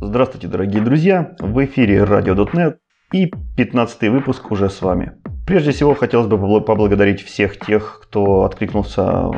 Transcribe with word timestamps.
Здравствуйте, 0.00 0.46
дорогие 0.46 0.80
друзья! 0.80 1.34
В 1.40 1.64
эфире 1.64 2.04
Radio.net 2.04 2.76
и 3.12 3.32
15 3.56 4.02
выпуск 4.10 4.52
уже 4.52 4.70
с 4.70 4.80
вами. 4.80 5.14
Прежде 5.44 5.72
всего, 5.72 5.94
хотелось 5.94 6.28
бы 6.28 6.38
поблагодарить 6.60 7.20
всех 7.20 7.58
тех, 7.58 8.00
кто 8.04 8.44
откликнулся 8.44 9.30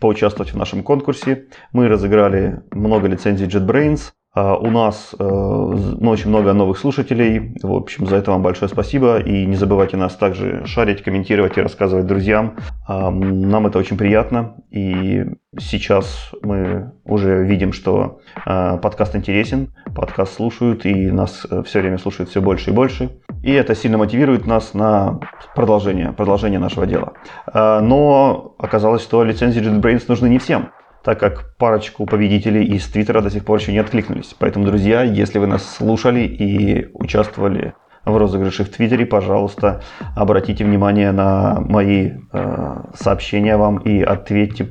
поучаствовать 0.00 0.54
в 0.54 0.56
нашем 0.56 0.82
конкурсе. 0.82 1.48
Мы 1.72 1.88
разыграли 1.88 2.62
много 2.70 3.08
лицензий 3.08 3.46
JetBrains, 3.46 4.12
у 4.36 4.70
нас 4.70 5.14
э, 5.18 5.24
ну, 5.24 6.10
очень 6.10 6.28
много 6.28 6.52
новых 6.52 6.76
слушателей. 6.76 7.54
В 7.62 7.72
общем, 7.72 8.06
за 8.06 8.16
это 8.16 8.32
вам 8.32 8.42
большое 8.42 8.68
спасибо. 8.68 9.18
И 9.18 9.46
не 9.46 9.56
забывайте 9.56 9.96
нас 9.96 10.14
также 10.14 10.66
шарить, 10.66 11.02
комментировать 11.02 11.56
и 11.56 11.62
рассказывать 11.62 12.06
друзьям. 12.06 12.56
А, 12.86 13.10
нам 13.10 13.66
это 13.66 13.78
очень 13.78 13.96
приятно. 13.96 14.56
И 14.70 15.24
сейчас 15.58 16.32
мы 16.42 16.92
уже 17.06 17.46
видим, 17.46 17.72
что 17.72 18.20
а, 18.44 18.76
подкаст 18.76 19.16
интересен, 19.16 19.72
подкаст 19.94 20.34
слушают, 20.34 20.84
и 20.84 21.10
нас 21.10 21.46
э, 21.50 21.62
все 21.62 21.80
время 21.80 21.96
слушают 21.96 22.28
все 22.28 22.42
больше 22.42 22.70
и 22.70 22.74
больше. 22.74 23.18
И 23.42 23.52
это 23.52 23.74
сильно 23.74 23.96
мотивирует 23.96 24.46
нас 24.46 24.74
на 24.74 25.18
продолжение, 25.54 26.12
продолжение 26.12 26.58
нашего 26.58 26.86
дела. 26.86 27.14
Но 27.54 28.54
оказалось, 28.58 29.02
что 29.02 29.22
лицензии 29.22 29.62
JetBrains 29.62 30.04
нужны 30.08 30.28
не 30.28 30.38
всем 30.38 30.70
так 31.06 31.20
как 31.20 31.54
парочку 31.56 32.04
победителей 32.04 32.64
из 32.64 32.84
Твиттера 32.88 33.20
до 33.20 33.30
сих 33.30 33.44
пор 33.44 33.60
еще 33.60 33.70
не 33.70 33.78
откликнулись. 33.78 34.34
Поэтому, 34.40 34.66
друзья, 34.66 35.04
если 35.04 35.38
вы 35.38 35.46
нас 35.46 35.62
слушали 35.76 36.22
и 36.22 36.88
участвовали 36.94 37.74
в 38.04 38.16
розыгрыше 38.16 38.64
в 38.64 38.70
Твиттере, 38.70 39.06
пожалуйста, 39.06 39.82
обратите 40.16 40.64
внимание 40.64 41.12
на 41.12 41.60
мои 41.60 42.14
э, 42.32 42.76
сообщения 42.94 43.56
вам 43.56 43.78
и 43.78 44.02
ответьте, 44.02 44.66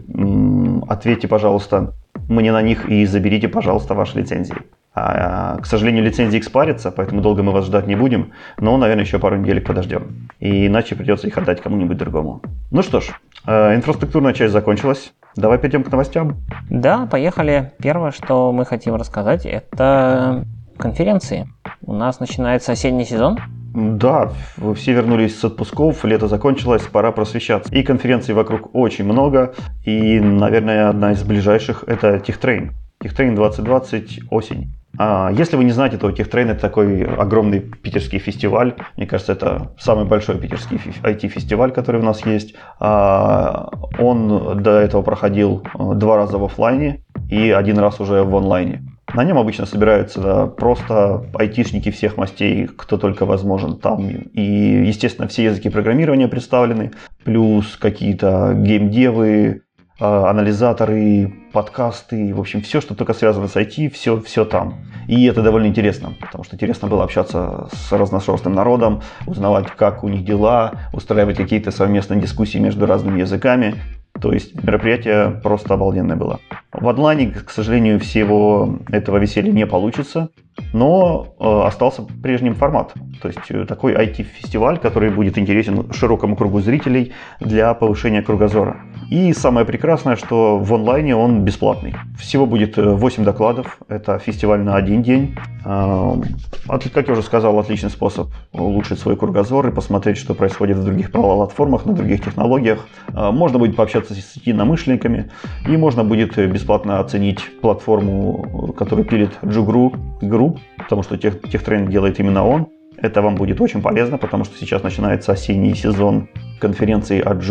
ответьте, 0.89 1.29
пожалуйста, 1.29 1.93
мне 2.27 2.51
на 2.51 2.61
них 2.61 2.89
и 2.89 3.05
заберите, 3.05 3.47
пожалуйста, 3.47 3.93
ваши 3.93 4.19
лицензии. 4.19 4.57
А, 4.93 5.57
к 5.61 5.65
сожалению, 5.65 6.03
лицензии 6.03 6.37
экспарятся, 6.37 6.91
поэтому 6.91 7.21
долго 7.21 7.43
мы 7.43 7.53
вас 7.53 7.65
ждать 7.65 7.87
не 7.87 7.95
будем, 7.95 8.33
но, 8.57 8.75
наверное, 8.75 9.05
еще 9.05 9.19
пару 9.19 9.37
недель 9.37 9.61
подождем. 9.61 10.27
И 10.41 10.67
иначе 10.67 10.95
придется 10.95 11.27
их 11.27 11.37
отдать 11.37 11.61
кому-нибудь 11.61 11.97
другому. 11.97 12.41
Ну 12.71 12.81
что 12.81 12.99
ж, 12.99 13.11
э, 13.45 13.75
инфраструктурная 13.75 14.33
часть 14.33 14.51
закончилась. 14.51 15.13
Давай 15.35 15.57
перейдем 15.57 15.83
к 15.83 15.91
новостям. 15.91 16.37
Да, 16.69 17.07
поехали. 17.07 17.73
Первое, 17.81 18.11
что 18.11 18.51
мы 18.51 18.65
хотим 18.65 18.95
рассказать, 18.95 19.45
это 19.45 20.45
конференции. 20.77 21.47
У 21.81 21.93
нас 21.93 22.19
начинается 22.19 22.71
осенний 22.71 23.05
сезон. 23.05 23.37
Да, 23.73 24.31
все 24.75 24.93
вернулись 24.93 25.37
с 25.37 25.43
отпусков, 25.43 26.05
лето 26.05 26.27
закончилось, 26.29 26.83
пора 26.83 27.11
просвещаться. 27.11 27.73
И 27.73 27.83
конференций 27.83 28.33
вокруг 28.33 28.73
очень 28.73 29.03
много, 29.03 29.53
и, 29.83 30.19
наверное, 30.21 30.87
одна 30.87 31.11
из 31.11 31.23
ближайших– 31.23 31.83
это 31.87 32.15
TechTrain. 32.15 32.71
TechTrain 33.03 33.35
2020 33.35 34.21
осень. 34.31 34.73
А 34.97 35.31
если 35.31 35.55
вы 35.55 35.63
не 35.63 35.71
знаете, 35.71 35.97
то 35.97 36.09
TechTrain 36.09 36.51
это 36.51 36.61
такой 36.61 37.03
огромный 37.03 37.59
питерский 37.59 38.19
фестиваль. 38.19 38.75
Мне 38.97 39.07
кажется, 39.07 39.33
это 39.33 39.71
самый 39.79 40.05
большой 40.05 40.37
питерский 40.37 40.77
IT-фестиваль, 41.03 41.71
который 41.71 42.01
у 42.01 42.05
нас 42.05 42.25
есть. 42.25 42.55
А 42.79 43.69
он 43.99 44.61
до 44.61 44.79
этого 44.79 45.01
проходил 45.01 45.63
э, 45.73 45.93
два 45.95 46.17
раза 46.17 46.37
в 46.37 46.43
офлайне 46.43 47.03
и 47.29 47.51
один 47.51 47.79
раз 47.79 47.99
уже 47.99 48.23
в 48.23 48.35
онлайне. 48.35 48.83
На 49.13 49.23
нем 49.23 49.37
обычно 49.37 49.65
собираются 49.65 50.47
просто 50.47 51.25
айтишники 51.35 51.91
всех 51.91 52.17
мастей, 52.17 52.67
кто 52.67 52.97
только 52.97 53.25
возможен 53.25 53.77
там. 53.77 54.09
И, 54.09 54.41
естественно, 54.87 55.27
все 55.27 55.45
языки 55.45 55.69
программирования 55.69 56.27
представлены, 56.27 56.91
плюс 57.23 57.77
какие-то 57.77 58.53
геймдевы, 58.55 59.61
анализаторы, 59.99 61.33
подкасты, 61.53 62.33
в 62.33 62.39
общем, 62.39 62.61
все, 62.61 62.81
что 62.81 62.95
только 62.95 63.13
связано 63.13 63.47
с 63.47 63.55
IT, 63.55 63.89
все, 63.89 64.19
все 64.19 64.43
там. 64.43 64.85
И 65.07 65.25
это 65.25 65.41
довольно 65.41 65.67
интересно, 65.67 66.13
потому 66.19 66.43
что 66.43 66.55
интересно 66.55 66.87
было 66.87 67.03
общаться 67.03 67.69
с 67.71 67.91
разношерстным 67.91 68.53
народом, 68.53 69.01
узнавать, 69.25 69.67
как 69.67 70.03
у 70.03 70.09
них 70.09 70.25
дела, 70.25 70.73
устраивать 70.91 71.37
какие-то 71.37 71.71
совместные 71.71 72.21
дискуссии 72.21 72.57
между 72.57 72.85
разными 72.85 73.19
языками. 73.19 73.75
То 74.19 74.31
есть 74.31 74.61
мероприятие 74.63 75.41
просто 75.43 75.73
обалденное 75.73 76.15
было. 76.15 76.39
В 76.71 76.87
онлайне, 76.87 77.31
к 77.31 77.49
сожалению, 77.49 77.99
всего 77.99 78.79
этого 78.89 79.17
веселья 79.17 79.51
не 79.51 79.65
получится, 79.65 80.29
но 80.73 81.35
э, 81.37 81.67
остался 81.67 82.03
прежним 82.23 82.55
формат. 82.55 82.93
То 83.21 83.27
есть 83.27 83.39
э, 83.49 83.65
такой 83.65 83.93
IT-фестиваль, 83.93 84.79
который 84.79 85.09
будет 85.09 85.37
интересен 85.37 85.91
широкому 85.91 86.37
кругу 86.37 86.61
зрителей 86.61 87.11
для 87.41 87.73
повышения 87.73 88.21
кругозора. 88.21 88.77
И 89.09 89.33
самое 89.33 89.65
прекрасное, 89.65 90.15
что 90.15 90.57
в 90.57 90.73
онлайне 90.73 91.15
он 91.15 91.43
бесплатный. 91.43 91.95
Всего 92.17 92.45
будет 92.45 92.77
8 92.77 93.21
э, 93.21 93.25
докладов. 93.25 93.77
Это 93.87 94.17
фестиваль 94.19 94.61
на 94.61 94.75
один 94.75 95.03
день. 95.03 95.35
Как 95.63 97.07
я 97.07 97.13
уже 97.13 97.23
сказал, 97.23 97.57
отличный 97.57 97.89
способ 97.89 98.27
улучшить 98.51 98.99
свой 98.99 99.17
кругозор 99.17 99.67
и 99.67 99.71
посмотреть, 99.71 100.17
что 100.17 100.35
происходит 100.35 100.77
в 100.77 100.83
других 100.83 101.11
платформах, 101.11 101.85
на 101.85 101.93
других 101.93 102.23
технологиях. 102.23 102.85
Можно 103.11 103.57
будет 103.57 103.75
пообщаться 103.75 104.13
с 104.13 104.35
единомышленниками 104.35 105.31
и 105.67 105.75
можно 105.75 106.03
будет 106.03 106.37
бесплатно 106.37 106.99
оценить 106.99 107.41
платформу, 107.61 108.73
которую 108.77 109.05
пилит 109.07 109.31
Джугру 109.43 109.93
Group, 110.21 110.59
потому 110.77 111.01
что 111.01 111.17
тех, 111.17 111.41
техтрейн 111.41 111.87
делает 111.87 112.19
именно 112.19 112.45
он. 112.45 112.67
Это 112.97 113.21
вам 113.21 113.35
будет 113.35 113.61
очень 113.61 113.81
полезно, 113.81 114.17
потому 114.17 114.43
что 114.45 114.57
сейчас 114.57 114.83
начинается 114.83 115.31
осенний 115.31 115.75
сезон 115.75 116.27
конференции 116.59 117.19
от 117.19 117.43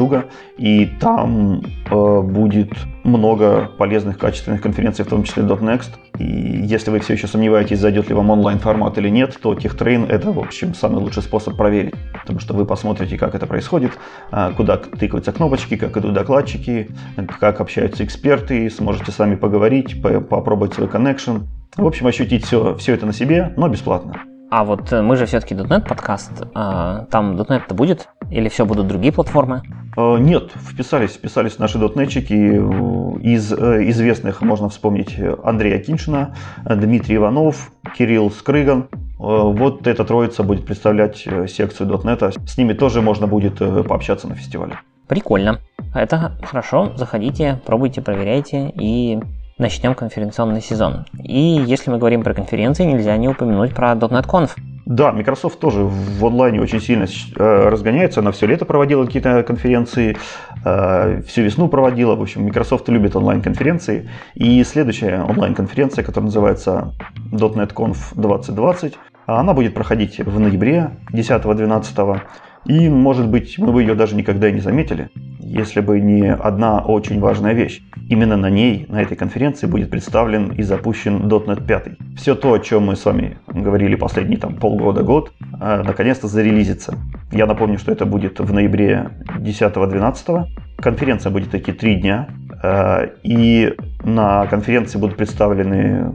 и 0.56 0.86
там 1.00 1.62
э, 1.90 2.20
будет 2.22 2.72
много 3.04 3.70
полезных, 3.78 4.18
качественных 4.18 4.62
конференций, 4.62 5.04
в 5.04 5.08
том 5.08 5.24
числе 5.24 5.42
.next. 5.42 5.90
И 6.18 6.24
если 6.24 6.90
вы 6.90 7.00
все 7.00 7.14
еще 7.14 7.26
сомневаетесь, 7.26 7.78
зайдет 7.78 8.08
ли 8.08 8.14
вам 8.14 8.30
онлайн-формат 8.30 8.96
или 8.98 9.08
нет, 9.08 9.38
то 9.40 9.52
TechTrain— 9.52 10.06
это, 10.08 10.32
в 10.32 10.38
общем, 10.38 10.74
самый 10.74 11.02
лучший 11.02 11.22
способ 11.22 11.56
проверить. 11.56 11.94
Потому 12.12 12.40
что 12.40 12.54
вы 12.54 12.64
посмотрите, 12.64 13.18
как 13.18 13.34
это 13.34 13.46
происходит, 13.46 13.92
э, 14.32 14.52
куда 14.56 14.78
тыкаются 14.78 15.32
кнопочки, 15.32 15.76
как 15.76 15.96
идут 15.96 16.14
докладчики, 16.14 16.88
как 17.38 17.60
общаются 17.60 18.04
эксперты, 18.04 18.70
сможете 18.70 19.12
сами 19.12 19.36
поговорить, 19.36 20.00
попробовать 20.02 20.74
свой 20.74 20.88
connection. 20.88 21.42
В 21.76 21.86
общем, 21.86 22.06
ощутить 22.06 22.44
все, 22.44 22.74
все 22.76 22.94
это 22.94 23.06
на 23.06 23.12
себе, 23.12 23.52
но 23.56 23.68
бесплатно. 23.68 24.33
А 24.56 24.62
вот 24.62 24.92
э, 24.92 25.02
мы 25.02 25.16
же 25.16 25.26
все-таки 25.26 25.52
.NET 25.52 25.88
подкаст. 25.88 26.30
А, 26.54 27.06
там 27.10 27.34
.NET-то 27.34 27.74
будет? 27.74 28.08
Или 28.30 28.48
все 28.48 28.64
будут 28.64 28.86
другие 28.86 29.12
платформы? 29.12 29.62
Э, 29.96 30.16
нет, 30.16 30.52
вписались, 30.70 31.14
вписались 31.14 31.58
наши 31.58 31.76
дотнетчики. 31.76 32.32
Из 33.20 33.52
э, 33.52 33.90
известных 33.90 34.42
можно 34.42 34.68
вспомнить 34.68 35.18
Андрея 35.42 35.80
Киншина, 35.80 36.36
Дмитрий 36.64 37.16
Иванов, 37.16 37.72
Кирилл 37.98 38.30
Скрыган. 38.30 38.86
Вот 39.18 39.88
эта 39.88 40.04
троица 40.04 40.44
будет 40.44 40.66
представлять 40.66 41.26
секцию 41.48 41.88
.NET. 41.88 42.48
С 42.48 42.56
ними 42.56 42.74
тоже 42.74 43.02
можно 43.02 43.26
будет 43.26 43.58
пообщаться 43.58 44.28
на 44.28 44.36
фестивале. 44.36 44.78
Прикольно. 45.08 45.58
Это 45.96 46.38
хорошо. 46.44 46.92
Заходите, 46.94 47.60
пробуйте, 47.66 48.02
проверяйте 48.02 48.72
и 48.76 49.18
начнем 49.58 49.94
конференционный 49.94 50.60
сезон. 50.60 51.06
И 51.22 51.62
если 51.66 51.90
мы 51.90 51.98
говорим 51.98 52.22
про 52.22 52.34
конференции, 52.34 52.84
нельзя 52.84 53.16
не 53.16 53.28
упомянуть 53.28 53.74
про 53.74 53.92
.NET 53.92 54.26
Conf. 54.26 54.50
Да, 54.86 55.12
Microsoft 55.12 55.60
тоже 55.60 55.82
в 55.82 56.26
онлайне 56.26 56.60
очень 56.60 56.80
сильно 56.80 57.04
э, 57.04 57.68
разгоняется. 57.68 58.20
Она 58.20 58.32
все 58.32 58.46
лето 58.46 58.66
проводила 58.66 59.06
какие-то 59.06 59.42
конференции, 59.42 60.16
э, 60.64 61.22
всю 61.26 61.42
весну 61.42 61.68
проводила. 61.68 62.16
В 62.16 62.22
общем, 62.22 62.44
Microsoft 62.44 62.88
любит 62.90 63.16
онлайн-конференции. 63.16 64.10
И 64.34 64.62
следующая 64.64 65.22
онлайн-конференция, 65.22 66.04
которая 66.04 66.26
называется 66.26 66.92
.NET 67.32 67.72
Conf 67.72 67.96
2020, 68.14 68.98
она 69.26 69.54
будет 69.54 69.72
проходить 69.72 70.18
в 70.18 70.38
ноябре 70.38 70.90
10-12. 71.12 72.20
И, 72.66 72.88
может 72.88 73.28
быть, 73.28 73.58
мы 73.58 73.72
бы 73.72 73.82
ее 73.82 73.94
даже 73.94 74.16
никогда 74.16 74.48
и 74.48 74.52
не 74.52 74.60
заметили, 74.60 75.10
если 75.38 75.80
бы 75.80 76.00
не 76.00 76.32
одна 76.32 76.80
очень 76.80 77.20
важная 77.20 77.52
вещь. 77.52 77.82
Именно 78.08 78.36
на 78.36 78.50
ней, 78.50 78.86
на 78.88 79.02
этой 79.02 79.16
конференции, 79.16 79.66
будет 79.66 79.90
представлен 79.90 80.52
и 80.52 80.62
запущен 80.62 81.28
.NET 81.28 81.66
5. 81.66 82.16
Все 82.16 82.34
то, 82.34 82.52
о 82.54 82.58
чем 82.58 82.84
мы 82.84 82.96
с 82.96 83.04
вами 83.04 83.38
говорили 83.46 83.96
последние 83.96 84.38
там, 84.38 84.56
полгода-год, 84.56 85.32
э, 85.40 85.82
наконец-то 85.84 86.26
зарелизится. 86.26 86.96
Я 87.32 87.46
напомню, 87.46 87.78
что 87.78 87.92
это 87.92 88.06
будет 88.06 88.40
в 88.40 88.52
ноябре 88.52 89.10
10-12. 89.38 90.46
Конференция 90.78 91.30
будет 91.30 91.54
идти 91.54 91.72
три 91.72 91.96
дня. 91.96 92.28
Э, 92.62 93.08
и 93.22 93.74
на 94.04 94.46
конференции 94.46 94.98
будут 94.98 95.16
представлены 95.16 96.12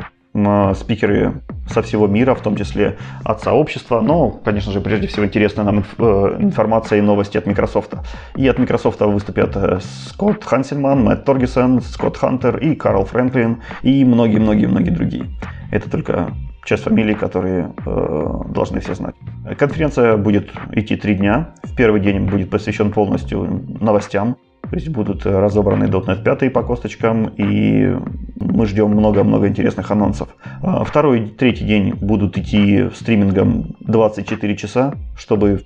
спикеры 0.75 1.41
со 1.67 1.81
всего 1.81 2.07
мира, 2.07 2.35
в 2.35 2.41
том 2.41 2.55
числе 2.55 2.97
от 3.23 3.41
сообщества. 3.41 4.01
Но, 4.01 4.29
конечно 4.29 4.71
же, 4.71 4.81
прежде 4.81 5.07
всего 5.07 5.25
интересна 5.25 5.63
нам 5.63 5.79
э, 5.97 6.37
информация 6.39 6.99
и 6.99 7.01
новости 7.01 7.37
от 7.37 7.45
Microsoft. 7.45 7.95
И 8.35 8.47
от 8.47 8.59
Microsoft 8.59 9.01
выступят 9.01 9.55
э, 9.55 9.79
Скотт 10.07 10.43
Хансельман, 10.43 11.03
Мэтт 11.03 11.25
Торгисон, 11.25 11.81
Скотт 11.81 12.17
Хантер 12.17 12.57
и 12.57 12.75
Карл 12.75 13.05
Фрэнклин 13.05 13.61
и 13.81 14.05
многие-многие-многие 14.05 14.91
другие. 14.91 15.25
Это 15.71 15.89
только 15.89 16.31
часть 16.63 16.83
фамилий, 16.83 17.15
которые 17.15 17.73
э, 17.85 18.27
должны 18.49 18.79
все 18.81 18.93
знать. 18.93 19.15
Конференция 19.57 20.17
будет 20.17 20.51
идти 20.71 20.95
три 20.95 21.15
дня. 21.15 21.55
В 21.63 21.75
первый 21.75 22.01
день 22.01 22.27
будет 22.27 22.49
посвящен 22.49 22.91
полностью 22.91 23.65
новостям 23.81 24.37
То 24.69 24.75
есть 24.75 24.89
будут 24.89 25.25
разобраны 25.25 25.85
.NET 25.85 26.23
5 26.23 26.53
по 26.53 26.61
косточкам, 26.61 27.29
и 27.37 27.95
мы 28.35 28.65
ждем 28.67 28.91
много-много 28.91 29.47
интересных 29.47 29.89
анонсов. 29.89 30.29
А, 30.61 30.83
второй 30.83 31.27
третий 31.27 31.65
день 31.65 31.93
будут 31.93 32.37
идти 32.37 32.89
стримингом 32.93 33.75
24 33.79 34.55
часа, 34.55 34.93
чтобы 35.17 35.63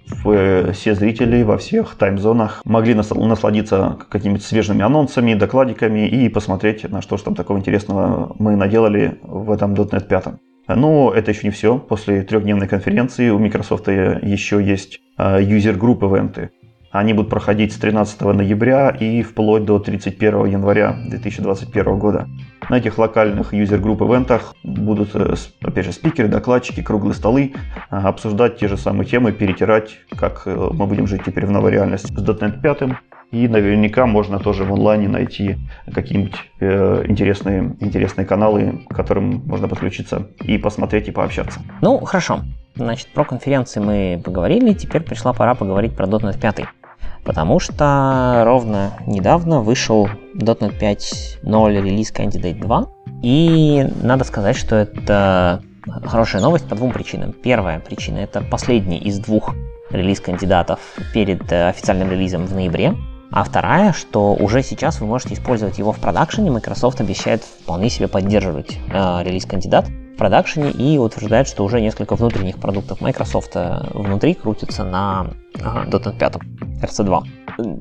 все 0.73 0.95
зрители 0.95 1.44
во 1.44 1.57
всех 1.57 1.95
таймзонах 1.95 2.61
могли 2.63 2.94
насладиться 2.94 3.97
какими-то 4.09 4.44
свежими 4.44 4.83
анонсами, 4.83 5.33
докладиками 5.33 6.07
и 6.07 6.29
посмотреть, 6.29 6.89
на 6.89 7.01
что 7.01 7.17
же 7.17 7.23
там 7.23 7.35
такого 7.35 7.57
интересного 7.57 8.35
мы 8.39 8.55
наделали 8.55 9.19
в 9.21 9.51
этом 9.51 9.73
.NET 9.73 10.07
5. 10.07 10.25
Но 10.69 11.11
это 11.13 11.31
еще 11.31 11.47
не 11.47 11.51
все. 11.51 11.77
После 11.77 12.21
трехдневной 12.21 12.69
конференции 12.69 13.29
у 13.29 13.38
Microsoft 13.38 13.89
еще 13.89 14.63
есть 14.63 15.01
user 15.18 15.56
group 15.56 16.04
ивенты. 16.03 16.51
Они 16.94 17.13
будут 17.13 17.31
проходить 17.31 17.74
с 17.74 17.78
13 17.78 18.22
ноября 18.22 18.90
и 18.92 19.24
вплоть 19.24 19.66
до 19.66 19.80
31 19.80 20.45
января 20.45 20.95
2021 21.07 21.98
года. 21.98 22.28
На 22.69 22.78
этих 22.78 23.00
локальных 23.00 23.51
user 23.51 23.75
group 23.75 24.04
ивентах 24.04 24.54
будут, 24.63 25.16
э, 25.16 25.34
опять 25.63 25.86
же, 25.86 25.92
спикеры, 25.92 26.28
докладчики, 26.28 26.84
круглые 26.84 27.16
столы, 27.16 27.54
э, 27.90 27.95
обсуждать 27.95 28.60
те 28.60 28.68
же 28.68 28.78
самые 28.78 29.07
темы, 29.07 29.31
перетирать, 29.31 29.98
как 30.16 30.44
э, 30.45 30.69
мы 30.72 30.86
будем 30.86 31.07
жить 31.07 31.24
теперь 31.25 31.48
в 31.48 31.51
новой 31.51 31.72
реальности 31.72 32.13
с 32.13 32.16
.NET 32.16 32.62
5. 32.62 32.96
И 33.31 33.48
наверняка 33.48 34.06
можно 34.06 34.38
тоже 34.38 34.63
в 34.63 34.72
онлайне 34.72 35.07
найти 35.07 35.57
какие-нибудь 35.92 36.36
э, 36.60 37.06
интересные, 37.07 37.75
интересные 37.80 38.28
каналы, 38.28 38.84
к 38.88 38.96
которым 38.96 39.42
можно 39.48 39.68
подключиться 39.68 40.28
и 40.44 40.60
посмотреть, 40.60 41.07
и 41.07 41.12
пообщаться. 41.12 41.60
Ну, 41.81 41.98
хорошо. 42.06 42.42
Значит, 42.75 43.07
про 43.07 43.24
конференции 43.24 43.80
мы 43.80 44.22
поговорили, 44.24 44.74
теперь 44.74 45.01
пришла 45.01 45.34
пора 45.34 45.56
поговорить 45.56 45.96
про 45.96 46.06
.NET 46.06 46.39
5 46.39 46.68
потому 47.24 47.60
что 47.60 48.44
ровно 48.46 48.94
недавно 49.06 49.62
вышел 49.62 50.08
.NET 50.36 50.80
5.0 50.80 51.81
релиз 51.81 52.12
Candidate 52.12 52.60
2, 52.60 52.88
и 53.22 53.88
надо 54.02 54.24
сказать, 54.24 54.56
что 54.56 54.75
это 54.75 55.62
хорошая 56.06 56.42
новость 56.42 56.68
по 56.68 56.75
двум 56.75 56.92
причинам. 56.92 57.34
Первая 57.34 57.80
причина– 57.80 58.18
это 58.20 58.42
последний 58.42 58.98
из 58.98 59.20
двух 59.20 59.54
релиз-кандидатов 59.90 60.80
перед 61.14 61.52
э, 61.52 61.70
официальным 61.70 62.10
релизом 62.10 62.46
в 62.46 62.54
ноябре, 62.54 62.96
а 63.31 63.44
вторая, 63.44 63.94
что 63.94 64.34
уже 64.34 64.62
сейчас 64.64 65.02
вы 65.02 65.08
можете 65.08 65.36
использовать 65.36 65.80
его 65.80 65.92
в 65.92 66.00
продакшене. 66.00 66.52
Microsoft 66.52 67.02
обещает 67.02 67.44
вполне 67.44 67.90
себе 67.90 68.08
поддерживать 68.08 68.78
э, 68.92 69.24
релиз-кандидат 69.24 69.88
в 70.13 70.18
продакшене 70.18 70.71
и 70.71 70.98
утверждает, 70.98 71.48
что 71.48 71.63
уже 71.63 71.81
несколько 71.81 72.15
внутренних 72.15 72.57
продуктов 72.57 73.01
Microsoft 73.01 73.56
внутри 73.94 74.33
крутятся 74.33 74.83
на 74.83 75.27
ага, 75.62 75.86
.NET 75.89 76.18
5 76.18 76.38
RC2. 76.83 77.24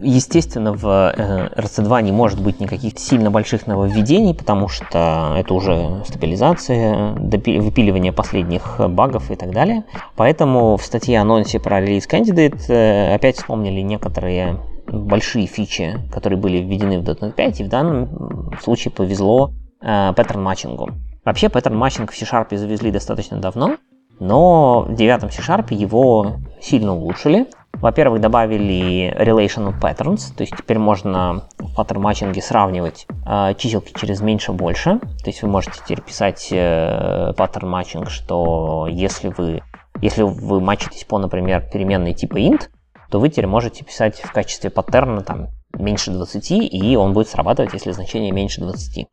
Естественно, 0.03 0.73
в 0.73 0.85
RC2 0.85 1.99
э, 1.99 2.03
не 2.03 2.13
может 2.13 2.43
быть 2.43 2.61
никаких 2.61 2.99
сильно 2.99 3.31
больших 3.31 3.67
нововведений, 3.67 4.35
потому 4.35 4.69
что 4.69 5.35
это 5.37 5.55
уже 5.55 6.03
стабилизация, 6.07 7.15
выпиливание 7.15 8.13
последних 8.13 8.81
багов 8.89 9.31
и 9.31 9.37
так 9.37 9.51
далее. 9.51 9.85
Поэтому 10.17 10.77
в 10.77 10.83
статье 10.85 11.19
анонсе 11.19 11.59
про 11.59 11.81
Release 11.81 12.07
Candidate 12.07 12.61
э, 12.69 13.15
опять 13.15 13.37
вспомнили 13.37 13.81
некоторые 13.81 14.59
большие 14.87 15.47
фичи, 15.47 15.99
которые 16.13 16.39
были 16.39 16.59
введены 16.59 17.01
в 17.01 17.05
.NET 17.05 17.33
5, 17.33 17.61
и 17.61 17.65
в 17.65 17.69
данном 17.69 18.53
случае 18.61 18.93
повезло 18.93 19.53
э, 19.81 20.13
паттерн 20.15 20.43
матчингу. 20.43 20.91
Вообще, 21.25 21.49
паттерн 21.49 21.77
матчинг 21.77 22.11
в 22.11 22.17
C-Sharp 22.17 22.57
завезли 22.57 22.91
достаточно 22.91 23.39
давно, 23.39 23.77
но 24.19 24.83
в 24.83 24.95
девятом 24.95 25.31
C-Sharp 25.31 25.73
его 25.73 26.39
сильно 26.61 26.95
улучшили. 26.95 27.47
Во-первых, 27.75 28.21
добавили 28.21 29.15
relational 29.17 29.73
patterns, 29.81 30.35
то 30.37 30.43
есть 30.43 30.57
теперь 30.57 30.79
можно 30.79 31.45
в 31.59 31.75
паттерн 31.75 32.03
матчинге 32.03 32.43
сравнивать 32.43 33.07
э, 33.27 33.55
чиселки 33.57 33.95
через 33.99 34.21
меньше 34.21 34.53
больше. 34.53 34.99
То 34.99 35.27
есть 35.27 35.43
вы 35.43 35.49
можете 35.49 35.81
теперь 35.85 36.03
писать 36.03 36.49
э, 36.51 37.33
паттерн 37.37 37.71
матчинг, 37.71 38.11
что 38.11 38.87
если 38.91 39.29
вы, 39.29 39.63
если 40.01 40.23
вы 40.23 40.61
матчитесь 40.61 41.05
по, 41.05 41.19
например, 41.19 41.69
переменной 41.73 42.15
типа 42.15 42.39
int, 42.39 42.69
то 43.11 43.21
вы 43.21 43.29
теперь 43.29 43.47
можете 43.47 43.85
писать 43.85 44.21
в 44.21 44.33
качестве 44.33 44.71
паттерна 44.71 45.23
там 45.23 45.49
меньше 45.75 46.11
20, 46.11 46.51
и 46.51 46.97
он 46.97 47.13
будет 47.13 47.29
срабатывать, 47.29 47.73
если 47.73 47.93
значение 47.93 48.33
меньше 48.33 48.61
20. 48.61 49.07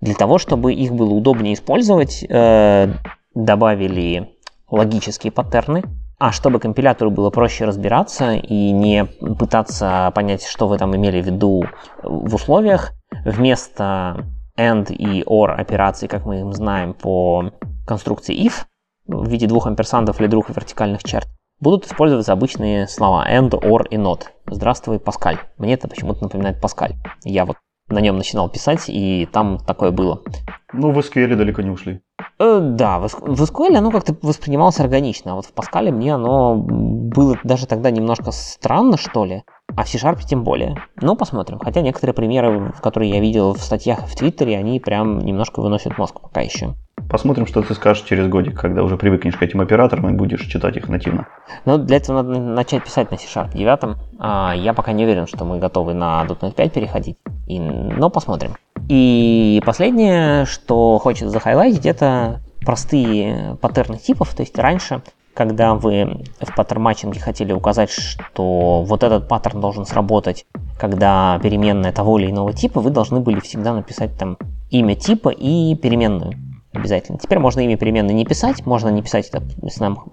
Для 0.00 0.14
того, 0.14 0.38
чтобы 0.38 0.74
их 0.74 0.92
было 0.92 1.12
удобнее 1.12 1.54
использовать, 1.54 2.24
э, 2.28 2.92
добавили 3.34 4.36
логические 4.70 5.32
паттерны, 5.32 5.82
а 6.18 6.32
чтобы 6.32 6.60
компилятору 6.60 7.10
было 7.10 7.30
проще 7.30 7.64
разбираться 7.64 8.34
и 8.34 8.72
не 8.72 9.04
пытаться 9.04 10.10
понять, 10.14 10.44
что 10.44 10.66
вы 10.66 10.78
там 10.78 10.94
имели 10.96 11.20
в 11.20 11.26
виду 11.26 11.64
в 12.02 12.34
условиях, 12.34 12.92
вместо 13.24 14.26
AND 14.58 14.92
и 14.92 15.22
OR 15.22 15.52
операций, 15.52 16.08
как 16.08 16.24
мы 16.24 16.40
им 16.40 16.52
знаем 16.52 16.94
по 16.94 17.50
конструкции 17.86 18.36
if, 18.46 18.64
в 19.06 19.28
виде 19.28 19.46
двух 19.46 19.66
амперсандов 19.66 20.20
или 20.20 20.26
двух 20.26 20.48
вертикальных 20.50 21.04
черт, 21.04 21.28
будут 21.60 21.86
использоваться 21.86 22.32
обычные 22.32 22.88
слова 22.88 23.26
AND, 23.30 23.50
OR 23.50 23.86
и 23.90 23.96
NOT. 23.96 24.24
Здравствуй, 24.46 24.98
Паскаль. 24.98 25.38
Мне 25.58 25.74
это 25.74 25.88
почему-то 25.88 26.22
напоминает 26.24 26.60
Паскаль. 26.60 26.94
Я 27.24 27.44
вот 27.44 27.56
на 27.88 28.00
нем 28.00 28.16
начинал 28.16 28.48
писать, 28.48 28.84
и 28.88 29.28
там 29.32 29.58
такое 29.58 29.90
было. 29.90 30.22
Ну, 30.72 30.90
в 30.90 30.98
SQL 30.98 31.34
далеко 31.36 31.62
не 31.62 31.70
ушли. 31.70 32.00
Э, 32.38 32.58
да, 32.60 32.98
в 32.98 33.04
SQL 33.06 33.76
оно 33.76 33.90
как-то 33.90 34.16
воспринималось 34.22 34.80
органично, 34.80 35.32
а 35.32 35.34
вот 35.36 35.46
в 35.46 35.54
Pascal 35.54 35.90
мне 35.90 36.14
оно 36.14 36.56
было 36.56 37.38
даже 37.44 37.66
тогда 37.66 37.90
немножко 37.90 38.32
странно, 38.32 38.96
что 38.96 39.24
ли, 39.24 39.44
а 39.74 39.84
в 39.84 39.88
C-Sharp 39.88 40.20
тем 40.26 40.42
более. 40.44 40.76
Ну, 41.00 41.16
посмотрим. 41.16 41.58
Хотя 41.60 41.80
некоторые 41.80 42.14
примеры, 42.14 42.72
которые 42.82 43.10
я 43.10 43.20
видел 43.20 43.54
в 43.54 43.58
статьях 43.58 44.06
в 44.06 44.16
Твиттере, 44.16 44.58
они 44.58 44.80
прям 44.80 45.18
немножко 45.18 45.60
выносят 45.60 45.96
мозг 45.98 46.20
пока 46.20 46.40
еще. 46.40 46.74
Посмотрим, 47.08 47.46
что 47.46 47.62
ты 47.62 47.72
скажешь 47.74 48.04
через 48.04 48.26
годик, 48.26 48.58
когда 48.60 48.82
уже 48.82 48.96
привыкнешь 48.96 49.36
к 49.36 49.42
этим 49.42 49.60
операторам 49.60 50.08
и 50.08 50.12
будешь 50.12 50.44
читать 50.46 50.76
их 50.76 50.88
нативно. 50.88 51.28
Ну, 51.64 51.78
для 51.78 51.98
этого 51.98 52.22
надо 52.22 52.40
начать 52.40 52.82
писать 52.82 53.10
на 53.10 53.16
C-Sharp 53.16 53.52
9. 53.56 53.96
А, 54.18 54.54
я 54.56 54.74
пока 54.74 54.92
не 54.92 55.04
уверен, 55.04 55.26
что 55.26 55.44
мы 55.44 55.58
готовы 55.58 55.94
на 55.94 56.24
.NET 56.26 56.54
5 56.54 56.72
переходить, 56.72 57.16
и, 57.46 57.60
но 57.60 58.10
посмотрим. 58.10 58.56
И 58.88 59.62
последнее, 59.64 60.46
что 60.46 60.98
хочется 60.98 61.30
захайлайтить, 61.30 61.86
это 61.86 62.40
простые 62.60 63.56
паттерны 63.60 63.98
типов. 63.98 64.34
То 64.34 64.42
есть 64.42 64.58
раньше, 64.58 65.02
когда 65.32 65.74
вы 65.74 66.24
в 66.40 66.54
паттерн-матчинге 66.56 67.20
хотели 67.20 67.52
указать, 67.52 67.90
что 67.90 68.82
вот 68.82 69.04
этот 69.04 69.28
паттерн 69.28 69.60
должен 69.60 69.86
сработать, 69.86 70.44
когда 70.78 71.38
переменная 71.42 71.92
того 71.92 72.18
или 72.18 72.30
иного 72.30 72.52
типа, 72.52 72.80
вы 72.80 72.90
должны 72.90 73.20
были 73.20 73.38
всегда 73.40 73.72
написать 73.72 74.18
там 74.18 74.36
имя 74.70 74.96
типа 74.96 75.28
и 75.28 75.76
переменную 75.76 76.34
обязательно. 76.76 77.18
Теперь 77.18 77.38
можно 77.38 77.60
имя 77.60 77.76
переменной 77.76 78.14
не 78.14 78.24
писать, 78.24 78.64
можно 78.66 78.88
не 78.88 79.02
писать 79.02 79.28
это 79.28 79.42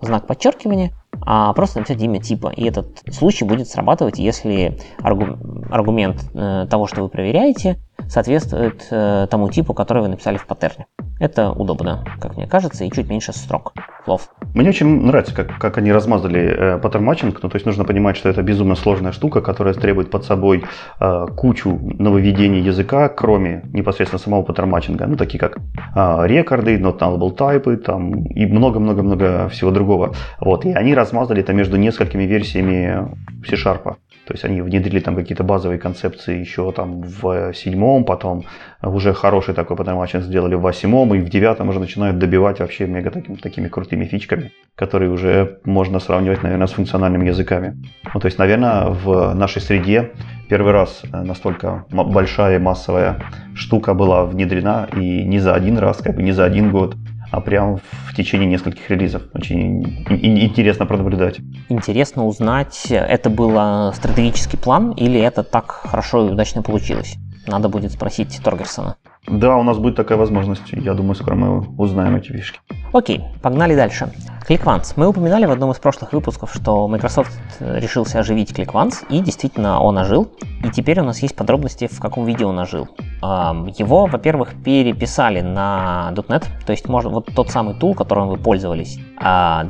знак, 0.01 0.27
подчеркивания, 0.27 0.91
а 1.21 1.53
просто 1.53 1.79
написать 1.79 2.01
имя 2.01 2.19
типа. 2.19 2.51
И 2.55 2.65
этот 2.65 3.01
случай 3.11 3.45
будет 3.45 3.67
срабатывать, 3.67 4.19
если 4.19 4.77
аргумент 5.01 6.23
э, 6.33 6.67
того, 6.69 6.87
что 6.87 7.03
вы 7.03 7.09
проверяете, 7.09 7.79
соответствует 8.07 8.87
э, 8.91 9.27
тому 9.29 9.49
типу, 9.49 9.73
который 9.73 10.03
вы 10.03 10.09
написали 10.09 10.37
в 10.37 10.45
паттерне. 10.45 10.87
Это 11.19 11.51
удобно, 11.51 12.03
как 12.19 12.35
мне 12.37 12.47
кажется, 12.47 12.83
и 12.83 12.91
чуть 12.91 13.09
меньше 13.09 13.33
строк 13.33 13.73
слов. 14.03 14.29
Мне 14.53 14.69
очень 14.69 15.05
нравится, 15.05 15.33
как, 15.33 15.57
как 15.57 15.77
они 15.77 15.91
размазали 15.91 16.41
э, 16.41 16.77
паттерн 16.79 17.05
матчинг. 17.05 17.41
Ну, 17.41 17.49
то 17.49 17.55
есть 17.55 17.65
нужно 17.65 17.85
понимать, 17.85 18.17
что 18.17 18.29
это 18.29 18.41
безумно 18.41 18.75
сложная 18.75 19.11
штука, 19.11 19.41
которая 19.41 19.73
требует 19.73 20.09
под 20.11 20.25
собой 20.25 20.65
э, 20.99 21.25
кучу 21.37 21.79
нововведений 21.99 22.61
языка, 22.61 23.09
кроме 23.09 23.63
непосредственно 23.73 24.19
самого 24.19 24.43
паттерн 24.43 24.69
матчинга. 24.69 25.05
Ну, 25.07 25.15
такие 25.15 25.39
как 25.39 25.57
э, 25.57 26.27
рекорды, 26.27 26.77
not 26.77 26.99
nullable 26.99 27.35
type 27.35 27.77
там, 27.77 28.25
и 28.25 28.45
много-много-много 28.45 29.49
всего 29.49 29.71
другого. 29.71 30.13
Вот. 30.39 30.65
И 30.65 30.73
они 30.73 30.93
размазали 30.93 31.41
это 31.41 31.53
между 31.53 31.77
несколькими 31.77 32.23
версиями 32.23 33.15
C-Sharp. 33.47 33.95
То 34.25 34.33
есть 34.33 34.45
они 34.45 34.61
внедрили 34.61 34.99
там 34.99 35.15
какие-то 35.15 35.43
базовые 35.43 35.79
концепции 35.79 36.39
еще 36.39 36.71
там 36.71 37.01
в 37.01 37.53
седьмом, 37.53 38.05
потом 38.05 38.45
уже 38.81 39.13
хороший 39.13 39.53
такой 39.53 39.75
паттерн 39.75 40.23
сделали 40.23 40.55
в 40.55 40.61
восьмом, 40.61 41.13
и 41.13 41.19
в 41.19 41.29
девятом 41.29 41.69
уже 41.69 41.79
начинают 41.79 42.17
добивать 42.17 42.59
вообще 42.59 42.87
мега 42.87 43.11
такими, 43.11 43.35
такими 43.35 43.67
крутыми 43.67 44.05
фичками, 44.05 44.51
которые 44.75 45.11
уже 45.11 45.59
можно 45.65 45.99
сравнивать, 45.99 46.41
наверное, 46.41 46.67
с 46.67 46.71
функциональными 46.71 47.27
языками. 47.27 47.83
Ну, 48.13 48.19
то 48.19 48.27
есть, 48.27 48.37
наверное, 48.37 48.85
в 48.85 49.33
нашей 49.33 49.61
среде 49.61 50.11
первый 50.49 50.71
раз 50.71 51.03
настолько 51.11 51.85
большая 51.91 52.59
массовая 52.59 53.21
штука 53.55 53.93
была 53.93 54.25
внедрена, 54.25 54.87
и 54.95 55.25
не 55.25 55.39
за 55.39 55.53
один 55.53 55.77
раз, 55.77 55.97
как 55.97 56.15
бы 56.15 56.23
не 56.23 56.31
за 56.31 56.45
один 56.45 56.71
год, 56.71 56.95
а 57.33 57.41
прям 57.41 57.77
в 57.77 58.15
течение 58.15 58.47
нескольких 58.47 58.91
релизов. 58.91 59.23
Очень 59.33 60.05
интересно 60.07 60.85
пронаблюдать. 60.85 61.39
Интересно 61.67 62.27
узнать, 62.27 62.85
это 62.91 63.31
был 63.31 63.91
стратегический 63.93 64.55
план 64.55 64.91
или 64.91 65.19
это 65.19 65.41
так 65.43 65.71
хорошо 65.71 66.27
и 66.27 66.31
удачно 66.31 66.61
получилось? 66.61 67.15
Надо 67.47 67.69
будет 67.69 67.91
спросить 67.91 68.39
Торгерсона. 68.43 68.97
Да, 69.27 69.57
у 69.57 69.63
нас 69.63 69.79
будет 69.79 69.95
такая 69.95 70.17
возможность. 70.17 70.71
Я 70.73 70.93
думаю, 70.93 71.15
скоро 71.15 71.33
мы 71.33 71.59
узнаем 71.77 72.15
эти 72.15 72.31
фишки. 72.31 72.59
Окей, 72.93 73.23
погнали 73.41 73.75
дальше. 73.75 74.11
ClickOnce. 74.47 74.93
Мы 74.95 75.07
упоминали 75.07 75.45
в 75.45 75.51
одном 75.51 75.71
из 75.71 75.77
прошлых 75.77 76.13
выпусков, 76.13 76.53
что 76.53 76.87
Microsoft 76.87 77.31
решился 77.59 78.19
оживить 78.19 78.51
ClickOnce, 78.51 79.05
и 79.09 79.19
действительно 79.19 79.81
он 79.81 79.97
ожил. 79.97 80.27
И 80.63 80.69
теперь 80.69 80.99
у 80.99 81.03
нас 81.03 81.19
есть 81.19 81.35
подробности, 81.35 81.87
в 81.87 81.99
каком 81.99 82.25
виде 82.25 82.45
он 82.45 82.59
ожил. 82.59 82.87
Его, 83.21 84.05
во-первых, 84.05 84.53
переписали 84.63 85.41
на 85.41 86.11
.NET, 86.15 86.45
то 86.65 86.71
есть 86.71 86.87
можно 86.87 87.09
вот 87.09 87.29
тот 87.33 87.49
самый 87.49 87.75
тул, 87.75 87.93
которым 87.95 88.27
вы 88.27 88.37
пользовались 88.37 88.99
а, 89.17 89.65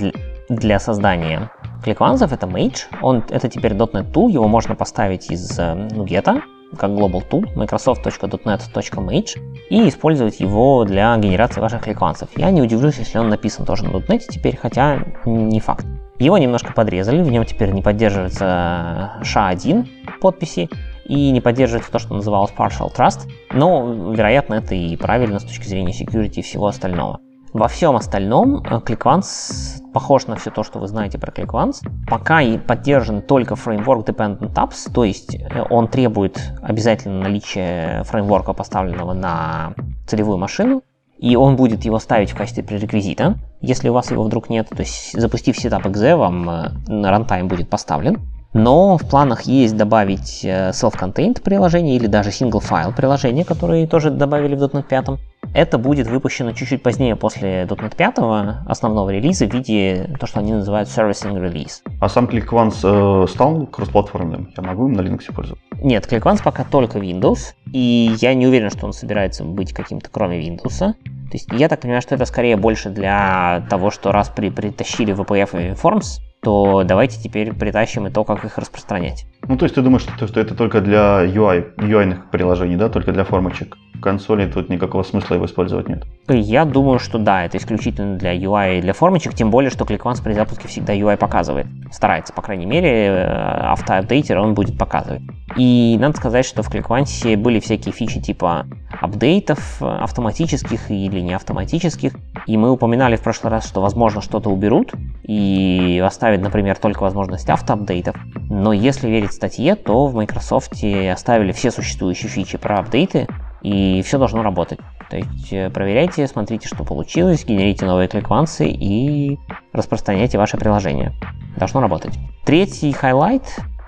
для 0.50 0.80
создания 0.80 1.52
ClickOnce, 1.86 2.26
это 2.26 2.48
Mage. 2.48 2.86
Он, 3.02 3.24
это 3.30 3.50
теперь 3.50 3.74
.NET 3.74 4.12
Tool, 4.12 4.32
его 4.32 4.48
можно 4.48 4.76
поставить 4.76 5.30
из 5.32 5.60
Nuget, 5.60 6.42
как 6.78 6.92
Global 6.92 7.24
Tool, 7.30 7.46
microsoft.net.mage, 7.56 9.40
и 9.70 9.90
использовать 9.90 10.40
его 10.40 10.84
для 10.86 11.16
генерации 11.18 11.62
ваших 11.62 11.84
кликвансов. 11.84 12.30
Я 12.36 12.52
не 12.52 12.62
удивлюсь, 12.62 12.98
если 12.98 13.18
он 13.18 13.30
написан 13.30 13.66
тоже 13.66 13.86
на 13.86 13.96
.NET 13.98 14.24
теперь, 14.30 14.58
хотя 14.58 15.04
не 15.26 15.60
факт. 15.60 15.86
Его 16.20 16.38
немножко 16.38 16.74
подрезали, 16.74 17.22
в 17.22 17.32
нем 17.32 17.44
теперь 17.46 17.72
не 17.72 17.82
поддерживается 17.82 19.14
SHA-1 19.22 19.88
подписи, 20.22 20.70
и 21.06 21.32
не 21.32 21.42
поддерживается 21.42 21.92
то, 21.92 22.00
что 22.00 22.14
называлось 22.14 22.52
Partial 22.58 22.94
Trust, 22.96 23.30
но, 23.52 24.14
вероятно, 24.14 24.56
это 24.56 24.74
и 24.74 24.96
правильно 24.96 25.40
с 25.40 25.44
точки 25.44 25.68
зрения 25.68 25.92
security 25.92 26.36
и 26.36 26.42
всего 26.42 26.68
остального. 26.68 27.20
Во 27.54 27.68
всем 27.68 27.96
остальном 27.96 28.64
ClickOnce 28.64 29.80
э, 29.80 29.94
похож 29.94 30.26
на 30.26 30.36
все 30.36 30.50
то, 30.50 30.64
что 30.64 30.80
вы 30.80 30.88
знаете 30.88 31.20
про 31.20 31.32
ClickOnce. 31.32 31.88
Пока 32.08 32.42
и 32.42 32.58
поддержан 32.58 33.22
только 33.22 33.54
Framework 33.54 34.06
Dependent 34.06 34.56
Apps, 34.56 34.92
то 34.92 35.04
есть 35.04 35.36
э, 35.36 35.62
он 35.70 35.88
требует 35.88 36.42
обязательно 36.64 37.22
наличия 37.22 38.04
фреймворка, 38.06 38.54
поставленного 38.54 39.14
на 39.14 39.76
целевую 40.08 40.40
машину, 40.40 40.82
и 41.20 41.36
он 41.36 41.56
будет 41.56 41.86
его 41.86 42.00
ставить 42.00 42.32
в 42.32 42.36
качестве 42.36 42.64
пререквизита, 42.64 43.36
если 43.62 43.88
у 43.88 43.94
вас 43.94 44.10
его 44.10 44.24
вдруг 44.24 44.50
нет. 44.50 44.70
То 44.70 44.80
есть 44.80 45.14
запустив 45.14 45.64
setup.exe, 45.64 46.16
вам 46.16 46.50
э, 46.50 46.72
рантайм 46.88 47.48
будет 47.48 47.70
поставлен. 47.70 48.33
Но 48.54 48.98
в 48.98 49.08
планах 49.08 49.44
есть 49.44 49.76
добавить 49.76 50.46
self-contained 50.46 51.42
приложение 51.42 51.96
или 51.96 52.08
даже 52.08 52.30
single 52.30 52.62
file 52.62 52.96
приложение, 52.96 53.46
которые 53.46 53.88
тоже 53.88 54.12
добавили 54.12 54.56
в 54.56 54.64
.NET 54.64 54.88
5. 54.88 55.06
Это 55.54 55.78
будет 55.78 56.08
выпущено 56.08 56.52
чуть-чуть 56.54 56.82
позднее 56.82 57.16
после 57.16 57.64
.NET 57.64 57.96
5 57.96 58.68
основного 58.68 59.10
релиза 59.10 59.48
в 59.48 59.54
виде 59.54 60.16
то, 60.20 60.28
что 60.28 60.40
они 60.40 60.54
называют 60.54 60.90
Servicing 60.90 61.36
Release. 61.36 61.82
А 62.00 62.10
сам 62.10 62.26
ClickOnce 62.26 63.24
э, 63.24 63.28
стал 63.28 63.68
кроссплатформенным? 63.68 64.52
Я 64.56 64.64
могу 64.64 64.88
им 64.88 64.94
на 64.94 65.02
Linux 65.02 65.34
пользоваться? 65.34 65.64
Нет, 65.82 66.12
ClickOnce 66.12 66.42
пока 66.44 66.64
только 66.64 67.00
Windows, 67.00 67.54
и 67.72 68.16
я 68.20 68.34
не 68.34 68.48
уверен, 68.48 68.70
что 68.70 68.86
он 68.86 68.94
собирается 68.94 69.44
быть 69.44 69.74
каким-то 69.74 70.10
кроме 70.12 70.40
Windows. 70.40 70.94
То 71.34 71.38
есть 71.38 71.52
я 71.52 71.68
так 71.68 71.82
понимаю, 71.82 72.04
что 72.04 72.14
это 72.14 72.26
скорее 72.26 72.58
больше 72.58 72.92
для 72.92 73.66
того, 73.68 73.90
что 73.90 74.12
раз 74.12 74.30
при, 74.30 74.52
притащили 74.52 75.16
VPF 75.16 75.72
и 75.72 75.74
Forms, 75.74 76.20
то 76.44 76.84
давайте 76.84 77.20
теперь 77.20 77.56
притащим 77.56 78.06
и 78.06 78.12
то, 78.12 78.24
как 78.24 78.46
их 78.46 78.60
распространять. 78.60 79.26
Ну, 79.48 79.58
то 79.58 79.66
есть 79.66 79.74
ты 79.74 79.82
думаешь, 79.82 80.04
что, 80.04 80.28
что 80.28 80.40
это 80.40 80.54
только 80.54 80.80
для 80.80 81.26
UI, 81.26 81.76
UI 81.78 82.20
приложений, 82.32 82.76
да, 82.76 82.90
только 82.90 83.14
для 83.14 83.24
формочек? 83.24 83.78
Консоли 84.04 84.46
тут 84.46 84.70
никакого 84.70 85.04
смысла 85.04 85.36
его 85.36 85.46
использовать 85.46 85.88
нет. 85.88 86.04
Я 86.28 86.66
думаю, 86.66 87.00
что 87.00 87.18
да, 87.18 87.46
это 87.46 87.58
исключительно 87.58 88.18
для 88.18 88.36
UI 88.36 88.80
и 88.80 88.82
для 88.82 88.94
формочек, 88.94 89.34
тем 89.34 89.50
более, 89.50 89.72
что 89.72 89.86
ClickOnce 89.86 90.22
при 90.22 90.34
запуске 90.34 90.68
всегда 90.68 90.94
UI 90.94 91.18
показывает. 91.18 91.68
Старается, 91.92 92.34
по 92.34 92.42
крайней 92.42 92.66
мере, 92.66 92.90
э, 92.90 93.26
автоапдейтер 93.72 94.38
он 94.38 94.54
будет 94.54 94.78
показывать. 94.78 95.22
И 95.56 95.98
надо 96.00 96.18
сказать, 96.18 96.46
что 96.46 96.64
в 96.64 96.70
ClickOnce 96.70 97.38
были 97.38 97.60
всякие 97.60 97.94
фичи 97.94 98.20
типа 98.20 98.66
апдейтов 99.02 99.82
автоматических 99.82 100.92
или 100.92 101.22
не 101.22 101.34
автоматических. 101.34 102.14
И 102.46 102.58
мы 102.58 102.72
упоминали 102.72 103.16
в 103.16 103.22
прошлый 103.22 103.52
раз, 103.52 103.68
что, 103.68 103.82
возможно, 103.82 104.22
что-то 104.22 104.50
уберут 104.50 104.94
и 105.24 106.02
оставят, 106.06 106.42
например, 106.42 106.78
только 106.78 107.04
возможность 107.04 107.50
автоапдейтов. 107.50 108.16
Но 108.50 108.74
если 108.74 109.10
верить 109.10 109.32
статье, 109.32 109.76
то 109.76 110.08
в 110.08 110.16
Microsoft 110.16 110.74
оставили 111.12 111.54
все 111.54 111.72
существующие 111.72 112.30
фичи 112.30 112.58
про 112.58 112.80
апдейты, 112.80 113.28
и 113.64 114.02
все 114.04 114.18
должно 114.18 114.44
работать. 114.44 114.80
То 115.10 115.18
есть 115.18 115.52
э, 115.52 115.70
проверяйте, 115.70 116.28
смотрите, 116.28 116.68
что 116.68 116.84
получилось, 116.84 117.46
генерите 117.46 117.86
новые 117.86 118.08
ClickOnce 118.08 118.62
ы 118.62 118.68
и 118.68 119.40
распространяйте 119.72 120.38
ваше 120.38 120.58
приложение. 120.58 121.14
Должно 121.58 121.82
работать. 121.82 122.14
Третий 122.46 122.92
хайлайт 122.92 123.44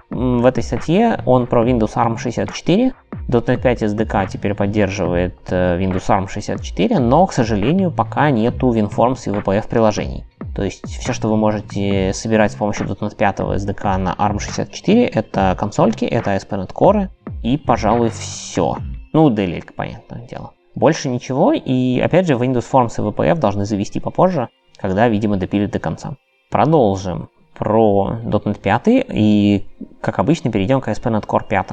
в 0.10 0.46
этой 0.46 0.64
статье, 0.64 1.20
он 1.26 1.48
про 1.48 1.68
Windows 1.68 1.96
ARM 1.96 2.18
64. 2.18 2.94
.NET 3.28 3.58
5 3.62 3.84
SDK 3.84 4.28
теперь 4.28 4.54
поддерживает 4.54 5.36
э, 5.50 5.80
Windows 5.80 6.08
ARM 6.08 6.28
64, 6.28 7.00
но, 7.00 7.26
к 7.26 7.34
сожалению, 7.34 7.92
пока 7.92 8.30
нету 8.30 8.72
WinForms 8.72 9.26
и 9.26 9.30
VPF 9.32 9.68
приложений. 9.68 10.26
То 10.56 10.64
есть 10.64 10.86
все, 10.86 11.12
что 11.12 11.28
вы 11.28 11.38
можете 11.38 12.14
собирать 12.14 12.52
с 12.52 12.56
помощью 12.56 12.86
.NET 12.86 13.16
5 13.16 13.40
SDK 13.40 13.98
на 13.98 14.14
ARM 14.14 14.40
64, 14.40 15.06
это 15.06 15.56
консольки, 15.60 16.06
это 16.06 16.36
ASP.NET 16.36 16.72
Core 16.72 17.10
и, 17.42 17.58
пожалуй, 17.58 18.10
все. 18.10 18.78
Ну, 19.16 19.30
делилька, 19.30 19.72
понятное 19.72 20.28
дело. 20.28 20.52
Больше 20.76 21.08
ничего, 21.08 21.54
и 21.54 22.02
опять 22.02 22.28
же 22.28 22.34
Windows 22.34 22.66
Forms 22.70 22.96
и 22.98 23.02
VPF 23.02 23.36
должны 23.36 23.64
завести 23.64 24.02
попозже, 24.02 24.50
когда, 24.76 25.08
видимо, 25.08 25.38
допилят 25.38 25.72
до 25.72 25.80
конца. 25.80 26.18
Продолжим 26.52 27.30
про 27.58 28.20
.NET 28.26 28.60
5 28.60 28.82
и, 29.14 29.66
как 30.02 30.20
обычно, 30.20 30.52
перейдем 30.52 30.82
к 30.82 30.90
ASP.NET 30.90 31.26
Core 31.26 31.48
5. 31.48 31.68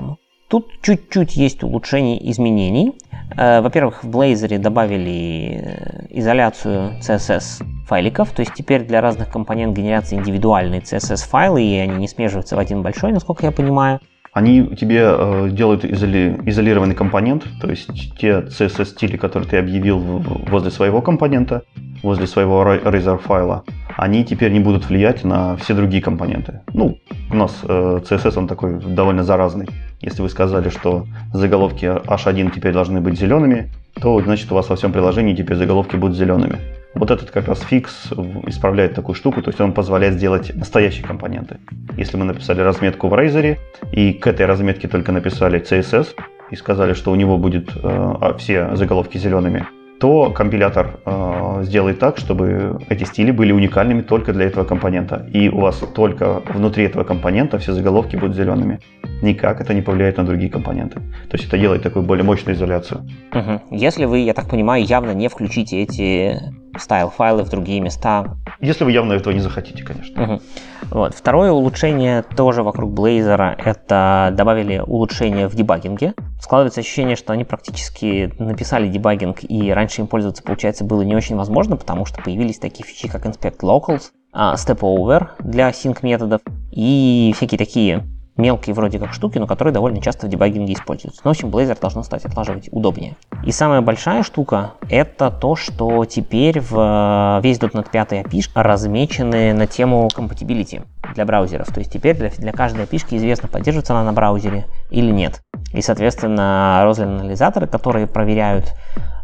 Тут 0.46 0.68
чуть-чуть 0.82 1.34
есть 1.34 1.64
улучшений, 1.64 2.16
изменений. 2.30 2.92
Э, 3.36 3.60
во-первых, 3.60 4.04
в 4.04 4.08
Blazor 4.08 4.56
добавили 4.58 5.64
э, 5.64 6.06
изоляцию 6.10 6.92
CSS 7.00 7.64
файликов, 7.88 8.30
то 8.30 8.42
есть 8.42 8.54
теперь 8.54 8.84
для 8.84 9.00
разных 9.00 9.28
компонент 9.32 9.76
генерации 9.76 10.14
индивидуальные 10.14 10.82
CSS 10.82 11.28
файлы, 11.28 11.64
и 11.64 11.76
они 11.78 11.96
не 11.96 12.06
смеживаются 12.06 12.54
в 12.54 12.60
один 12.60 12.82
большой, 12.82 13.10
насколько 13.10 13.44
я 13.46 13.50
понимаю. 13.50 13.98
Они 14.32 14.66
тебе 14.76 15.02
э, 15.04 15.50
делают 15.52 15.84
изоли, 15.84 16.40
изолированный 16.46 16.94
компонент, 16.94 17.44
то 17.60 17.68
есть 17.68 18.16
те 18.16 18.40
CSS-стили, 18.40 19.18
которые 19.18 19.46
ты 19.46 19.58
объявил 19.58 19.98
возле 19.98 20.70
своего 20.70 21.02
компонента, 21.02 21.64
возле 22.02 22.26
своего 22.26 22.62
Razor 22.64 23.18
файла, 23.18 23.64
они 23.96 24.24
теперь 24.24 24.50
не 24.52 24.60
будут 24.60 24.88
влиять 24.88 25.22
на 25.22 25.56
все 25.56 25.74
другие 25.74 26.02
компоненты. 26.02 26.62
Ну, 26.72 26.98
у 27.30 27.34
нас 27.34 27.60
э, 27.62 28.00
CSS, 28.08 28.38
он 28.38 28.48
такой 28.48 28.80
довольно 28.80 29.22
заразный. 29.22 29.68
Если 30.00 30.22
вы 30.22 30.30
сказали, 30.30 30.70
что 30.70 31.06
заголовки 31.34 31.84
H1 31.84 32.52
теперь 32.54 32.72
должны 32.72 33.02
быть 33.02 33.18
зелеными, 33.18 33.70
то 34.00 34.18
значит 34.22 34.50
у 34.50 34.54
вас 34.54 34.70
во 34.70 34.76
всем 34.76 34.92
приложении 34.92 35.34
теперь 35.34 35.58
заголовки 35.58 35.96
будут 35.96 36.16
зелеными. 36.16 36.58
Вот 36.94 37.10
этот 37.10 37.30
как 37.30 37.48
раз 37.48 37.60
фикс 37.60 38.12
исправляет 38.46 38.94
такую 38.94 39.14
штуку, 39.14 39.42
то 39.42 39.50
есть 39.50 39.60
он 39.60 39.72
позволяет 39.72 40.14
сделать 40.14 40.54
настоящие 40.54 41.04
компоненты. 41.04 41.58
Если 41.96 42.16
мы 42.16 42.24
написали 42.24 42.60
разметку 42.60 43.08
в 43.08 43.14
Razer 43.14 43.56
и 43.92 44.12
к 44.12 44.26
этой 44.26 44.46
разметке 44.46 44.88
только 44.88 45.12
написали 45.12 45.60
CSS 45.60 46.08
и 46.50 46.56
сказали, 46.56 46.92
что 46.92 47.10
у 47.10 47.14
него 47.14 47.38
будет 47.38 47.70
э, 47.70 47.80
а, 47.82 48.34
все 48.38 48.76
заголовки 48.76 49.16
зелеными, 49.16 49.66
то 50.00 50.30
компилятор 50.30 50.98
э, 51.06 51.60
сделает 51.62 51.98
так, 51.98 52.18
чтобы 52.18 52.78
эти 52.88 53.04
стили 53.04 53.30
были 53.30 53.52
уникальными 53.52 54.02
только 54.02 54.32
для 54.32 54.46
этого 54.46 54.64
компонента. 54.64 55.26
И 55.32 55.48
у 55.48 55.60
вас 55.60 55.76
только 55.94 56.42
внутри 56.54 56.84
этого 56.84 57.04
компонента 57.04 57.58
все 57.58 57.72
заголовки 57.72 58.16
будут 58.16 58.36
зелеными. 58.36 58.80
Никак 59.22 59.60
это 59.60 59.72
не 59.72 59.82
повлияет 59.82 60.16
на 60.16 60.24
другие 60.24 60.50
компоненты. 60.50 60.96
То 61.30 61.36
есть 61.36 61.46
это 61.46 61.56
делает 61.56 61.82
такую 61.82 62.04
более 62.04 62.24
мощную 62.24 62.56
изоляцию. 62.56 63.08
Угу. 63.32 63.62
Если 63.70 64.04
вы, 64.04 64.18
я 64.18 64.34
так 64.34 64.48
понимаю, 64.48 64.84
явно 64.84 65.12
не 65.12 65.28
включите 65.28 65.80
эти 65.80 66.40
стайл-файлы 66.76 67.44
в 67.44 67.48
другие 67.48 67.80
места. 67.80 68.36
Если 68.60 68.84
вы 68.84 68.92
явно 68.92 69.12
этого 69.12 69.32
не 69.32 69.40
захотите, 69.40 69.84
конечно. 69.84 70.22
Угу. 70.22 70.42
Вот. 70.90 71.14
Второе 71.14 71.52
улучшение 71.52 72.22
тоже 72.22 72.62
вокруг 72.62 72.92
Blazor– 72.92 73.54
это 73.64 74.30
добавили 74.36 74.82
улучшение 74.84 75.48
в 75.48 75.54
дебагинге. 75.54 76.14
Складывается 76.40 76.80
ощущение, 76.80 77.14
что 77.14 77.32
они 77.32 77.44
практически 77.44 78.32
написали 78.38 78.88
дебагинг, 78.88 79.38
и 79.42 79.70
раньше 79.70 80.00
им 80.00 80.08
пользоваться, 80.08 80.42
получается, 80.42 80.84
было 80.84 81.02
не 81.02 81.14
очень 81.14 81.36
возможно, 81.36 81.76
потому 81.76 82.06
что 82.06 82.20
появились 82.20 82.58
такие 82.58 82.84
фичи, 82.84 83.08
как 83.08 83.24
Inspect 83.26 83.60
Locals, 83.60 84.10
а, 84.32 84.54
Step 84.54 84.80
Over 84.80 85.28
для 85.38 85.70
sync 85.70 85.98
методов 86.02 86.40
и 86.72 87.32
всякие 87.36 87.58
такие 87.58 88.04
мелкие 88.36 88.74
вроде 88.74 88.98
как 88.98 89.12
штуки, 89.12 89.38
но 89.38 89.46
которые 89.46 89.74
довольно 89.74 90.00
часто 90.00 90.26
в 90.26 90.30
дебагинге 90.30 90.74
используются. 90.74 91.20
Но, 91.24 91.30
в 91.30 91.32
общем, 91.32 91.48
Blazor 91.48 91.78
должно 91.80 92.02
стать 92.02 92.24
отлаживать 92.24 92.68
удобнее. 92.70 93.16
И 93.44 93.52
самая 93.52 93.80
большая 93.80 94.22
штука— 94.22 94.72
это 94.90 95.30
то, 95.30 95.56
что 95.56 96.04
теперь 96.04 96.60
в 96.60 97.40
весь 97.42 97.58
.NET 97.58 97.90
5 97.90 98.12
API 98.12 98.42
размечены 98.54 99.52
на 99.52 99.66
тему 99.66 100.08
compatibility 100.14 100.84
для 101.14 101.24
браузеров. 101.24 101.68
То 101.68 101.80
есть 101.80 101.92
теперь 101.92 102.16
для, 102.16 102.30
для 102.30 102.52
каждой 102.52 102.84
API 102.84 103.16
известно, 103.16 103.48
поддерживается 103.48 103.92
она 103.92 104.04
на 104.04 104.12
браузере 104.12 104.66
или 104.90 105.10
нет. 105.10 105.42
И, 105.72 105.82
соответственно, 105.82 106.80
розлин-анализаторы, 106.84 107.66
которые 107.66 108.06
проверяют, 108.06 108.74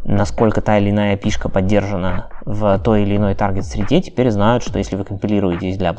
насколько 0.03 0.61
та 0.61 0.77
или 0.77 0.89
иная 0.89 1.15
API 1.15 1.49
поддержана 1.49 2.29
в 2.45 2.79
той 2.79 3.03
или 3.03 3.17
иной 3.17 3.35
таргет-среде, 3.35 4.01
теперь 4.01 4.31
знают, 4.31 4.63
что 4.63 4.77
если 4.77 4.95
вы 4.95 5.03
компилируетесь 5.03 5.77
для 5.77 5.91
э, 5.91 5.93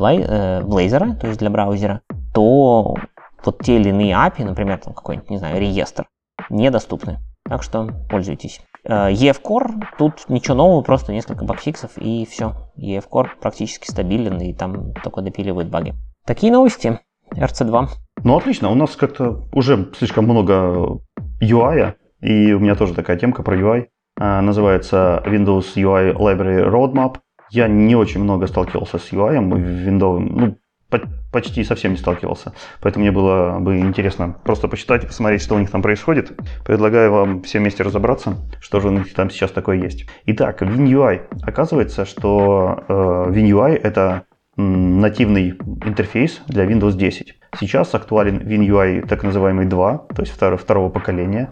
Blazor, 0.62 1.16
то 1.16 1.26
есть 1.26 1.38
для 1.38 1.50
браузера, 1.50 2.00
то 2.32 2.96
вот 3.44 3.58
те 3.62 3.76
или 3.76 3.88
иные 3.88 4.14
API, 4.14 4.44
например, 4.44 4.78
там 4.78 4.94
какой-нибудь, 4.94 5.30
не 5.30 5.38
знаю, 5.38 5.60
реестр, 5.60 6.06
недоступны. 6.50 7.18
Так 7.44 7.62
что 7.62 7.88
пользуйтесь. 8.08 8.60
EF 8.84 9.42
Core, 9.42 9.84
тут 9.98 10.28
ничего 10.28 10.54
нового, 10.54 10.82
просто 10.82 11.12
несколько 11.12 11.44
багфиксов 11.44 11.92
и 11.96 12.26
все. 12.26 12.54
EF 12.78 13.04
Core 13.10 13.28
практически 13.40 13.90
стабилен 13.90 14.38
и 14.40 14.54
там 14.54 14.94
только 14.94 15.22
допиливает 15.22 15.68
баги. 15.68 15.94
Такие 16.24 16.52
новости. 16.52 17.00
RC2. 17.34 17.88
Ну, 18.24 18.36
отлично. 18.36 18.70
У 18.70 18.74
нас 18.74 18.96
как-то 18.96 19.44
уже 19.52 19.90
слишком 19.96 20.24
много 20.24 21.00
UI, 21.40 21.94
и 22.20 22.52
у 22.52 22.58
меня 22.58 22.74
тоже 22.74 22.94
такая 22.94 23.16
темка 23.16 23.42
про 23.42 23.56
UI. 23.56 23.86
А, 24.18 24.40
называется 24.42 25.22
Windows 25.26 25.74
UI 25.76 26.14
Library 26.14 26.68
Roadmap. 26.68 27.18
Я 27.50 27.68
не 27.68 27.96
очень 27.96 28.22
много 28.22 28.46
сталкивался 28.46 28.98
с 28.98 29.12
UI 29.12 29.38
в 29.40 29.88
Windows, 29.88 30.18
ну, 30.18 30.56
почти 31.32 31.64
совсем 31.64 31.92
не 31.92 31.96
сталкивался. 31.96 32.52
Поэтому 32.80 33.04
мне 33.04 33.12
было 33.12 33.58
бы 33.58 33.78
интересно 33.78 34.36
просто 34.44 34.68
почитать 34.68 35.06
посмотреть, 35.06 35.42
что 35.42 35.54
у 35.54 35.58
них 35.58 35.70
там 35.70 35.82
происходит. 35.82 36.32
Предлагаю 36.64 37.12
вам 37.12 37.42
все 37.42 37.58
вместе 37.58 37.82
разобраться, 37.82 38.36
что 38.60 38.80
же 38.80 38.88
у 38.88 38.90
них 38.90 39.12
там 39.14 39.30
сейчас 39.30 39.50
такое 39.50 39.76
есть. 39.76 40.06
Итак, 40.26 40.62
WinUI. 40.62 41.22
Оказывается, 41.42 42.04
что 42.04 42.84
э, 42.88 42.92
WinUI 42.92 43.76
это 43.76 44.24
нативный 44.56 45.50
интерфейс 45.84 46.40
для 46.46 46.64
Windows 46.64 46.92
10. 46.92 47.34
Сейчас 47.58 47.94
актуален 47.94 48.38
WinUI 48.38 49.06
так 49.06 49.22
называемый 49.22 49.66
2, 49.66 49.98
то 50.14 50.22
есть 50.22 50.32
второго, 50.32 50.58
второго 50.58 50.88
поколения. 50.90 51.50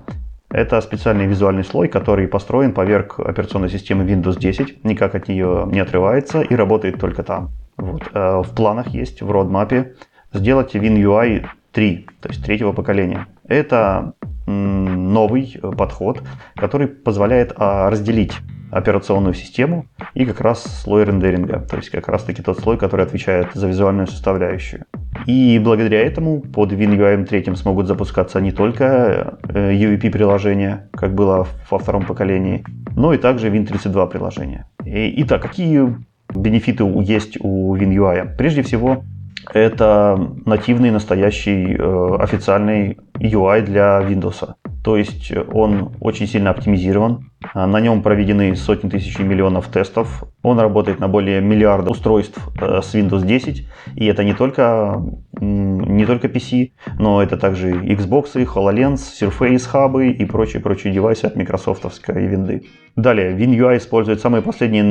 Это 0.50 0.80
специальный 0.80 1.26
визуальный 1.26 1.64
слой, 1.64 1.88
который 1.88 2.26
построен 2.26 2.72
поверх 2.72 3.20
операционной 3.20 3.68
системы 3.68 4.04
Windows 4.04 4.38
10, 4.38 4.84
никак 4.84 5.14
от 5.14 5.28
нее 5.28 5.68
не 5.70 5.80
отрывается 5.80 6.40
и 6.40 6.54
работает 6.54 6.98
только 6.98 7.22
там. 7.22 7.50
Вот. 7.76 8.02
Э, 8.14 8.42
в 8.42 8.54
планах 8.54 8.88
есть, 8.88 9.20
в 9.20 9.30
родмапе, 9.30 9.94
сделать 10.32 10.74
WinUI 10.74 11.46
3, 11.72 12.06
то 12.20 12.28
есть 12.28 12.44
третьего 12.44 12.72
поколения. 12.72 13.26
Это 13.46 14.14
новый 14.46 15.60
подход, 15.76 16.22
который 16.56 16.88
позволяет 16.88 17.52
а, 17.56 17.90
разделить 17.90 18.32
операционную 18.70 19.34
систему 19.34 19.86
и 20.14 20.24
как 20.24 20.40
раз 20.40 20.82
слой 20.82 21.04
рендеринга, 21.04 21.60
то 21.60 21.76
есть 21.76 21.90
как 21.90 22.08
раз 22.08 22.22
таки 22.24 22.42
тот 22.42 22.58
слой, 22.58 22.76
который 22.76 23.04
отвечает 23.04 23.48
за 23.54 23.68
визуальную 23.68 24.06
составляющую. 24.06 24.84
И 25.26 25.60
благодаря 25.62 26.00
этому 26.00 26.40
под 26.40 26.72
WinUI 26.72 27.24
3 27.24 27.56
смогут 27.56 27.86
запускаться 27.86 28.40
не 28.40 28.52
только 28.52 29.38
э, 29.48 29.72
UVP-приложения, 29.72 30.88
как 30.92 31.14
было 31.14 31.46
во 31.70 31.78
втором 31.78 32.06
поколении, 32.06 32.64
но 32.94 33.12
и 33.12 33.18
также 33.18 33.48
Win32 33.50 34.10
приложения. 34.10 34.66
Итак, 34.84 35.42
какие 35.42 35.96
бенефиты 36.34 36.84
есть 37.02 37.38
у 37.40 37.76
WinUI? 37.76 38.36
Прежде 38.36 38.62
всего, 38.62 39.04
это 39.52 40.18
нативный 40.44 40.90
настоящий 40.90 41.74
э, 41.74 42.16
официальный 42.20 42.98
UI 43.18 43.62
для 43.62 44.00
Windows. 44.00 44.54
То 44.84 44.96
есть 44.96 45.32
он 45.52 45.92
очень 46.00 46.26
сильно 46.26 46.50
оптимизирован. 46.50 47.30
А, 47.54 47.66
на 47.66 47.80
нем 47.80 48.02
проведены 48.02 48.54
сотни 48.56 48.88
тысяч 48.88 49.18
и 49.18 49.22
миллионов 49.22 49.68
тестов. 49.68 50.24
Он 50.42 50.58
работает 50.58 51.00
на 51.00 51.08
более 51.08 51.40
миллиарда 51.40 51.90
устройств 51.90 52.38
э, 52.60 52.80
с 52.82 52.94
Windows 52.94 53.24
10. 53.24 53.66
И 53.96 54.06
это 54.06 54.24
не 54.24 54.34
только, 54.34 55.02
не 55.40 56.06
только 56.06 56.28
PC, 56.28 56.72
но 56.98 57.22
это 57.22 57.36
также 57.36 57.72
Xbox, 57.72 58.34
HoloLens, 58.34 59.00
Surface 59.20 59.68
Hub 59.72 60.06
и 60.06 60.24
прочие-прочие 60.24 60.92
девайсы 60.92 61.24
от 61.24 61.36
Microsoft 61.36 61.84
винды. 62.08 62.66
Далее, 62.96 63.36
WinUI 63.36 63.76
использует 63.76 64.20
самые 64.20 64.42
последние 64.42 64.82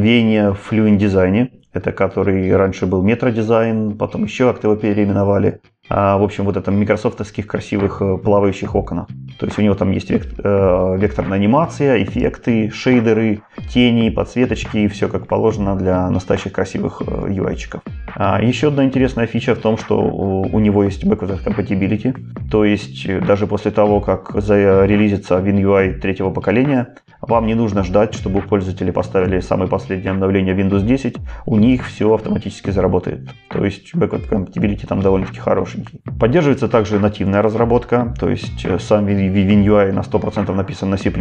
веяния 0.00 0.52
в 0.52 0.72
Fluent 0.72 0.96
дизайне. 0.96 1.50
Это 1.72 1.92
который 1.92 2.54
раньше 2.56 2.86
был 2.86 3.04
Metro 3.04 3.30
дизайн, 3.32 3.96
потом 3.96 4.24
еще 4.24 4.50
как-то 4.50 4.68
его 4.68 4.76
переименовали 4.76 5.60
а, 5.88 6.16
в 6.16 6.22
общем, 6.22 6.44
вот 6.44 6.56
это 6.56 6.70
микрософтовских 6.70 7.46
красивых 7.46 8.00
э, 8.00 8.16
плавающих 8.16 8.74
окон. 8.74 9.06
То 9.38 9.46
есть 9.46 9.58
у 9.58 9.62
него 9.62 9.74
там 9.74 9.90
есть 9.90 10.10
э, 10.10 10.96
векторная 10.98 11.38
анимация, 11.38 12.02
эффекты, 12.02 12.70
шейдеры, 12.70 13.42
тени, 13.68 14.08
подсветочки, 14.08 14.78
и 14.78 14.88
все 14.88 15.08
как 15.08 15.26
положено 15.26 15.76
для 15.76 16.08
настоящих 16.08 16.52
красивых 16.52 17.02
UI-чиков. 17.02 17.82
Э, 17.84 17.90
а 18.14 18.40
еще 18.40 18.68
одна 18.68 18.84
интересная 18.84 19.26
фича 19.26 19.54
в 19.54 19.58
том, 19.58 19.76
что 19.76 20.00
у 20.00 20.58
него 20.60 20.84
есть 20.84 21.04
backward 21.04 21.44
compatibility, 21.44 22.14
то 22.50 22.64
есть 22.64 23.06
даже 23.26 23.46
после 23.46 23.70
того, 23.70 24.00
как 24.00 24.30
зарелизится 24.40 25.40
WinUI 25.40 25.98
третьего 25.98 26.30
поколения, 26.30 26.94
вам 27.22 27.46
не 27.46 27.54
нужно 27.54 27.84
ждать, 27.84 28.14
чтобы 28.14 28.42
пользователи 28.42 28.90
поставили 28.90 29.40
самое 29.40 29.70
последнее 29.70 30.10
обновление 30.10 30.56
Windows 30.56 30.82
10, 30.82 31.16
у 31.46 31.56
них 31.56 31.86
все 31.86 32.12
автоматически 32.12 32.70
заработает. 32.70 33.28
То 33.48 33.64
есть 33.64 33.94
backward 33.94 34.28
compatibility 34.28 34.86
там 34.86 35.00
довольно-таки 35.00 35.38
хорошенький. 35.38 36.00
Поддерживается 36.18 36.68
также 36.68 36.98
нативная 36.98 37.40
разработка, 37.40 38.12
то 38.18 38.28
есть 38.28 38.64
э, 38.64 38.78
сам 38.80 39.06
WinUI 39.06 39.92
на 39.92 40.00
100% 40.00 40.52
написан 40.52 40.90
на 40.90 40.96
C++ 40.96 41.12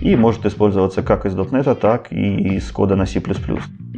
и 0.00 0.16
может 0.16 0.46
использоваться 0.46 1.02
как 1.02 1.26
из 1.26 1.34
.NET, 1.34 1.74
так 1.74 2.10
и 2.10 2.56
из 2.56 2.70
кода 2.72 2.96
на 2.96 3.04
C++. 3.06 3.20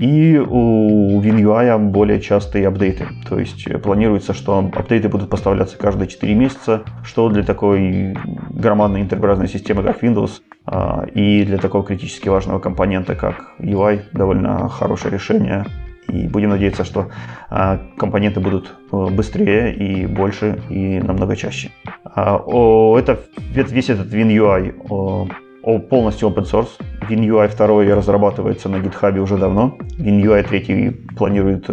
И 0.01 0.39
у 0.39 1.21
WinUI 1.21 1.77
более 1.79 2.23
частые 2.23 2.67
апдейты, 2.67 3.07
то 3.29 3.39
есть 3.39 3.67
э, 3.67 3.77
планируется, 3.77 4.33
что 4.33 4.59
апдейты 4.59 5.11
будут 5.11 5.29
поставляться 5.29 5.77
каждые 5.77 6.09
4 6.09 6.35
месяца, 6.35 6.85
что 7.05 7.29
для 7.29 7.43
такой 7.43 8.17
громадной 8.49 9.03
интерпрайзной 9.03 9.47
системы, 9.47 9.83
как 9.83 10.03
Windows, 10.03 10.41
а, 10.65 11.05
и 11.05 11.45
для 11.45 11.59
такого 11.59 11.85
критически 11.85 12.31
важного 12.31 12.61
компонента, 12.61 13.15
как 13.15 13.57
UI, 13.59 14.01
довольно 14.13 14.71
хорошее 14.71 15.13
решение. 15.13 15.67
И 16.09 16.27
будем 16.29 16.49
надеяться, 16.49 16.85
что 16.85 17.11
а, 17.51 17.79
компоненты 17.99 18.41
будут 18.41 18.75
э, 18.91 19.07
быстрее 19.11 19.75
и 19.75 20.07
больше 20.07 20.63
и 20.71 20.99
намного 20.99 21.37
чаще. 21.37 21.73
А, 22.07 22.39
это, 22.99 23.21
весь 23.53 23.91
этот 23.91 24.11
WinUI 24.11 25.29
полностью 25.63 26.29
open 26.29 26.45
source. 26.45 26.69
WinUI 27.09 27.57
2 27.57 27.95
разрабатывается 27.95 28.69
на 28.69 28.77
GitHub 28.77 29.19
уже 29.19 29.37
давно. 29.37 29.77
WinUI 29.99 30.43
3 30.43 30.91
планирует 31.17 31.65
э, 31.69 31.73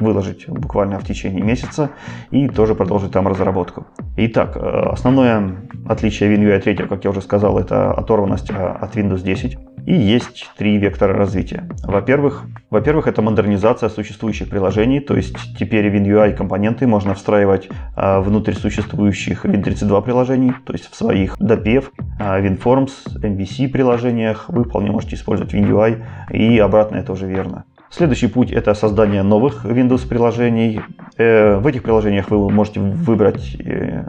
выложить 0.00 0.48
буквально 0.48 0.98
в 0.98 1.04
течение 1.04 1.42
месяца 1.42 1.90
и 2.30 2.48
тоже 2.48 2.74
продолжить 2.74 3.12
там 3.12 3.26
разработку. 3.28 3.86
Итак, 4.16 4.56
э, 4.56 4.60
основное 4.60 5.56
отличие 5.88 6.34
WinUI 6.34 6.60
3, 6.60 6.76
как 6.88 7.04
я 7.04 7.10
уже 7.10 7.20
сказал, 7.20 7.58
это 7.58 7.92
оторванность 7.92 8.50
а, 8.50 8.72
от 8.80 8.96
Windows 8.96 9.22
10. 9.22 9.56
И 9.86 9.94
есть 9.94 10.50
три 10.58 10.78
вектора 10.78 11.14
развития. 11.14 11.68
Во-первых, 11.84 12.44
во-первых, 12.70 13.06
это 13.06 13.22
модернизация 13.22 13.88
существующих 13.88 14.50
приложений, 14.50 15.00
то 15.00 15.16
есть 15.16 15.36
теперь 15.56 15.86
WinUI 15.86 16.32
компоненты 16.32 16.88
можно 16.88 17.14
встраивать 17.14 17.68
а, 17.94 18.20
внутрь 18.20 18.54
существующих 18.54 19.44
Win32 19.44 20.02
приложений, 20.02 20.54
то 20.64 20.72
есть 20.72 20.90
в 20.90 20.96
своих 20.96 21.38
DAPEV, 21.38 21.84
а, 22.18 22.40
WinForms, 22.40 22.90
MVC 23.26 23.68
приложениях 23.68 24.48
вы 24.48 24.64
вполне 24.64 24.90
можете 24.90 25.16
использовать 25.16 25.54
WinUI, 25.54 26.02
и 26.30 26.58
обратно 26.58 26.96
это 26.96 27.12
уже 27.12 27.26
верно. 27.26 27.64
Следующий 27.90 28.26
путь 28.26 28.50
это 28.52 28.74
создание 28.74 29.22
новых 29.22 29.64
Windows 29.64 30.08
приложений. 30.08 30.80
Э, 31.18 31.56
в 31.56 31.66
этих 31.66 31.82
приложениях 31.82 32.30
вы 32.30 32.50
можете 32.50 32.80
выбрать 32.80 33.56
э, 33.60 34.02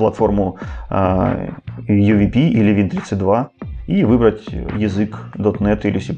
платформу 0.00 0.56
а, 0.88 1.50
UVP 1.86 2.34
или 2.34 2.74
Win32 2.74 3.48
и 3.86 4.04
выбрать 4.04 4.46
язык 4.78 5.18
.NET 5.34 5.80
или 5.84 5.98
C++, 5.98 6.16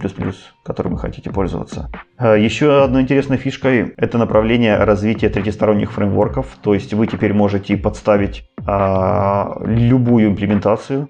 которым 0.62 0.92
вы 0.92 0.98
хотите 0.98 1.30
пользоваться. 1.30 1.90
А, 2.16 2.34
еще 2.34 2.84
одной 2.84 3.02
интересной 3.02 3.38
фишкой– 3.38 3.92
это 3.96 4.18
направление 4.18 4.76
развития 4.76 5.28
третьесторонних 5.30 5.90
фреймворков, 5.90 6.46
то 6.62 6.74
есть 6.74 6.94
вы 6.94 7.06
теперь 7.06 7.32
можете 7.32 7.76
подставить 7.76 8.44
а, 8.66 9.56
любую 9.64 10.28
имплементацию, 10.28 11.08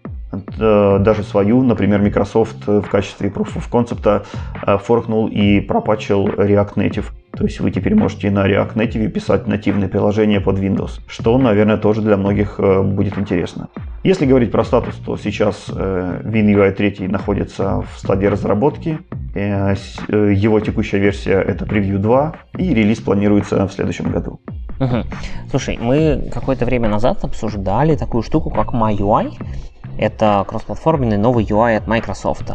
даже 0.58 1.22
свою, 1.22 1.62
например, 1.62 2.00
Microsoft 2.00 2.66
в 2.66 2.82
качестве 2.82 3.28
Proof 3.28 3.56
of 3.56 3.70
Concept 3.70 4.24
а, 4.62 4.78
форкнул 4.78 5.28
и 5.28 5.60
пропачил 5.60 6.26
React 6.26 6.74
Native. 6.74 7.04
То 7.32 7.44
есть 7.44 7.60
вы 7.60 7.70
теперь 7.70 7.94
можете 7.94 8.30
на 8.30 8.46
React 8.46 8.74
Native 8.74 9.08
писать 9.08 9.46
нативные 9.46 9.88
приложения 9.88 10.40
под 10.40 10.58
Windows, 10.58 11.00
что, 11.06 11.38
наверное, 11.38 11.78
тоже 11.78 12.02
для 12.02 12.16
многих 12.16 12.56
э, 12.58 12.82
будет 12.82 13.18
интересно. 13.18 13.68
Если 14.04 14.26
говорить 14.26 14.50
про 14.50 14.64
статус, 14.64 14.94
то 14.96 15.16
сейчас 15.16 15.70
э, 15.74 16.20
WinUI 16.24 16.72
3 16.72 17.08
находится 17.08 17.80
в 17.80 17.98
стадии 17.98 18.26
разработки. 18.26 18.98
Э, 19.34 19.74
его 20.08 20.60
текущая 20.60 20.98
версия 20.98 21.40
это 21.40 21.64
Preview 21.64 21.98
2 21.98 22.34
и 22.58 22.74
релиз 22.74 23.00
планируется 23.00 23.66
в 23.66 23.72
следующем 23.72 24.10
году. 24.10 24.40
Угу. 24.78 25.04
Слушай, 25.50 25.78
мы 25.80 26.28
какое-то 26.32 26.66
время 26.66 26.88
назад 26.88 27.24
обсуждали 27.24 27.96
такую 27.96 28.22
штуку, 28.22 28.50
как 28.50 28.74
MyUI. 28.74 29.32
Это 29.98 30.44
кроссплатформенный 30.48 31.18
новый 31.18 31.44
UI 31.44 31.76
от 31.76 31.86
Microsoft. 31.86 32.50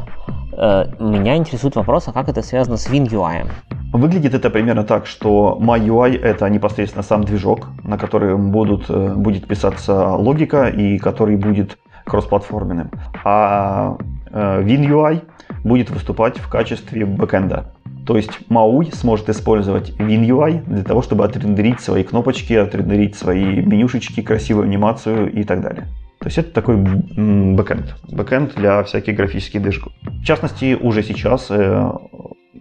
Меня 0.57 1.35
интересует 1.35 1.75
вопрос, 1.75 2.07
а 2.07 2.11
как 2.11 2.29
это 2.29 2.41
связано 2.41 2.77
с 2.77 2.89
WinUI? 2.89 3.47
Выглядит 3.93 4.33
это 4.33 4.49
примерно 4.49 4.83
так, 4.83 5.05
что 5.05 5.57
MyUI 5.61 6.19
это 6.19 6.49
непосредственно 6.49 7.03
сам 7.03 7.23
движок, 7.23 7.67
на 7.83 7.97
котором 7.97 8.51
будут, 8.51 8.89
э, 8.89 9.13
будет 9.15 9.47
писаться 9.47 10.09
логика 10.15 10.67
и 10.67 10.97
который 10.97 11.37
будет 11.37 11.77
кроссплатформенным. 12.05 12.91
А 13.23 13.97
э, 14.31 14.63
WinUI 14.63 15.23
будет 15.63 15.89
выступать 15.89 16.37
в 16.37 16.49
качестве 16.49 17.05
бэкэнда. 17.05 17.73
То 18.05 18.17
есть 18.17 18.31
MAUI 18.49 18.93
сможет 18.95 19.29
использовать 19.29 19.91
WinUI 19.99 20.63
для 20.65 20.83
того, 20.83 21.01
чтобы 21.01 21.23
отрендерить 21.23 21.79
свои 21.79 22.03
кнопочки, 22.03 22.53
отрендерить 22.53 23.15
свои 23.15 23.61
менюшечки, 23.61 24.21
красивую 24.21 24.65
анимацию 24.65 25.31
и 25.31 25.43
так 25.43 25.61
далее. 25.61 25.87
То 26.19 26.27
есть 26.27 26.37
это 26.37 26.51
такой 26.51 26.77
бэкэнд. 26.77 27.95
Бэкэнд 28.09 28.55
для 28.55 28.83
всяких 28.83 29.15
графических 29.15 29.61
движков. 29.61 29.93
В 30.01 30.23
частности, 30.23 30.73
уже 30.73 31.03
сейчас 31.03 31.47
э, 31.51 31.91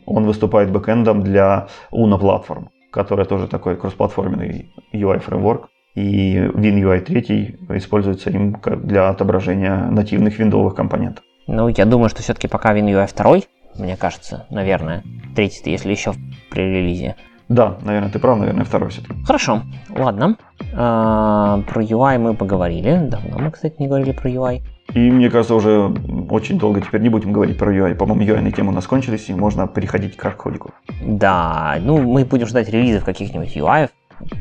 он 0.05 0.25
выступает 0.25 0.71
бэкэндом 0.71 1.23
для 1.23 1.69
Uno 1.93 2.19
Platform, 2.19 2.71
которая 2.91 3.27
тоже 3.27 3.49
такой 3.49 3.77
кроссплатформенный 3.77 4.73
UI 4.93 5.19
фреймворк. 5.19 5.69
И 5.95 6.37
WinUI 6.37 7.01
3 7.01 7.59
используется 7.79 8.29
им 8.29 8.61
для 8.83 9.09
отображения 9.09 9.87
нативных 9.87 10.39
виндовых 10.39 10.75
компонентов. 10.75 11.25
Ну, 11.47 11.69
я 11.69 11.87
думаю, 11.87 12.11
что 12.11 12.23
все-таки 12.23 12.49
пока 12.49 12.77
WinUI 12.77 13.09
2, 13.17 13.39
мне 13.79 13.97
кажется, 13.97 14.47
наверное. 14.51 15.03
Третий, 15.35 15.71
если 15.71 15.91
еще 15.91 16.13
при 16.51 16.61
релизе. 16.61 17.17
Да, 17.49 17.77
наверное, 17.83 18.11
ты 18.11 18.19
прав, 18.19 18.39
наверное, 18.39 18.65
второй 18.65 18.91
все-таки. 18.91 19.15
Хорошо, 19.25 19.63
ладно. 19.89 20.37
А, 20.75 21.63
про 21.69 21.83
UI 21.83 22.19
мы 22.19 22.35
поговорили. 22.35 23.09
Давно 23.09 23.39
мы, 23.39 23.51
кстати, 23.51 23.77
не 23.79 23.87
говорили 23.87 24.13
про 24.13 24.29
UI. 24.29 24.63
И 24.95 25.11
мне 25.11 25.31
кажется, 25.31 25.55
уже 25.55 25.95
очень 26.31 26.59
долго 26.59 26.81
теперь 26.81 27.03
не 27.03 27.09
будем 27.09 27.33
говорить 27.33 27.59
про 27.59 27.73
UI. 27.73 27.95
По-моему, 27.95 28.25
UI 28.25 28.53
темы 28.53 28.71
у 28.71 28.75
нас 28.75 28.87
кончились, 28.87 29.29
и 29.29 29.35
можно 29.35 29.69
переходить 29.69 30.17
к 30.17 30.25
арт-кодику. 30.25 30.73
Да, 31.05 31.77
ну 31.81 32.03
мы 32.03 32.25
будем 32.25 32.47
ждать 32.47 32.69
релизов 32.69 33.05
каких-нибудь 33.05 33.57
UI, 33.57 33.91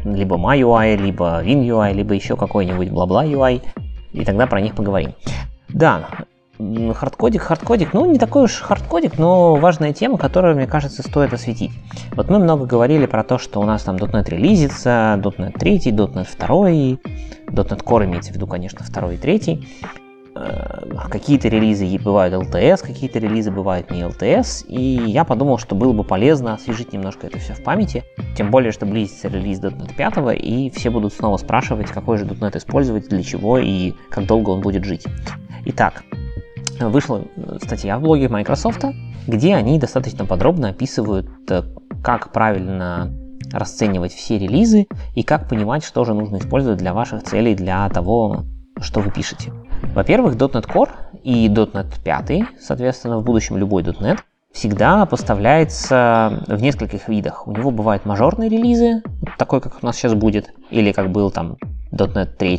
либо 0.04 0.38
MAUI, 0.38 0.98
либо 0.98 1.44
WinUI, 1.44 1.94
либо 1.94 2.14
еще 2.14 2.36
какой-нибудь 2.36 2.90
бла-бла 2.90 3.26
UI, 3.26 3.62
и 4.14 4.26
тогда 4.26 4.48
про 4.48 4.62
них 4.62 4.76
поговорим. 4.76 5.14
Да, 5.70 6.08
Хардкодик, 6.58 7.42
хардкодик, 7.42 7.94
ну 7.94 8.10
не 8.10 8.18
такой 8.18 8.44
уж 8.44 8.62
хардкодик, 8.62 9.18
но 9.18 9.56
важная 9.56 9.94
тема, 9.94 10.18
которую, 10.18 10.56
мне 10.56 10.68
кажется, 10.68 11.04
стоит 11.04 11.34
осветить. 11.34 11.72
Вот 12.16 12.30
мы 12.30 12.40
много 12.40 12.66
говорили 12.66 13.06
про 13.06 13.24
то, 13.24 13.38
что 13.38 13.60
у 13.60 13.66
нас 13.66 13.84
там 13.84 13.98
.NET 13.98 14.30
релизится, 14.30 15.20
.NET 15.22 15.60
3, 15.60 15.78
.NET 15.78 16.28
2, 16.40 16.70
.NET 17.48 17.84
Core 17.84 18.06
имеется 18.06 18.32
в 18.32 18.36
виду, 18.36 18.48
конечно, 18.48 18.86
2 18.88 19.14
и 19.14 19.18
3. 19.18 19.68
Э, 20.38 21.08
какие-то 21.10 21.48
релизы 21.48 21.86
бывают 21.98 22.34
LTS, 22.34 22.86
какие-то 22.86 23.20
релизы 23.20 23.52
бывают 23.52 23.90
не 23.90 24.02
LTS, 24.02 24.66
и 24.68 24.80
я 24.80 25.24
подумал, 25.24 25.58
что 25.58 25.76
было 25.76 25.94
бы 25.94 26.04
полезно 26.04 26.54
освежить 26.54 26.92
немножко 26.92 27.28
это 27.28 27.40
все 27.40 27.54
в 27.54 27.64
памяти, 27.64 28.04
тем 28.38 28.52
более, 28.52 28.72
что 28.72 28.86
близится 28.86 29.30
релиз 29.30 29.60
.NET 29.60 29.96
5, 29.96 30.38
и 30.42 30.72
все 30.76 30.90
будут 30.90 31.14
снова 31.14 31.38
спрашивать, 31.38 31.88
какой 31.88 32.18
же 32.18 32.26
.NET 32.26 32.58
использовать, 32.58 33.08
для 33.08 33.24
чего 33.24 33.58
и 33.58 33.94
как 34.10 34.26
долго 34.26 34.50
он 34.50 34.62
будет 34.62 34.84
жить. 34.84 35.06
Итак, 35.66 36.04
вышла 36.80 37.24
статья 37.62 37.98
в 37.98 38.02
блоге 38.02 38.30
Microsoft, 38.30 38.86
где 39.28 39.56
они 39.56 39.80
достаточно 39.80 40.26
подробно 40.26 40.70
описывают, 40.70 41.28
э, 41.50 41.64
как 42.04 42.32
правильно 42.32 43.12
расценивать 43.52 44.14
все 44.14 44.38
релизы 44.38 44.88
и 45.16 45.24
как 45.24 45.48
понимать, 45.48 45.84
что 45.84 46.04
же 46.04 46.14
нужно 46.14 46.38
использовать 46.38 46.80
для 46.80 46.94
ваших 46.94 47.24
целей, 47.24 47.56
для 47.56 47.88
того, 47.90 48.44
что 48.80 49.00
вы 49.00 49.12
пишете. 49.12 49.52
Во-первых, 49.94 50.36
.NET 50.36 50.66
Core 50.68 50.90
и 51.24 51.48
.NET 51.48 52.04
5, 52.04 52.44
соответственно, 52.60 53.20
в 53.20 53.24
будущем 53.24 53.58
любой 53.58 53.84
.NET, 53.84 54.20
всегда 54.52 55.06
поставляется 55.06 56.44
в 56.48 56.62
нескольких 56.62 57.08
видах. 57.08 57.48
У 57.48 57.52
него 57.52 57.72
бывают 57.72 58.06
мажорные 58.06 58.50
релизы, 58.50 59.02
такой, 59.38 59.62
как 59.62 59.78
у 59.82 59.86
нас 59.86 59.96
сейчас 59.96 60.14
будет, 60.14 60.54
или 60.70 60.92
как 60.92 61.12
был 61.12 61.32
там 61.32 61.58
.NET 61.92 62.38
3, 62.38 62.58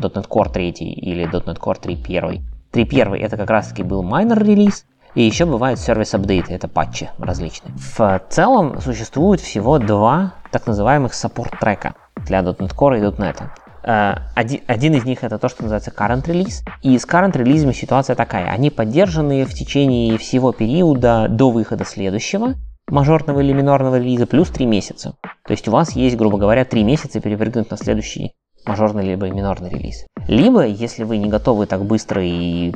.NET 0.00 0.28
Core 0.28 0.52
3 0.52 0.70
или 0.70 1.26
.NET 1.30 1.58
Core 1.58 1.80
3 1.80 1.94
1. 1.94 2.57
3.1 2.72 3.16
это 3.16 3.36
как 3.36 3.50
раз 3.50 3.68
таки 3.68 3.82
был 3.82 4.02
майнер 4.02 4.42
релиз, 4.42 4.84
и 5.14 5.22
еще 5.22 5.46
бывают 5.46 5.80
сервис-апдейты, 5.80 6.52
это 6.54 6.68
патчи 6.68 7.10
различные. 7.18 7.74
В 7.76 8.22
целом 8.28 8.80
существует 8.80 9.40
всего 9.40 9.78
два 9.78 10.34
так 10.50 10.66
называемых 10.66 11.14
саппорт-трека 11.14 11.94
для 12.26 12.40
.NET 12.40 12.74
Core 12.76 12.98
и 12.98 13.02
.NET. 13.02 13.42
Э, 13.84 14.16
один, 14.34 14.60
один 14.66 14.94
из 14.94 15.04
них 15.04 15.24
это 15.24 15.38
то, 15.38 15.48
что 15.48 15.62
называется 15.62 15.90
current 15.90 16.24
release. 16.24 16.62
И 16.82 16.98
с 16.98 17.06
current 17.06 17.36
релизами 17.36 17.72
ситуация 17.72 18.16
такая. 18.16 18.50
Они 18.50 18.70
поддержаны 18.70 19.44
в 19.44 19.54
течение 19.54 20.18
всего 20.18 20.52
периода 20.52 21.26
до 21.28 21.50
выхода 21.50 21.84
следующего 21.84 22.54
мажорного 22.90 23.40
или 23.40 23.52
минорного 23.52 23.98
релиза 23.98 24.26
плюс 24.26 24.48
3 24.50 24.66
месяца. 24.66 25.14
То 25.22 25.52
есть 25.52 25.68
у 25.68 25.70
вас 25.70 25.92
есть, 25.92 26.16
грубо 26.16 26.38
говоря, 26.38 26.64
3 26.64 26.84
месяца 26.84 27.20
перепрыгнуть 27.20 27.70
на 27.70 27.76
следующий 27.76 28.34
мажорный 28.66 29.04
либо 29.04 29.30
минорный 29.30 29.70
релиз. 29.70 30.06
Либо, 30.28 30.66
если 30.66 31.04
вы 31.04 31.16
не 31.16 31.28
готовы 31.30 31.64
так 31.64 31.86
быстро 31.86 32.22
и 32.22 32.74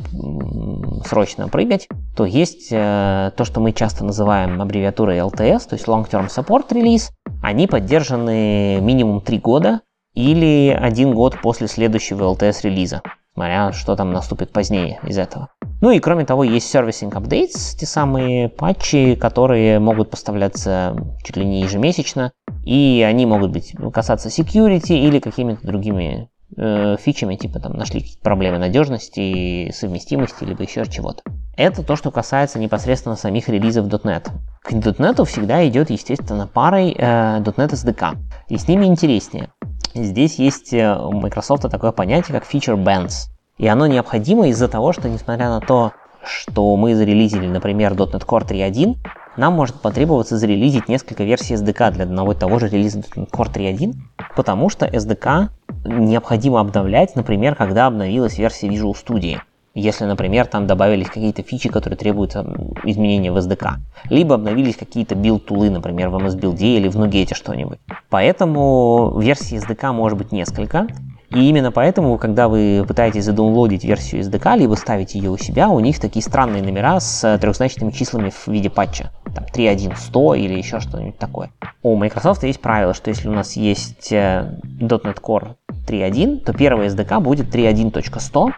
срочно 1.05 1.49
прыгать, 1.49 1.87
то 2.17 2.25
есть 2.25 2.69
э, 2.71 3.31
то, 3.37 3.45
что 3.45 3.61
мы 3.61 3.73
часто 3.73 4.07
называем 4.07 4.63
аббревиатурой 4.63 5.19
LTS, 5.19 5.69
то 5.69 5.75
есть 5.75 5.87
Long 5.87 6.09
Term 6.09 6.29
Support 6.29 6.71
Release. 6.71 7.11
Они 7.43 7.67
поддержаны 7.67 8.79
минимум 8.81 9.21
3 9.21 9.39
года 9.39 9.83
или 10.15 10.71
один 10.71 11.13
год 11.13 11.41
после 11.43 11.69
следующего 11.69 12.35
LTS 12.35 12.61
релиза, 12.63 13.03
смотря 13.35 13.73
что 13.73 13.97
там 13.97 14.13
наступит 14.13 14.51
позднее 14.51 14.99
из 15.07 15.19
этого. 15.19 15.49
Ну 15.83 15.91
и 15.91 15.99
кроме 15.99 16.25
того, 16.25 16.45
есть 16.45 16.75
Servicing 16.75 17.11
Updates, 17.11 17.77
те 17.79 17.85
самые 17.85 18.49
патчи, 18.49 19.15
которые 19.15 19.79
могут 19.79 20.09
поставляться 20.09 20.97
чуть 21.23 21.37
ли 21.37 21.45
не 21.45 21.61
ежемесячно, 21.61 22.33
и 22.65 23.05
они 23.07 23.27
могут 23.27 23.51
быть 23.51 23.75
касаться 23.93 24.29
security 24.29 24.97
или 24.97 25.19
какими-то 25.19 25.67
другими 25.67 26.31
э, 26.57 26.97
фичами, 26.99 27.37
типа 27.37 27.61
там 27.61 27.75
нашли 27.75 28.05
проблемы 28.23 28.59
надежности, 28.59 29.71
совместимости, 29.73 30.45
либо 30.45 30.63
еще 30.63 30.85
чего-то. 30.87 31.23
Это 31.57 31.83
то, 31.83 31.97
что 31.97 32.11
касается 32.11 32.59
непосредственно 32.59 33.17
самих 33.17 33.49
релизов 33.49 33.87
.NET. 33.87 34.29
К 34.63 34.73
.NET 34.73 35.25
всегда 35.25 35.67
идет, 35.69 35.91
естественно, 35.91 36.47
парой 36.47 36.95
э, 36.97 37.41
.NET 37.41 37.71
SDK, 37.71 38.17
и 38.49 38.57
с 38.57 38.69
ними 38.69 38.87
интереснее. 38.87 39.51
Здесь 39.95 40.37
есть 40.37 40.73
э, 40.73 40.97
у 40.97 41.13
Microsoft 41.13 41.71
такое 41.71 41.93
понятие, 41.93 42.39
как 42.39 42.51
feature 42.51 42.83
bands. 42.83 43.29
И 43.59 43.67
оно 43.67 43.87
необходимо 43.87 44.49
из-за 44.49 44.69
того, 44.69 44.93
что 44.93 45.09
несмотря 45.09 45.49
на 45.51 45.61
то, 45.61 45.93
что 46.25 46.77
мы 46.77 46.95
зарелизили, 46.95 47.47
например, 47.47 47.93
.NET 47.93 48.27
Core 48.27 48.47
3.1, 48.47 48.97
нам 49.37 49.55
может 49.55 49.81
потребоваться 49.81 50.37
зарелизить 50.37 50.89
несколько 50.89 51.25
версий 51.25 51.55
SDK 51.55 51.93
для 51.93 52.05
одного 52.05 52.33
и 52.33 52.37
того 52.37 52.59
же 52.59 52.69
релиза 52.69 53.01
Core 53.01 53.53
3.1, 53.53 53.95
потому 54.37 54.69
что 54.69 54.87
SDK 54.87 55.49
необходимо 55.85 56.61
обновлять, 56.61 57.17
например, 57.17 57.55
когда 57.55 57.87
обновилась 57.87 58.39
версия 58.39 58.69
Visual 58.69 58.93
Studio. 58.95 59.39
Если, 59.75 60.05
например, 60.05 60.47
там 60.47 60.67
добавились 60.67 61.07
какие-то 61.07 61.43
фичи, 61.43 61.71
которые 61.71 61.97
требуют 61.97 62.37
изменения 62.85 63.33
в 63.33 63.39
SDK. 63.39 63.77
Либо 64.11 64.35
обновились 64.35 64.77
какие-то 64.77 65.15
билд-тулы, 65.15 65.71
например, 65.71 66.11
в 66.11 66.17
MSBuild 66.17 66.59
или 66.59 66.89
в 66.89 66.97
NuGet 66.97 67.35
что-нибудь. 67.35 67.79
Поэтому 68.11 69.19
версий 69.19 69.57
SDK 69.57 69.93
может 69.93 70.19
быть 70.19 70.31
несколько. 70.31 70.89
И 71.35 71.49
именно 71.49 71.73
поэтому, 71.73 72.19
когда 72.19 72.49
вы 72.49 72.85
пытаетесь 72.87 73.25
задоунлодить 73.25 73.85
версию 73.85 74.23
SDK, 74.23 74.59
либо 74.59 74.75
ставить 74.75 75.15
ее 75.15 75.31
у 75.31 75.39
себя, 75.39 75.71
у 75.71 75.81
них 75.81 75.99
такие 75.99 76.23
странные 76.23 76.63
номера 76.63 77.01
с 77.01 77.39
трехзначными 77.39 77.91
числами 77.91 78.31
в 78.31 78.49
виде 78.49 78.69
патча. 78.69 79.11
Там 79.35 79.45
3.1.100 79.45 80.39
или 80.39 80.59
еще 80.59 80.81
что-нибудь 80.81 81.19
такое. 81.19 81.51
У 81.83 81.97
Microsoft 81.97 82.43
есть 82.45 82.61
правило, 82.61 82.93
что 82.93 83.09
если 83.09 83.29
у 83.29 83.33
нас 83.33 83.57
есть 83.57 84.13
э, 84.13 84.59
.NET 84.79 85.21
Core 85.23 85.55
3.1, 85.87 86.41
то 86.41 86.53
первый 86.53 86.89
SDK 86.89 87.21
будет 87.21 87.55
3.1.100, 87.55 88.53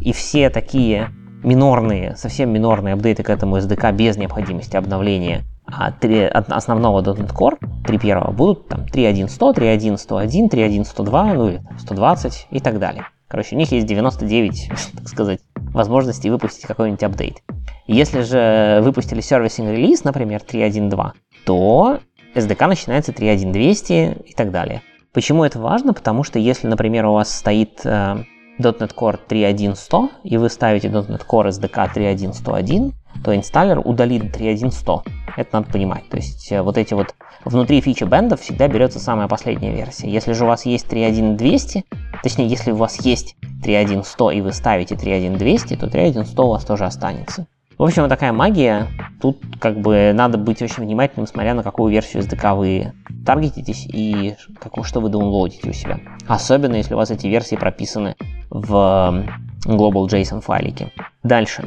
и 0.00 0.12
все 0.12 0.50
такие 0.50 1.10
минорные, 1.42 2.16
совсем 2.16 2.50
минорные 2.50 2.94
апдейты 2.94 3.22
к 3.22 3.30
этому 3.30 3.58
SDK 3.58 3.92
без 3.92 4.16
необходимости 4.16 4.76
обновления 4.76 5.44
а 5.66 5.92
3, 5.92 6.26
основного 6.26 7.00
.NET 7.02 7.32
Core 7.32 7.58
3.1 7.84 8.32
будут 8.32 8.68
там 8.68 8.80
3.1.100, 8.82 9.54
3.1.101, 9.54 10.50
3.1.102, 10.50 11.34
ну 11.34 11.48
или 11.48 11.62
120 11.78 12.48
и 12.50 12.60
так 12.60 12.78
далее. 12.78 13.06
Короче, 13.28 13.54
у 13.54 13.58
них 13.58 13.72
есть 13.72 13.86
99, 13.86 14.70
так 14.96 15.08
сказать, 15.08 15.40
возможностей 15.72 16.30
выпустить 16.30 16.66
какой-нибудь 16.66 17.02
апдейт. 17.02 17.42
Если 17.86 18.20
же 18.22 18.80
выпустили 18.82 19.22
Servicing 19.22 19.74
Release, 19.74 20.00
например, 20.04 20.42
3.1.2, 20.46 21.12
то 21.46 22.00
SDK 22.34 22.66
начинается 22.66 23.12
3.1.200 23.12 24.24
и 24.24 24.34
так 24.34 24.50
далее. 24.50 24.82
Почему 25.12 25.44
это 25.44 25.58
важно? 25.58 25.94
Потому 25.94 26.24
что 26.24 26.38
если, 26.38 26.66
например, 26.66 27.06
у 27.06 27.14
вас 27.14 27.34
стоит 27.34 27.80
э, 27.84 28.24
.NET 28.58 28.94
Core 28.94 29.18
3.1.100 29.28 30.08
и 30.24 30.36
вы 30.36 30.48
ставите 30.48 30.88
.NET 30.88 31.26
Core 31.26 31.48
SDK 31.48 31.94
3.1.101, 31.94 32.92
то 33.24 33.34
инсталлер 33.34 33.80
удалит 33.84 34.36
3.1.100. 34.36 35.02
Это 35.36 35.48
надо 35.52 35.72
понимать. 35.72 36.08
То 36.08 36.16
есть 36.16 36.52
э, 36.52 36.62
вот 36.62 36.76
эти 36.76 36.94
вот 36.94 37.14
внутри 37.44 37.80
фичи 37.80 38.04
бендов 38.04 38.40
всегда 38.40 38.68
берется 38.68 38.98
самая 38.98 39.28
последняя 39.28 39.72
версия. 39.72 40.10
Если 40.10 40.32
же 40.32 40.44
у 40.44 40.48
вас 40.48 40.66
есть 40.66 40.86
3.1.200, 40.86 41.84
точнее, 42.22 42.46
если 42.46 42.72
у 42.72 42.76
вас 42.76 43.00
есть 43.04 43.36
3.1.100 43.64 44.34
и 44.34 44.40
вы 44.40 44.52
ставите 44.52 44.94
3.1.200, 44.94 45.76
то 45.76 45.86
3.1.100 45.86 46.42
у 46.42 46.48
вас 46.48 46.64
тоже 46.64 46.84
останется. 46.84 47.46
В 47.82 47.84
общем, 47.84 48.02
вот 48.02 48.10
такая 48.10 48.32
магия. 48.32 48.86
Тут 49.20 49.42
как 49.58 49.80
бы 49.80 50.12
надо 50.14 50.38
быть 50.38 50.62
очень 50.62 50.84
внимательным, 50.84 51.26
смотря 51.26 51.52
на 51.52 51.64
какую 51.64 51.90
версию 51.90 52.22
SDK 52.22 52.54
вы 52.54 52.92
таргетитесь 53.26 53.88
и 53.92 54.36
как, 54.60 54.86
что 54.86 55.00
вы 55.00 55.08
даунлодите 55.08 55.68
у 55.68 55.72
себя. 55.72 55.98
Особенно, 56.28 56.76
если 56.76 56.94
у 56.94 56.96
вас 56.96 57.10
эти 57.10 57.26
версии 57.26 57.56
прописаны 57.56 58.14
в 58.50 59.24
Global 59.66 60.06
JSON 60.06 60.42
файлике. 60.42 60.92
Дальше. 61.24 61.64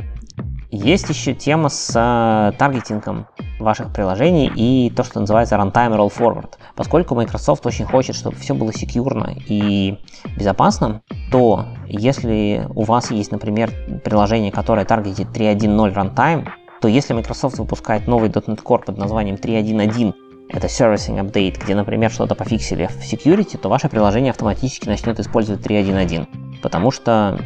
Есть 0.71 1.09
еще 1.09 1.33
тема 1.33 1.67
с 1.67 1.91
э, 1.93 2.57
таргетингом 2.57 3.27
ваших 3.59 3.93
приложений 3.93 4.51
и 4.55 4.91
то, 4.95 5.03
что 5.03 5.19
называется 5.19 5.55
runtime 5.55 5.95
roll 5.95 6.11
forward. 6.13 6.53
Поскольку 6.75 7.15
Microsoft 7.15 7.65
очень 7.65 7.85
хочет, 7.85 8.15
чтобы 8.15 8.35
все 8.37 8.53
было 8.53 8.73
секьюрно 8.73 9.35
и 9.47 9.97
безопасно, 10.37 11.01
то 11.31 11.65
если 11.87 12.67
у 12.75 12.83
вас 12.83 13.11
есть, 13.11 13.31
например, 13.31 13.71
приложение, 14.03 14.51
которое 14.51 14.85
таргетит 14.85 15.27
3.1.0 15.29 15.93
runtime, 15.93 16.47
то 16.81 16.87
если 16.87 17.13
Microsoft 17.13 17.57
выпускает 17.57 18.07
новый 18.07 18.29
.NET 18.29 18.61
Core 18.63 18.85
под 18.85 18.97
названием 18.97 19.35
3.1.1, 19.35 20.13
это 20.49 20.67
Servicing 20.67 21.19
Update, 21.19 21.63
где, 21.63 21.75
например, 21.75 22.11
что-то 22.11 22.35
пофиксили 22.35 22.87
в 22.87 22.97
security, 23.01 23.57
то 23.57 23.69
ваше 23.69 23.89
приложение 23.89 24.31
автоматически 24.31 24.87
начнет 24.87 25.19
использовать 25.19 25.65
3.1.1, 25.65 26.61
потому 26.61 26.91
что 26.91 27.39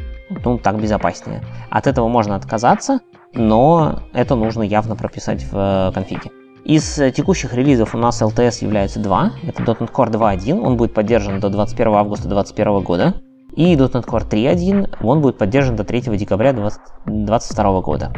ну, 0.44 0.58
так 0.58 0.80
безопаснее. 0.82 1.44
От 1.70 1.88
этого 1.88 2.08
можно 2.08 2.36
отказаться, 2.36 3.00
но 3.34 4.00
это 4.14 4.36
нужно 4.36 4.64
явно 4.64 4.96
прописать 4.96 5.44
в 5.44 5.56
э, 5.56 5.92
конфиге. 5.94 6.32
Из 6.66 6.96
текущих 7.16 7.54
релизов 7.54 7.96
у 7.96 7.98
нас 7.98 8.22
LTS 8.22 8.64
является 8.64 9.00
два. 9.00 9.32
Это 9.44 9.64
.NET 9.64 9.92
Core 9.92 10.12
2.1, 10.12 10.60
он 10.60 10.78
будет 10.78 10.94
поддержан 10.94 11.40
до 11.40 11.50
21 11.50 11.94
августа 11.94 12.28
2021 12.28 12.84
года. 12.84 13.14
И 13.56 13.76
.NET 13.76 14.06
Core 14.06 14.30
3.1, 14.30 14.98
он 15.02 15.22
будет 15.22 15.38
поддержан 15.38 15.76
до 15.76 15.84
3 15.84 16.02
декабря 16.18 16.54
2022 16.54 17.82
года. 17.82 18.14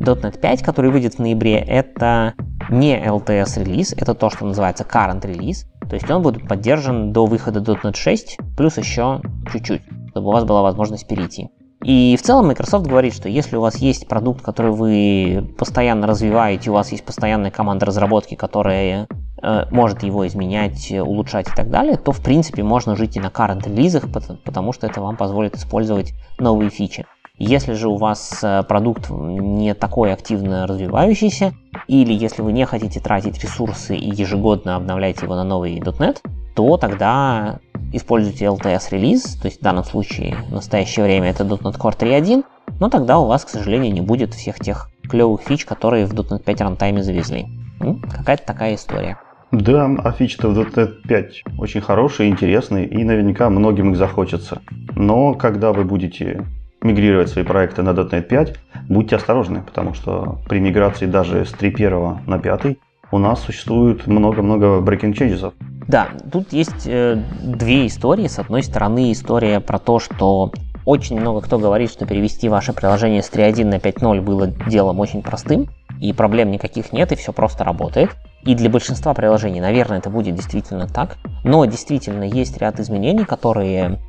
.NET 0.00 0.40
5, 0.40 0.62
который 0.62 0.90
выйдет 0.90 1.14
в 1.14 1.18
ноябре, 1.20 1.56
это 1.56 2.34
не 2.68 2.96
LTS 2.98 3.64
релиз, 3.64 3.92
это 3.92 4.14
то, 4.14 4.30
что 4.30 4.44
называется 4.44 4.84
current 4.84 5.26
релиз. 5.26 5.66
То 5.88 5.94
есть 5.94 6.10
он 6.10 6.22
будет 6.22 6.46
поддержан 6.46 7.12
до 7.12 7.26
выхода 7.26 7.60
.NET 7.60 7.96
6, 7.96 8.38
плюс 8.56 8.76
еще 8.76 9.20
чуть-чуть, 9.50 9.82
чтобы 10.10 10.28
у 10.28 10.32
вас 10.32 10.44
была 10.44 10.62
возможность 10.62 11.06
перейти. 11.06 11.48
И 11.82 12.16
в 12.16 12.22
целом 12.22 12.46
Microsoft 12.48 12.86
говорит, 12.86 13.14
что 13.14 13.28
если 13.28 13.56
у 13.56 13.60
вас 13.60 13.76
есть 13.78 14.06
продукт, 14.06 14.40
который 14.42 14.70
вы 14.72 15.44
постоянно 15.58 16.06
развиваете, 16.06 16.70
у 16.70 16.74
вас 16.74 16.92
есть 16.92 17.04
постоянная 17.04 17.50
команда 17.50 17.86
разработки, 17.86 18.36
которая 18.36 19.08
э, 19.42 19.64
может 19.70 20.02
его 20.04 20.26
изменять, 20.26 20.92
улучшать 20.92 21.48
и 21.48 21.54
так 21.54 21.70
далее, 21.70 21.96
то 21.96 22.12
в 22.12 22.22
принципе 22.22 22.62
можно 22.62 22.94
жить 22.94 23.16
и 23.16 23.20
на 23.20 23.26
current 23.26 23.68
релизах, 23.68 24.04
потому 24.44 24.72
что 24.72 24.86
это 24.86 25.00
вам 25.00 25.16
позволит 25.16 25.56
использовать 25.56 26.14
новые 26.38 26.70
фичи. 26.70 27.04
Если 27.44 27.72
же 27.72 27.88
у 27.88 27.96
вас 27.96 28.38
э, 28.44 28.62
продукт 28.68 29.10
не 29.10 29.74
такой 29.74 30.12
активно 30.12 30.64
развивающийся, 30.68 31.52
или 31.88 32.12
если 32.12 32.40
вы 32.40 32.52
не 32.52 32.64
хотите 32.66 33.00
тратить 33.00 33.42
ресурсы 33.42 33.96
и 33.96 34.14
ежегодно 34.14 34.76
обновляете 34.76 35.24
его 35.24 35.34
на 35.34 35.42
новый 35.42 35.80
.NET, 35.80 36.18
то 36.54 36.76
тогда 36.76 37.58
используйте 37.92 38.44
LTS-релиз, 38.44 39.40
то 39.40 39.48
есть 39.48 39.58
в 39.58 39.62
данном 39.64 39.82
случае 39.82 40.36
в 40.50 40.52
настоящее 40.52 41.04
время 41.04 41.30
это 41.30 41.42
.NET 41.42 41.76
Core 41.76 41.98
3.1, 41.98 42.44
но 42.78 42.88
тогда 42.88 43.18
у 43.18 43.26
вас, 43.26 43.44
к 43.44 43.48
сожалению, 43.48 43.92
не 43.92 44.02
будет 44.02 44.34
всех 44.34 44.60
тех 44.60 44.88
клевых 45.10 45.40
фич, 45.40 45.64
которые 45.64 46.06
в 46.06 46.14
.NET 46.14 46.44
5 46.44 46.60
рантайме 46.60 47.02
завезли. 47.02 47.48
Ну, 47.80 47.98
какая-то 48.08 48.46
такая 48.46 48.76
история. 48.76 49.18
Да, 49.50 49.90
а 49.98 50.12
фичи-то 50.12 50.48
в 50.48 50.56
.NET 50.56 51.02
5 51.08 51.42
очень 51.58 51.80
хорошие, 51.80 52.30
интересные, 52.30 52.86
и 52.86 53.02
наверняка 53.02 53.50
многим 53.50 53.90
их 53.90 53.96
захочется. 53.96 54.62
Но 54.94 55.34
когда 55.34 55.72
вы 55.72 55.82
будете 55.82 56.46
мигрировать 56.84 57.28
свои 57.28 57.44
проекты 57.44 57.82
на 57.82 57.90
.NET 57.90 58.22
5, 58.22 58.56
будьте 58.88 59.16
осторожны, 59.16 59.62
потому 59.62 59.94
что 59.94 60.40
при 60.48 60.60
миграции 60.60 61.06
даже 61.06 61.44
с 61.44 61.52
3.1 61.52 62.18
на 62.26 62.38
5 62.38 62.76
у 63.10 63.18
нас 63.18 63.42
существует 63.42 64.06
много-много 64.06 64.80
breaking 64.80 65.12
changes. 65.12 65.52
Да, 65.86 66.08
тут 66.30 66.52
есть 66.52 66.86
э, 66.86 67.22
две 67.42 67.86
истории. 67.86 68.26
С 68.26 68.38
одной 68.38 68.62
стороны, 68.62 69.12
история 69.12 69.60
про 69.60 69.78
то, 69.78 69.98
что 69.98 70.52
очень 70.84 71.20
много 71.20 71.40
кто 71.40 71.58
говорит, 71.58 71.90
что 71.90 72.06
перевести 72.06 72.48
ваше 72.48 72.72
приложение 72.72 73.22
с 73.22 73.30
3.1 73.30 73.64
на 73.66 73.74
5.0 73.76 74.20
было 74.20 74.46
делом 74.46 75.00
очень 75.00 75.22
простым, 75.22 75.68
и 76.00 76.12
проблем 76.12 76.50
никаких 76.50 76.92
нет, 76.92 77.12
и 77.12 77.16
все 77.16 77.32
просто 77.32 77.64
работает. 77.64 78.10
И 78.44 78.54
для 78.54 78.68
большинства 78.68 79.14
приложений, 79.14 79.60
наверное, 79.60 79.98
это 79.98 80.10
будет 80.10 80.34
действительно 80.34 80.88
так. 80.88 81.16
Но 81.44 81.64
действительно 81.64 82.24
есть 82.24 82.56
ряд 82.58 82.80
изменений, 82.80 83.24
которые 83.24 84.00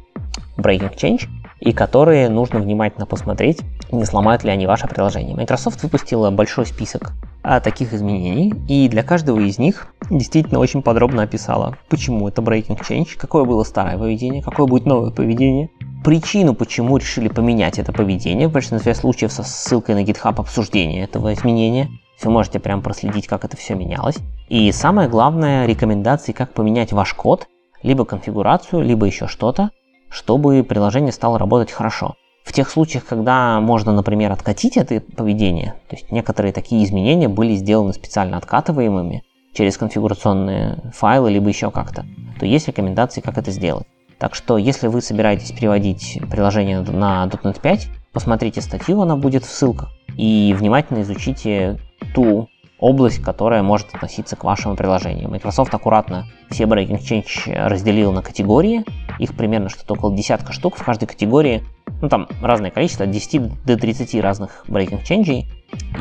breaking 0.58 0.96
change, 0.96 1.28
и 1.64 1.72
которые 1.72 2.28
нужно 2.28 2.60
внимательно 2.60 3.06
посмотреть, 3.06 3.62
не 3.90 4.04
сломают 4.04 4.44
ли 4.44 4.50
они 4.50 4.68
ваше 4.68 4.86
приложение. 4.88 5.34
Microsoft 5.34 5.82
выпустила 5.82 6.30
большой 6.30 6.66
список 6.66 7.14
а, 7.42 7.62
таких 7.62 7.94
изменений, 7.94 8.54
и 8.68 8.90
для 8.90 9.02
каждого 9.02 9.40
из 9.40 9.60
них 9.60 9.88
действительно 10.10 10.60
очень 10.60 10.82
подробно 10.82 11.24
описала, 11.24 11.78
почему 11.88 12.28
это 12.28 12.42
breaking 12.42 12.82
change, 12.82 13.16
какое 13.18 13.46
было 13.46 13.64
старое 13.64 13.98
поведение, 13.98 14.44
какое 14.44 14.68
будет 14.68 14.86
новое 14.86 15.12
поведение, 15.12 15.70
причину, 16.04 16.54
почему 16.54 16.98
решили 16.98 17.30
поменять 17.30 17.80
это 17.80 17.94
поведение, 17.94 18.50
в 18.50 18.52
большинстве 18.52 18.94
случаев 18.94 19.32
со 19.32 19.44
ссылкой 19.44 19.96
на 19.96 20.04
GitHub 20.04 20.38
обсуждения 20.38 21.04
этого 21.04 21.34
изменения. 21.34 21.90
Вы 22.22 22.30
можете 22.30 22.60
прям 22.60 22.82
проследить, 22.82 23.28
как 23.28 23.46
это 23.46 23.56
все 23.56 23.74
менялось. 23.76 24.18
И 24.50 24.70
самое 24.74 25.08
главное, 25.08 25.66
рекомендации, 25.66 26.34
как 26.34 26.54
поменять 26.54 26.92
ваш 26.92 27.14
код, 27.14 27.48
либо 27.84 28.04
конфигурацию, 28.04 28.82
либо 28.82 29.06
еще 29.06 29.28
что-то, 29.28 29.72
чтобы 30.14 30.64
приложение 30.64 31.12
стало 31.12 31.40
работать 31.40 31.72
хорошо. 31.72 32.16
В 32.44 32.54
тех 32.54 32.70
случаях, 32.70 33.06
когда 33.06 33.60
можно, 33.60 33.92
например, 33.92 34.32
откатить 34.32 34.78
это 34.78 35.02
поведение, 35.02 35.76
то 35.90 35.96
есть 35.96 36.12
некоторые 36.12 36.54
такие 36.54 36.84
изменения 36.84 37.28
были 37.28 37.56
сделаны 37.56 37.94
специально 37.94 38.38
откатываемыми 38.38 39.24
через 39.54 39.78
конфигурационные 39.78 40.92
файлы, 40.94 41.32
либо 41.32 41.48
еще 41.48 41.72
как-то, 41.72 42.06
то 42.40 42.46
есть 42.46 42.68
рекомендации, 42.68 43.22
как 43.22 43.38
это 43.38 43.50
сделать. 43.52 43.88
Так 44.20 44.36
что, 44.36 44.58
если 44.58 44.88
вы 44.88 45.02
собираетесь 45.02 45.52
переводить 45.52 46.20
приложение 46.30 46.82
на 46.82 47.26
.NET 47.26 47.60
5, 47.60 47.88
посмотрите 48.14 48.62
статью, 48.62 49.02
она 49.02 49.16
будет 49.16 49.44
в 49.44 49.50
ссылках, 49.50 49.90
и 50.16 50.56
внимательно 50.58 51.02
изучите 51.02 51.80
ту 52.14 52.50
область, 52.84 53.24
которая 53.24 53.64
может 53.64 53.88
относиться 53.94 54.36
к 54.36 54.44
вашему 54.44 54.76
приложению. 54.76 55.30
Microsoft 55.30 55.74
аккуратно 55.74 56.26
все 56.50 56.66
Breaking 56.66 57.00
Change 57.00 57.68
разделил 57.68 58.12
на 58.12 58.22
категории. 58.22 58.84
Их 59.20 59.36
примерно 59.36 59.70
что-то 59.70 59.94
около 59.94 60.16
десятка 60.16 60.52
штук 60.52 60.76
в 60.76 60.84
каждой 60.84 61.06
категории. 61.08 61.64
Ну, 62.02 62.10
там 62.10 62.28
разное 62.42 62.72
количество, 62.72 63.06
от 63.06 63.12
10 63.12 63.64
до 63.64 63.78
30 63.78 64.22
разных 64.22 64.66
Breaking 64.68 65.02
Change. 65.02 65.46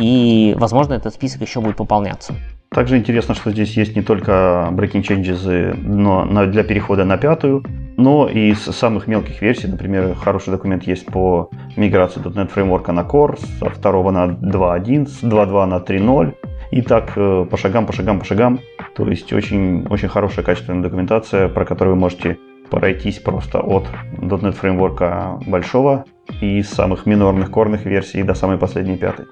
И, 0.01 0.57
возможно, 0.59 0.95
этот 0.95 1.15
список 1.15 1.43
еще 1.43 1.61
будет 1.61 1.77
пополняться. 1.77 2.35
Также 2.71 2.97
интересно, 2.97 3.35
что 3.35 3.53
здесь 3.53 3.77
есть 3.77 3.95
не 3.95 4.03
только 4.03 4.69
breaking 4.73 5.03
changes 5.03 5.77
но 5.77 6.47
для 6.47 6.65
перехода 6.65 7.05
на 7.05 7.19
пятую, 7.19 7.65
но 7.99 8.27
и 8.27 8.53
из 8.53 8.63
самых 8.63 9.07
мелких 9.07 9.43
версий, 9.43 9.69
например, 9.69 10.15
хороший 10.15 10.51
документ 10.51 10.85
есть 10.85 11.05
по 11.05 11.51
миграции 11.77 12.21
.NET 12.23 12.49
фреймворка 12.49 12.93
на 12.93 13.03
Core 13.03 13.39
со 13.59 13.67
2 13.69 14.13
на 14.13 14.27
2.1, 14.29 15.07
с 15.07 15.23
2.2 15.23 15.67
на 15.67 15.77
3.0, 15.77 16.35
и 16.73 16.81
так 16.81 17.13
э, 17.17 17.47
по 17.49 17.57
шагам, 17.57 17.87
по 17.87 17.93
шагам, 17.93 18.19
по 18.19 18.25
шагам. 18.25 18.61
То 18.97 19.07
есть 19.07 19.33
очень, 19.33 19.87
очень 19.89 20.09
хорошая 20.09 20.45
качественная 20.45 20.83
документация, 20.83 21.49
про 21.49 21.65
которую 21.65 21.95
вы 21.95 22.01
можете 22.01 22.39
пройтись 22.71 23.19
просто 23.19 23.61
от 23.61 23.85
.NET 24.19 24.53
фреймворка 24.53 25.39
большого 25.47 26.07
и 26.41 26.63
самых 26.63 27.05
минорных 27.05 27.51
корных 27.51 27.85
версий 27.85 28.23
до 28.23 28.35
самой 28.35 28.57
последней 28.57 28.97
пятой. 28.97 29.27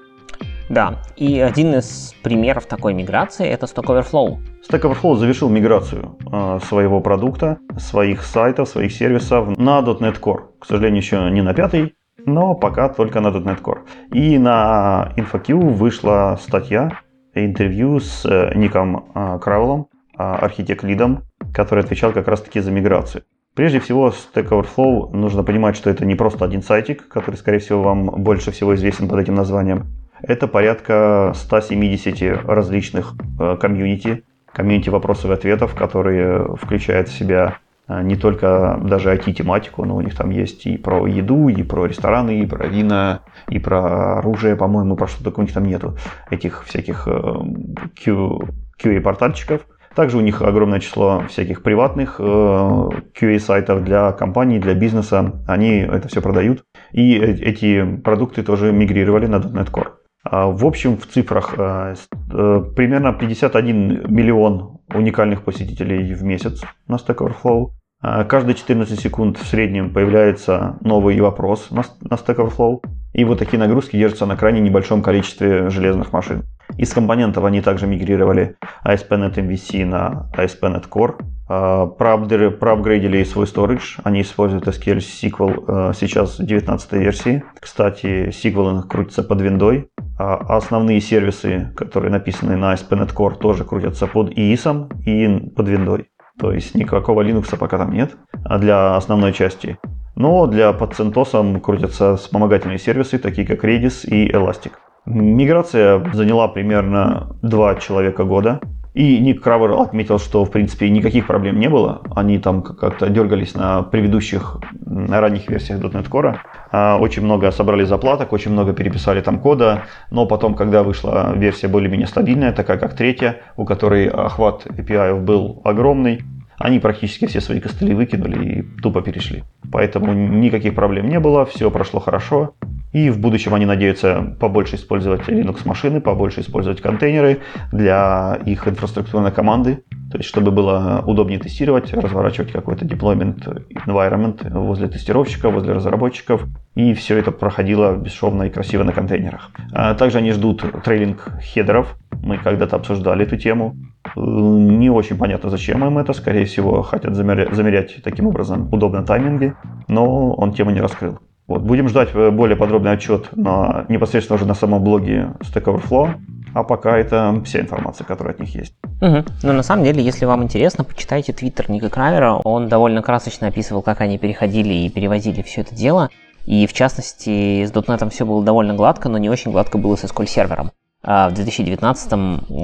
Да, 0.69 1.01
и 1.17 1.39
один 1.39 1.73
из 1.73 2.13
примеров 2.21 2.67
такой 2.67 2.93
миграции 2.93 3.47
это 3.47 3.65
Stack 3.65 3.85
Overflow. 3.85 4.37
Stack 4.69 4.81
Overflow 4.83 5.15
завершил 5.15 5.49
миграцию 5.49 6.17
э, 6.31 6.59
своего 6.63 7.01
продукта, 7.01 7.57
своих 7.77 8.21
сайтов, 8.21 8.69
своих 8.69 8.91
сервисов 8.91 9.57
на 9.57 9.79
.NET 9.79 10.19
Core. 10.21 10.41
К 10.59 10.65
сожалению, 10.67 11.01
еще 11.01 11.31
не 11.31 11.41
на 11.41 11.55
пятый, 11.55 11.95
но 12.23 12.53
пока 12.53 12.87
только 12.87 13.19
на 13.19 13.29
.NET 13.29 13.61
Core. 13.63 13.79
И 14.13 14.37
на 14.37 15.11
InfoQ 15.17 15.73
вышла 15.73 16.39
статья, 16.39 16.99
интервью 17.33 17.99
с 17.99 18.25
э, 18.25 18.51
Ником 18.55 19.11
э, 19.13 19.39
Краулом, 19.39 19.87
э, 20.13 20.17
архитект-лидом, 20.17 21.23
который 21.53 21.83
отвечал 21.83 22.11
как 22.11 22.27
раз-таки 22.27 22.59
за 22.59 22.71
миграцию. 22.71 23.23
Прежде 23.55 23.79
всего, 23.79 24.09
Stack 24.09 24.49
Overflow 24.49 25.15
нужно 25.15 25.43
понимать, 25.43 25.75
что 25.75 25.89
это 25.89 26.05
не 26.05 26.15
просто 26.15 26.45
один 26.45 26.61
сайтик, 26.61 27.07
который, 27.07 27.35
скорее 27.35 27.59
всего, 27.59 27.81
вам 27.81 28.05
больше 28.23 28.51
всего 28.51 28.75
известен 28.75 29.09
под 29.09 29.19
этим 29.19 29.35
названием. 29.35 29.87
Это 30.21 30.47
порядка 30.47 31.33
170 31.35 32.45
различных 32.45 33.13
комьюнити, 33.59 34.23
комьюнити 34.53 34.89
вопросов 34.89 35.31
и 35.31 35.33
ответов, 35.33 35.75
которые 35.75 36.55
включают 36.55 37.09
в 37.09 37.17
себя 37.17 37.57
не 38.03 38.15
только 38.15 38.79
даже 38.83 39.13
IT-тематику, 39.13 39.85
но 39.85 39.95
у 39.95 40.01
них 40.01 40.15
там 40.15 40.29
есть 40.29 40.65
и 40.65 40.77
про 40.77 41.07
еду, 41.07 41.49
и 41.49 41.63
про 41.63 41.85
рестораны, 41.85 42.41
и 42.41 42.45
про 42.45 42.67
вина, 42.67 43.21
и 43.49 43.59
про 43.59 44.19
оружие, 44.19 44.55
по-моему, 44.55 44.95
про 44.95 45.07
что 45.07 45.23
только 45.23 45.39
у 45.39 45.43
них 45.43 45.53
там 45.53 45.65
нету 45.65 45.95
этих 46.29 46.63
всяких 46.65 47.07
QA-портальчиков. 47.07 49.61
Также 49.93 50.17
у 50.17 50.21
них 50.21 50.41
огромное 50.41 50.79
число 50.79 51.23
всяких 51.27 51.63
приватных 51.63 52.19
QA-сайтов 52.19 53.83
для 53.83 54.13
компаний, 54.13 54.59
для 54.59 54.73
бизнеса. 54.73 55.43
Они 55.47 55.79
это 55.79 56.07
все 56.07 56.21
продают. 56.21 56.63
И 56.93 57.17
эти 57.17 57.97
продукты 57.97 58.43
тоже 58.43 58.71
мигрировали 58.71 59.27
на 59.27 59.35
.NET 59.35 59.69
Core. 59.69 59.89
А 60.23 60.47
в 60.47 60.65
общем, 60.65 60.95
в 60.95 61.07
цифрах 61.07 61.55
примерно 61.55 63.11
51 63.11 64.05
миллион 64.07 64.77
уникальных 64.93 65.43
посетителей 65.43 66.13
в 66.13 66.23
месяц 66.23 66.63
на 66.87 66.95
Stack 66.95 67.17
Overflow. 67.17 67.71
А, 68.01 68.23
каждые 68.23 68.55
14 68.55 68.99
секунд 68.99 69.37
в 69.37 69.45
среднем 69.45 69.93
появляется 69.93 70.77
новый 70.81 71.19
вопрос 71.21 71.69
на, 71.69 71.81
Stack 71.81 72.37
Overflow. 72.37 72.83
И 73.13 73.23
вот 73.25 73.39
такие 73.39 73.59
нагрузки 73.59 73.97
держатся 73.97 74.25
на 74.25 74.35
крайне 74.35 74.59
небольшом 74.59 75.03
количестве 75.03 75.69
железных 75.69 76.11
машин. 76.11 76.43
Из 76.77 76.91
компонентов 76.93 77.43
они 77.43 77.61
также 77.61 77.85
мигрировали 77.85 78.55
ASP.NET 78.85 79.35
MVC 79.35 79.85
на 79.85 80.29
ASP.NET 80.35 80.89
Core. 80.89 81.21
А, 81.47 81.85
проапгрейдили 81.85 83.23
свой 83.23 83.45
storage. 83.45 83.99
Они 84.03 84.21
используют 84.21 84.67
SQL 84.67 84.97
SQL 84.97 85.93
сейчас 85.93 86.39
в 86.39 86.45
19 86.45 86.93
версии. 86.93 87.43
Кстати, 87.59 88.29
SQL 88.29 88.79
у 88.79 88.87
крутится 88.87 89.21
под 89.21 89.41
виндой. 89.41 89.89
А 90.17 90.57
основные 90.57 91.01
сервисы, 91.01 91.73
которые 91.75 92.11
написаны 92.11 92.55
на 92.55 92.73
ASP.NET 92.73 93.13
Core, 93.13 93.37
тоже 93.37 93.63
крутятся 93.63 94.07
под 94.07 94.31
IIS 94.33 95.03
и 95.05 95.49
под 95.49 95.67
виндой. 95.67 96.07
То 96.39 96.51
есть 96.51 96.75
никакого 96.75 97.21
Linux 97.21 97.55
пока 97.57 97.77
там 97.77 97.91
нет 97.91 98.17
а 98.43 98.57
для 98.57 98.95
основной 98.95 99.33
части. 99.33 99.77
Но 100.15 100.45
для 100.47 100.73
под 100.73 100.93
CentOS 100.93 101.59
крутятся 101.59 102.15
вспомогательные 102.17 102.77
сервисы, 102.79 103.17
такие 103.17 103.47
как 103.47 103.63
Redis 103.63 104.05
и 104.05 104.29
Elastic. 104.29 104.71
Миграция 105.05 106.03
заняла 106.13 106.47
примерно 106.47 107.35
2 107.41 107.75
человека 107.75 108.23
года. 108.23 108.59
И 108.93 109.19
Ник 109.19 109.41
Кравер 109.41 109.71
отметил, 109.71 110.19
что 110.19 110.43
в 110.43 110.51
принципе 110.51 110.89
никаких 110.89 111.25
проблем 111.25 111.59
не 111.59 111.69
было. 111.69 112.01
Они 112.13 112.39
там 112.39 112.61
как-то 112.61 113.09
дергались 113.09 113.55
на 113.55 113.83
предыдущих, 113.83 114.57
на 114.85 115.21
ранних 115.21 115.49
версиях 115.49 115.79
.NET 115.79 116.09
Core. 116.09 116.37
А, 116.71 116.97
очень 116.97 117.23
много 117.23 117.51
собрали 117.51 117.85
заплаток, 117.85 118.33
очень 118.33 118.51
много 118.51 118.73
переписали 118.73 119.21
там 119.21 119.39
кода. 119.39 119.83
Но 120.09 120.25
потом, 120.25 120.55
когда 120.55 120.83
вышла 120.83 121.33
версия 121.35 121.69
более-менее 121.69 122.07
стабильная, 122.07 122.51
такая 122.51 122.77
как 122.77 122.93
третья, 122.95 123.37
у 123.55 123.63
которой 123.63 124.07
охват 124.07 124.65
API 124.65 125.17
был 125.21 125.61
огромный, 125.63 126.21
они 126.61 126.79
практически 126.79 127.25
все 127.25 127.41
свои 127.41 127.59
костыли 127.59 127.93
выкинули 127.93 128.45
и 128.45 128.81
тупо 128.81 129.01
перешли. 129.01 129.43
Поэтому 129.71 130.13
никаких 130.13 130.75
проблем 130.75 131.09
не 131.09 131.19
было, 131.19 131.45
все 131.45 131.69
прошло 131.71 131.99
хорошо. 131.99 132.55
И 132.93 133.09
в 133.09 133.19
будущем 133.19 133.53
они 133.53 133.65
надеются 133.65 134.35
побольше 134.39 134.75
использовать 134.75 135.27
Linux-машины, 135.27 136.01
побольше 136.01 136.41
использовать 136.41 136.81
контейнеры 136.81 137.39
для 137.71 138.39
их 138.45 138.67
инфраструктурной 138.67 139.31
команды. 139.31 139.83
То 140.11 140.17
есть, 140.17 140.29
чтобы 140.29 140.51
было 140.51 141.01
удобнее 141.05 141.39
тестировать, 141.39 141.93
разворачивать 141.93 142.51
какой-то 142.51 142.85
deployment 142.85 143.65
environment 143.87 144.49
возле 144.51 144.89
тестировщика, 144.89 145.49
возле 145.49 145.73
разработчиков. 145.73 146.43
И 146.75 146.93
все 146.93 147.17
это 147.17 147.31
проходило 147.31 147.95
бесшовно 147.95 148.43
и 148.43 148.49
красиво 148.49 148.83
на 148.83 148.91
контейнерах. 148.91 149.51
А 149.71 149.93
также 149.95 150.17
они 150.17 150.31
ждут 150.31 150.65
трейлинг 150.83 151.29
хедеров. 151.41 151.97
Мы 152.21 152.37
когда-то 152.37 152.75
обсуждали 152.75 153.25
эту 153.25 153.37
тему. 153.37 153.77
Не 154.15 154.89
очень 154.89 155.17
понятно, 155.17 155.49
зачем 155.49 155.85
им 155.85 155.97
это. 155.97 156.11
Скорее 156.13 156.45
всего, 156.45 156.81
хотят 156.81 157.15
замерять, 157.15 157.53
замерять 157.53 158.03
таким 158.03 158.27
образом 158.27 158.67
удобно 158.73 159.03
тайминги. 159.03 159.53
Но 159.87 160.33
он 160.33 160.53
тему 160.53 160.71
не 160.71 160.81
раскрыл. 160.81 161.19
Вот, 161.47 161.63
будем 161.63 161.89
ждать 161.89 162.09
э, 162.13 162.31
более 162.31 162.55
подробный 162.55 162.91
отчет 162.91 163.35
на, 163.35 163.85
непосредственно 163.89 164.35
уже 164.35 164.45
на 164.45 164.53
самом 164.53 164.83
блоге 164.83 165.33
Stack 165.41 165.63
Overflow. 165.63 166.15
А 166.53 166.63
пока 166.63 166.97
это 166.97 167.41
вся 167.45 167.61
информация, 167.61 168.05
которая 168.05 168.33
от 168.33 168.39
них 168.39 168.53
есть. 168.55 168.73
Угу. 169.01 169.23
Но 169.43 169.53
на 169.53 169.63
самом 169.63 169.83
деле, 169.83 170.03
если 170.03 170.25
вам 170.25 170.43
интересно, 170.43 170.83
почитайте 170.83 171.33
твиттер 171.33 171.69
Ника 171.71 171.89
Кравера. 171.89 172.33
Он 172.43 172.67
довольно 172.67 173.01
красочно 173.01 173.47
описывал, 173.47 173.81
как 173.81 174.01
они 174.01 174.17
переходили 174.17 174.73
и 174.73 174.89
перевозили 174.89 175.41
все 175.41 175.61
это 175.61 175.73
дело. 175.75 176.09
И 176.45 176.65
в 176.67 176.73
частности, 176.73 177.65
с 177.65 177.71
.NET 177.71 178.09
все 178.09 178.25
было 178.25 178.43
довольно 178.43 178.73
гладко, 178.73 179.09
но 179.09 179.17
не 179.17 179.29
очень 179.29 179.51
гладко 179.51 179.77
было 179.77 179.95
с 179.95 180.03
SQL 180.03 180.27
сервером. 180.27 180.71
А 181.03 181.29
в 181.29 181.33
2019 181.33 182.13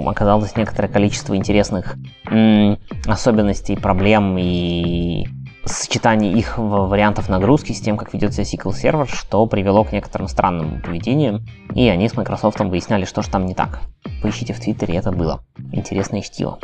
оказалось 0.05 0.55
некоторое 0.55 0.87
количество 0.89 1.35
интересных 1.35 1.95
м- 2.29 2.77
особенностей, 3.07 3.75
проблем 3.75 4.37
и 4.37 5.25
сочетание 5.67 6.33
их 6.33 6.57
вариантов 6.57 7.29
нагрузки 7.29 7.71
с 7.73 7.81
тем, 7.81 7.97
как 7.97 8.13
ведет 8.13 8.33
себя 8.33 8.43
SQL 8.43 8.73
сервер, 8.73 9.07
что 9.07 9.45
привело 9.45 9.83
к 9.83 9.91
некоторым 9.91 10.27
странным 10.27 10.81
поведениям, 10.81 11.45
и 11.75 11.87
они 11.87 12.09
с 12.09 12.15
Microsoft 12.15 12.59
выясняли, 12.59 13.05
что 13.05 13.21
же 13.21 13.29
там 13.29 13.45
не 13.45 13.53
так. 13.53 13.81
Поищите 14.21 14.53
в 14.53 14.59
Твиттере, 14.59 14.95
это 14.95 15.11
было 15.11 15.41
интересное 15.71 16.21
чтиво. 16.21 16.59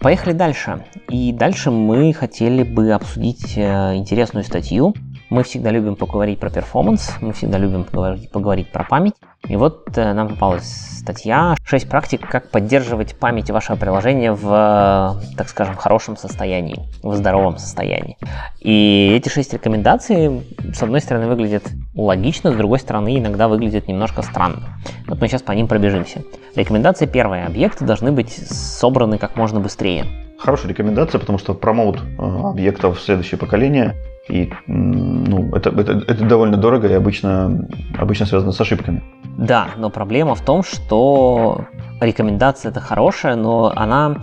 Поехали 0.00 0.32
дальше. 0.32 0.84
И 1.08 1.32
дальше 1.32 1.70
мы 1.70 2.14
хотели 2.14 2.62
бы 2.62 2.92
обсудить 2.92 3.58
э, 3.58 3.96
интересную 3.96 4.44
статью, 4.44 4.94
мы 5.28 5.44
всегда 5.44 5.70
любим 5.70 5.94
поговорить 5.94 6.40
про 6.40 6.50
перформанс, 6.50 7.12
мы 7.20 7.32
всегда 7.32 7.58
любим 7.58 7.84
поговорить 7.84 8.72
про 8.72 8.84
память. 8.84 9.14
И 9.48 9.56
вот 9.56 9.96
э, 9.96 10.12
нам 10.12 10.28
попалась 10.28 10.90
статья 11.00 11.56
«6 11.70 11.88
практик, 11.88 12.28
как 12.28 12.50
поддерживать 12.50 13.16
память 13.16 13.50
вашего 13.50 13.76
приложения 13.76 14.32
в, 14.32 15.20
так 15.36 15.48
скажем, 15.48 15.74
хорошем 15.76 16.16
состоянии, 16.16 16.88
в 17.02 17.14
здоровом 17.16 17.58
состоянии». 17.58 18.16
И 18.60 19.12
эти 19.16 19.28
6 19.28 19.54
рекомендаций, 19.54 20.46
с 20.72 20.82
одной 20.82 21.00
стороны, 21.00 21.26
выглядят 21.26 21.64
логично, 21.94 22.52
с 22.52 22.56
другой 22.56 22.78
стороны, 22.78 23.18
иногда 23.18 23.48
выглядят 23.48 23.88
немножко 23.88 24.22
странно. 24.22 24.78
Вот 25.08 25.20
мы 25.20 25.26
сейчас 25.26 25.42
по 25.42 25.52
ним 25.52 25.66
пробежимся. 25.68 26.22
Рекомендация 26.54 27.08
первая. 27.08 27.46
Объекты 27.46 27.84
должны 27.84 28.12
быть 28.12 28.30
собраны 28.30 29.18
как 29.18 29.36
можно 29.36 29.58
быстрее. 29.58 30.04
Хорошая 30.38 30.68
рекомендация, 30.68 31.18
потому 31.18 31.38
что 31.38 31.54
промоут 31.54 32.00
э, 32.00 32.22
объектов 32.22 33.00
следующее 33.00 33.38
поколение 33.38 33.94
и 34.30 34.52
ну, 34.66 35.54
это, 35.54 35.70
это, 35.70 35.92
это 36.06 36.24
довольно 36.24 36.56
дорого 36.56 36.88
и 36.88 36.92
обычно, 36.92 37.66
обычно 37.98 38.26
связано 38.26 38.52
с 38.52 38.60
ошибками. 38.60 39.02
Да, 39.36 39.68
но 39.76 39.90
проблема 39.90 40.34
в 40.34 40.42
том, 40.42 40.62
что 40.62 41.66
рекомендация 42.00 42.70
это 42.70 42.80
хорошая, 42.80 43.36
но 43.36 43.72
она, 43.74 44.16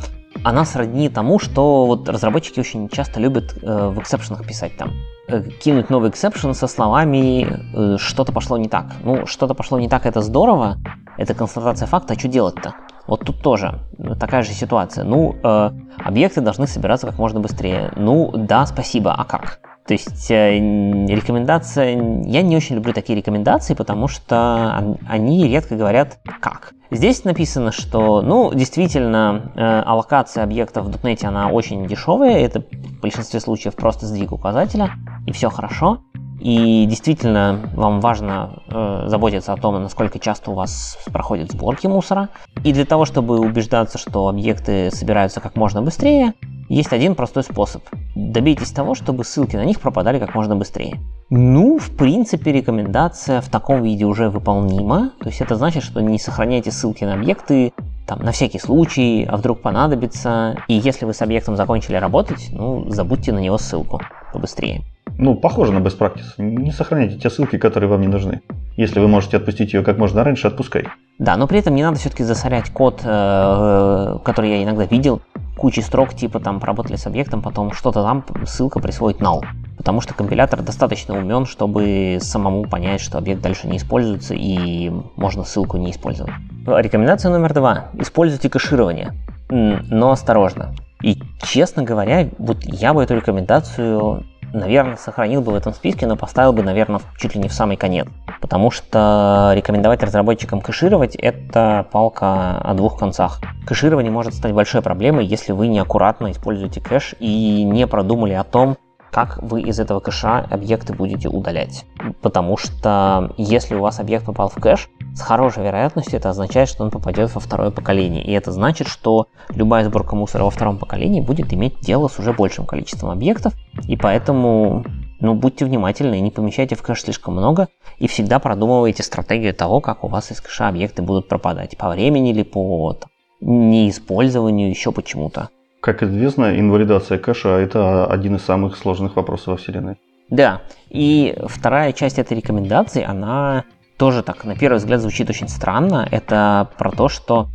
она 0.43 0.65
сродни 0.65 1.09
тому, 1.09 1.39
что 1.39 1.85
вот 1.85 2.07
разработчики 2.09 2.59
очень 2.59 2.89
часто 2.89 3.19
любят 3.19 3.57
э, 3.61 3.89
в 3.89 3.99
эксепшенах 3.99 4.45
писать 4.45 4.77
там. 4.77 4.93
Э, 5.27 5.43
кинуть 5.43 5.89
новый 5.89 6.09
эксепшн 6.09 6.53
со 6.53 6.67
словами 6.67 7.47
э, 7.47 7.97
«что-то 7.97 8.31
пошло 8.31 8.57
не 8.57 8.69
так». 8.69 8.85
Ну, 9.03 9.25
что-то 9.25 9.53
пошло 9.53 9.79
не 9.79 9.89
так, 9.89 10.05
это 10.05 10.21
здорово, 10.21 10.77
это 11.17 11.33
констатация 11.33 11.87
факта, 11.87 12.13
а 12.13 12.19
что 12.19 12.27
делать-то? 12.27 12.75
Вот 13.07 13.21
тут 13.25 13.41
тоже 13.41 13.79
такая 14.19 14.43
же 14.43 14.51
ситуация. 14.51 15.03
Ну, 15.03 15.35
э, 15.41 15.71
объекты 16.03 16.41
должны 16.41 16.67
собираться 16.67 17.07
как 17.07 17.17
можно 17.17 17.39
быстрее. 17.39 17.91
Ну, 17.95 18.31
да, 18.35 18.65
спасибо, 18.65 19.13
а 19.13 19.23
как? 19.23 19.59
То 19.87 19.93
есть 19.93 20.29
э, 20.29 20.57
рекомендация... 20.57 21.91
Я 22.25 22.41
не 22.41 22.57
очень 22.57 22.75
люблю 22.75 22.93
такие 22.93 23.17
рекомендации, 23.17 23.73
потому 23.73 24.09
что 24.09 24.97
они 25.07 25.47
редко 25.47 25.75
говорят 25.75 26.19
«как». 26.41 26.73
Здесь 26.89 27.23
написано, 27.25 27.71
что, 27.71 28.21
ну, 28.21 28.53
действительно, 28.53 29.51
э, 29.55 29.81
аллокация 29.85 30.43
объектов 30.43 30.85
в 30.85 31.05
.NET, 31.05 31.25
она 31.25 31.49
очень 31.49 31.85
дешевая, 31.85 32.39
это 32.39 32.61
в 32.61 33.01
большинстве 33.01 33.39
случаев 33.39 33.75
просто 33.75 34.05
сдвиг 34.05 34.31
указателя, 34.31 34.91
и 35.25 35.31
все 35.31 35.49
хорошо. 35.49 36.01
И 36.39 36.85
действительно, 36.85 37.69
вам 37.73 37.99
важно 37.99 38.61
э, 38.67 39.05
заботиться 39.07 39.53
о 39.53 39.57
том, 39.57 39.81
насколько 39.81 40.19
часто 40.19 40.51
у 40.51 40.53
вас 40.53 40.97
проходят 41.11 41.51
сборки 41.51 41.87
мусора. 41.87 42.29
И 42.63 42.73
для 42.73 42.85
того, 42.85 43.05
чтобы 43.05 43.39
убеждаться, 43.39 43.97
что 43.97 44.27
объекты 44.27 44.91
собираются 44.91 45.41
как 45.41 45.55
можно 45.55 45.81
быстрее, 45.81 46.33
есть 46.69 46.91
один 46.91 47.15
простой 47.15 47.43
способ. 47.43 47.83
Добейтесь 48.15 48.71
того, 48.71 48.93
чтобы 48.93 49.23
ссылки 49.23 49.55
на 49.55 49.63
них 49.63 49.79
пропадали 49.79 50.19
как 50.19 50.35
можно 50.35 50.55
быстрее. 50.55 50.99
Ну, 51.29 51.79
в 51.79 51.95
принципе, 51.95 52.51
рекомендация 52.51 53.41
в 53.41 53.49
таком 53.49 53.83
виде 53.83 54.05
уже 54.05 54.29
выполнима. 54.29 55.11
То 55.19 55.29
есть 55.29 55.41
это 55.41 55.55
значит, 55.55 55.83
что 55.83 56.01
не 56.01 56.19
сохраняйте 56.19 56.71
ссылки 56.71 57.03
на 57.03 57.13
объекты 57.13 57.73
там, 58.05 58.19
на 58.19 58.31
всякий 58.31 58.59
случай, 58.59 59.25
а 59.25 59.37
вдруг 59.37 59.61
понадобится. 59.61 60.57
И 60.67 60.73
если 60.73 61.05
вы 61.05 61.13
с 61.13 61.21
объектом 61.21 61.55
закончили 61.55 61.95
работать, 61.95 62.49
ну, 62.51 62.89
забудьте 62.89 63.31
на 63.31 63.39
него 63.39 63.57
ссылку 63.57 64.01
побыстрее. 64.33 64.83
Ну, 65.17 65.35
похоже 65.35 65.73
на 65.73 65.79
best 65.79 65.97
practice. 65.97 66.33
Не 66.37 66.71
сохраняйте 66.71 67.17
те 67.17 67.29
ссылки, 67.29 67.57
которые 67.57 67.89
вам 67.89 68.01
не 68.01 68.07
нужны. 68.07 68.41
Если 68.75 68.99
вы 68.99 69.07
можете 69.07 69.37
отпустить 69.37 69.73
ее 69.73 69.83
как 69.83 69.97
можно 69.97 70.23
раньше, 70.23 70.47
отпускайте. 70.47 70.91
Да, 71.17 71.35
но 71.35 71.47
при 71.47 71.59
этом 71.59 71.73
не 71.73 71.83
надо 71.83 71.97
все-таки 71.97 72.23
засорять 72.23 72.69
код, 72.69 73.01
э, 73.03 74.17
который 74.23 74.51
я 74.51 74.63
иногда 74.63 74.85
видел, 74.85 75.21
кучи 75.57 75.79
строк, 75.79 76.13
типа 76.13 76.39
там 76.39 76.59
поработали 76.59 76.95
с 76.95 77.07
объектом, 77.07 77.41
потом 77.41 77.73
что-то 77.73 78.03
там, 78.03 78.23
ссылка 78.45 78.79
присвоит 78.79 79.17
null. 79.17 79.41
Потому 79.77 80.01
что 80.01 80.13
компилятор 80.13 80.61
достаточно 80.61 81.17
умен, 81.17 81.45
чтобы 81.45 82.19
самому 82.21 82.65
понять, 82.65 83.01
что 83.01 83.17
объект 83.17 83.41
дальше 83.41 83.67
не 83.67 83.77
используется 83.77 84.35
и 84.35 84.91
можно 85.15 85.43
ссылку 85.43 85.77
не 85.77 85.91
использовать. 85.91 86.33
Рекомендация 86.65 87.31
номер 87.31 87.53
два. 87.53 87.89
Используйте 87.97 88.49
кэширование, 88.49 89.13
но 89.49 90.11
осторожно. 90.11 90.75
И, 91.01 91.21
честно 91.41 91.83
говоря, 91.83 92.29
вот 92.37 92.63
я 92.63 92.93
бы 92.93 93.03
эту 93.03 93.15
рекомендацию 93.15 94.23
наверное, 94.53 94.95
сохранил 94.97 95.41
бы 95.41 95.51
в 95.51 95.55
этом 95.55 95.73
списке, 95.73 96.07
но 96.07 96.15
поставил 96.15 96.53
бы, 96.53 96.63
наверное, 96.63 97.01
чуть 97.17 97.35
ли 97.35 97.41
не 97.41 97.49
в 97.49 97.53
самый 97.53 97.77
конец. 97.77 98.07
Потому 98.41 98.71
что 98.71 99.51
рекомендовать 99.55 100.03
разработчикам 100.03 100.61
кэшировать– 100.61 101.15
это 101.17 101.85
палка 101.91 102.57
о 102.57 102.73
двух 102.73 102.97
концах. 102.97 103.41
Кэширование 103.65 104.11
может 104.11 104.33
стать 104.33 104.53
большой 104.53 104.81
проблемой, 104.81 105.25
если 105.25 105.51
вы 105.51 105.67
неаккуратно 105.67 106.31
используете 106.31 106.81
кэш 106.81 107.15
и 107.19 107.63
не 107.63 107.87
продумали 107.87 108.33
о 108.33 108.43
том, 108.43 108.77
как 109.11 109.41
вы 109.41 109.61
из 109.61 109.79
этого 109.79 109.99
кэша 109.99 110.45
объекты 110.49 110.93
будете 110.93 111.27
удалять. 111.27 111.85
Потому 112.21 112.57
что 112.57 113.33
если 113.37 113.75
у 113.75 113.81
вас 113.81 113.99
объект 113.99 114.25
попал 114.25 114.49
в 114.49 114.55
кэш, 114.55 114.89
с 115.17 115.21
хорошей 115.21 115.63
вероятностью 115.63 116.17
это 116.17 116.29
означает, 116.29 116.69
что 116.69 116.83
он 116.83 116.91
попадет 116.91 117.33
во 117.33 117.41
второе 117.41 117.71
поколение. 117.71 118.23
И 118.23 118.31
это 118.33 118.51
значит, 118.51 118.87
что 118.87 119.25
любая 119.49 119.83
сборка 119.83 120.15
мусора 120.15 120.43
во 120.43 120.51
втором 120.51 120.77
поколении 120.77 121.21
будет 121.21 121.51
иметь 121.53 121.79
дело 121.81 122.07
с 122.07 122.19
уже 122.19 122.33
большим 122.33 122.67
количеством 122.67 123.09
объектов. 123.09 123.53
И 123.87 123.97
поэтому 123.97 124.85
ну, 125.19 125.33
будьте 125.33 125.65
внимательны, 125.65 126.19
не 126.19 126.29
помещайте 126.29 126.75
в 126.75 126.83
кэш 126.83 127.01
слишком 127.01 127.33
много 127.33 127.67
и 127.97 128.07
всегда 128.07 128.37
продумывайте 128.37 129.01
стратегию 129.01 129.55
того, 129.55 129.81
как 129.81 130.03
у 130.03 130.07
вас 130.07 130.31
из 130.31 130.39
кэша 130.39 130.67
объекты 130.67 131.01
будут 131.01 131.27
пропадать. 131.27 131.75
По 131.77 131.89
времени 131.89 132.29
или 132.29 132.43
по 132.43 132.93
там, 132.93 133.09
неиспользованию, 133.41 134.69
еще 134.69 134.91
почему-то. 134.91 135.49
Как 135.81 136.03
известно, 136.03 136.59
инвалидация 136.59 137.17
кэша– 137.17 137.49
это 137.57 138.05
один 138.05 138.35
из 138.35 138.43
самых 138.43 138.77
сложных 138.77 139.15
вопросов 139.15 139.47
во 139.47 139.57
Вселенной. 139.57 139.95
Да, 140.29 140.61
и 140.89 141.35
вторая 141.47 141.93
часть 141.93 142.19
этой 142.19 142.37
рекомендации, 142.37 143.03
она 143.03 143.63
тоже 143.97 144.23
так, 144.23 144.45
на 144.45 144.55
первый 144.55 144.77
взгляд, 144.77 145.01
звучит 145.01 145.29
очень 145.29 145.47
странно. 145.47 146.07
Это 146.11 146.69
про 146.77 146.91
то, 146.91 147.09
что 147.09 147.49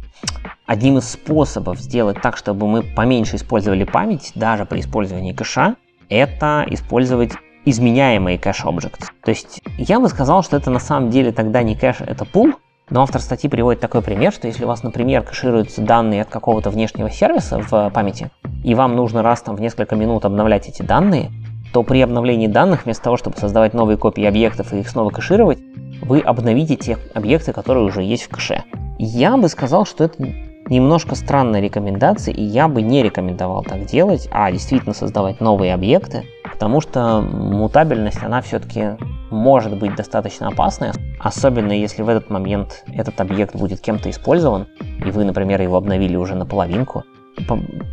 одним 0.66 0.98
из 0.98 1.08
способов 1.08 1.78
сделать 1.78 2.20
так, 2.20 2.36
чтобы 2.36 2.66
мы 2.66 2.82
поменьше 2.82 3.36
использовали 3.36 3.84
память, 3.84 4.32
даже 4.34 4.66
при 4.66 4.80
использовании 4.80 5.32
кэша, 5.32 5.76
это 6.08 6.64
использовать 6.68 7.32
изменяемые 7.64 8.38
кэш-объекты. 8.38 9.06
То 9.24 9.30
есть 9.30 9.62
я 9.78 10.00
бы 10.00 10.08
сказал, 10.08 10.42
что 10.42 10.56
это 10.56 10.70
на 10.70 10.80
самом 10.80 11.10
деле 11.10 11.32
тогда 11.32 11.62
не 11.62 11.76
кэш, 11.76 12.00
это 12.00 12.24
пул, 12.24 12.54
но 12.90 13.02
автор 13.02 13.20
статьи 13.20 13.48
приводит 13.48 13.80
такой 13.80 14.02
пример, 14.02 14.32
что 14.32 14.48
если 14.48 14.64
у 14.64 14.68
вас, 14.68 14.82
например, 14.82 15.22
кэшируются 15.22 15.80
данные 15.80 16.22
от 16.22 16.28
какого-то 16.28 16.70
внешнего 16.70 17.08
сервиса 17.08 17.60
в 17.60 17.90
памяти, 17.90 18.30
и 18.64 18.74
вам 18.74 18.96
нужно 18.96 19.22
раз 19.22 19.42
там 19.42 19.56
в 19.56 19.60
несколько 19.60 19.94
минут 19.96 20.24
обновлять 20.24 20.68
эти 20.68 20.82
данные, 20.82 21.30
то 21.72 21.82
при 21.82 22.00
обновлении 22.00 22.46
данных, 22.46 22.84
вместо 22.84 23.04
того, 23.04 23.16
чтобы 23.16 23.36
создавать 23.36 23.74
новые 23.74 23.96
копии 23.96 24.24
объектов 24.24 24.72
и 24.72 24.80
их 24.80 24.88
снова 24.88 25.10
кэшировать, 25.10 25.58
вы 26.02 26.20
обновите 26.20 26.76
те 26.76 26.98
объекты, 27.14 27.52
которые 27.52 27.84
уже 27.84 28.02
есть 28.02 28.24
в 28.24 28.28
кэше. 28.28 28.64
Я 28.98 29.36
бы 29.36 29.48
сказал, 29.48 29.86
что 29.86 30.04
это 30.04 30.22
немножко 30.68 31.14
странная 31.14 31.60
рекомендация, 31.60 32.34
и 32.34 32.42
я 32.42 32.68
бы 32.68 32.82
не 32.82 33.02
рекомендовал 33.02 33.62
так 33.62 33.84
делать, 33.86 34.28
а 34.30 34.50
действительно 34.50 34.94
создавать 34.94 35.40
новые 35.40 35.74
объекты, 35.74 36.24
потому 36.50 36.80
что 36.80 37.20
мутабельность, 37.20 38.22
она 38.22 38.40
все-таки 38.42 38.96
может 39.30 39.76
быть 39.78 39.96
достаточно 39.96 40.48
опасной, 40.48 40.90
особенно 41.18 41.72
если 41.72 42.02
в 42.02 42.08
этот 42.08 42.30
момент 42.30 42.84
этот 42.92 43.20
объект 43.20 43.56
будет 43.56 43.80
кем-то 43.80 44.10
использован, 44.10 44.66
и 45.04 45.10
вы, 45.10 45.24
например, 45.24 45.60
его 45.62 45.76
обновили 45.76 46.16
уже 46.16 46.34
наполовинку. 46.34 47.04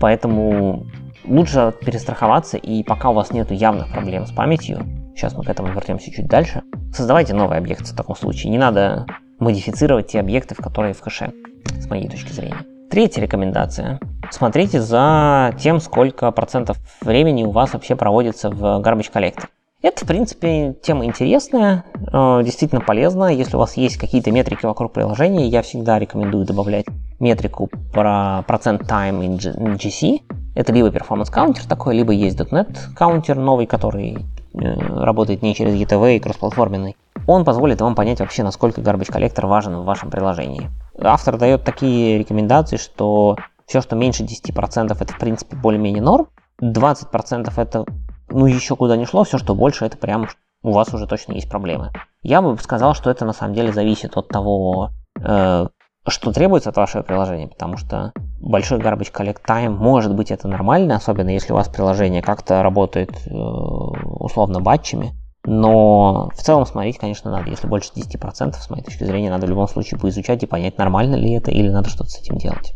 Поэтому 0.02 0.86
лучше 1.26 1.74
перестраховаться, 1.86 2.58
и 2.58 2.84
пока 2.84 3.10
у 3.10 3.14
вас 3.14 3.32
нет 3.32 3.52
явных 3.52 3.92
проблем 3.92 4.26
с 4.26 4.32
памятью, 4.32 4.86
сейчас 5.16 5.36
мы 5.36 5.44
к 5.44 5.50
этому 5.50 5.72
вернемся 5.74 6.12
чуть 6.12 6.28
дальше, 6.28 6.64
создавайте 6.94 7.34
новый 7.34 7.58
объект 7.58 7.88
в 7.88 7.96
таком 7.96 8.16
случае. 8.16 8.52
Не 8.52 8.58
надо 8.58 9.06
модифицировать 9.40 10.08
те 10.08 10.20
объекты, 10.20 10.56
в 10.56 10.60
которые 10.60 10.94
в 10.94 11.02
кэше, 11.02 11.34
с 11.80 11.90
моей 11.90 12.10
точки 12.10 12.32
зрения. 12.32 12.66
Третья 12.90 13.22
рекомендация. 13.22 14.00
Смотрите 14.32 14.82
за 14.82 15.54
тем, 15.60 15.80
сколько 15.80 16.32
процентов 16.32 16.78
времени 17.02 17.44
у 17.44 17.52
вас 17.52 17.74
вообще 17.74 17.96
проводится 17.96 18.50
в 18.50 18.82
Garbage 18.82 19.12
Collector. 19.14 19.46
Это, 19.82 20.04
в 20.04 20.08
принципе, 20.08 20.76
тема 20.82 21.06
интересная, 21.06 21.86
э, 22.12 22.42
действительно 22.44 22.82
полезная. 22.82 23.32
Если 23.32 23.56
у 23.56 23.60
вас 23.60 23.78
есть 23.78 23.96
какие-то 23.96 24.30
метрики 24.30 24.66
вокруг 24.66 24.92
приложения, 24.92 25.48
я 25.48 25.62
всегда 25.62 25.98
рекомендую 26.00 26.46
добавлять 26.46 26.86
метрику 27.22 27.70
про 27.94 28.44
процент 28.46 28.82
time 28.82 29.38
in 29.40 29.78
GC. 29.78 30.22
Это 30.54 30.74
либо 30.74 30.90
performance 30.90 31.32
counter 31.34 31.66
такой, 31.66 31.96
либо 31.96 32.12
есть 32.12 32.38
.NET 32.38 32.76
counter 32.98 33.36
новый, 33.36 33.68
который 33.68 34.26
э, 34.54 34.58
работает 34.58 35.42
не 35.44 35.56
через 35.56 35.76
GTV 35.76 36.18
и 36.18 36.20
кроссплатформенный. 36.20 36.98
Он 37.26 37.46
позволит 37.46 37.80
вам 37.80 37.96
понять 37.96 38.20
вообще, 38.20 38.44
насколько 38.44 38.82
Garbage 38.82 39.14
Collector 39.14 39.48
важен 39.48 39.78
в 39.78 39.86
вашем 39.86 40.10
приложении. 40.10 40.70
Автор 41.00 41.38
дает 41.38 41.64
такие 41.64 42.18
рекомендации, 42.18 42.76
что 42.76 43.38
все, 43.66 43.80
что 43.80 43.96
меньше 43.96 44.24
10%, 44.24 44.98
это 45.00 45.14
в 45.14 45.18
принципе 45.18 45.56
более-менее 45.56 46.04
норм. 46.04 46.28
20% 46.62 47.54
это 47.56 47.86
ну 48.30 48.46
еще 48.46 48.76
куда 48.76 48.96
не 48.96 49.06
шло, 49.06 49.24
все, 49.24 49.38
что 49.38 49.56
больше, 49.56 49.86
это 49.86 49.98
прям 49.98 50.28
у 50.64 50.72
вас 50.72 50.94
уже 50.94 51.08
точно 51.08 51.34
есть 51.34 51.50
проблемы. 51.50 51.92
Я 52.22 52.42
бы 52.42 52.58
сказал, 52.58 52.94
что 52.94 53.10
это 53.10 53.26
на 53.26 53.34
самом 53.34 53.54
деле 53.54 53.72
зависит 53.72 54.18
от 54.18 54.28
того, 54.28 54.92
э, 55.22 55.68
что 56.08 56.34
требуется 56.34 56.70
от 56.70 56.78
вашего 56.78 57.04
приложения, 57.04 57.48
потому 57.48 57.78
что 57.78 58.12
большой 58.40 58.80
garbage 58.80 59.12
collect 59.14 59.42
time, 59.48 59.70
может 59.70 60.14
быть, 60.16 60.32
это 60.32 60.48
нормально, 60.48 60.96
особенно 60.96 61.30
если 61.30 61.54
у 61.54 61.56
вас 61.56 61.70
приложение 61.70 62.22
как-то 62.22 62.64
работает 62.64 63.12
э, 63.28 63.32
условно 63.34 64.60
батчами, 64.60 65.14
но 65.46 66.30
в 66.36 66.42
целом 66.42 66.66
смотреть, 66.66 66.98
конечно, 66.98 67.32
надо. 67.32 67.50
Если 67.50 67.68
больше 67.68 67.92
10%, 67.96 68.54
с 68.54 68.70
моей 68.70 68.84
точки 68.84 69.04
зрения, 69.04 69.30
надо 69.30 69.48
в 69.48 69.50
любом 69.50 69.68
случае 69.68 70.00
поизучать 70.00 70.44
и 70.44 70.48
понять, 70.48 70.78
нормально 70.78 71.16
ли 71.16 71.34
это 71.34 71.52
или 71.52 71.70
надо 71.70 71.90
что-то 71.90 72.10
с 72.10 72.20
этим 72.20 72.38
делать. 72.38 72.74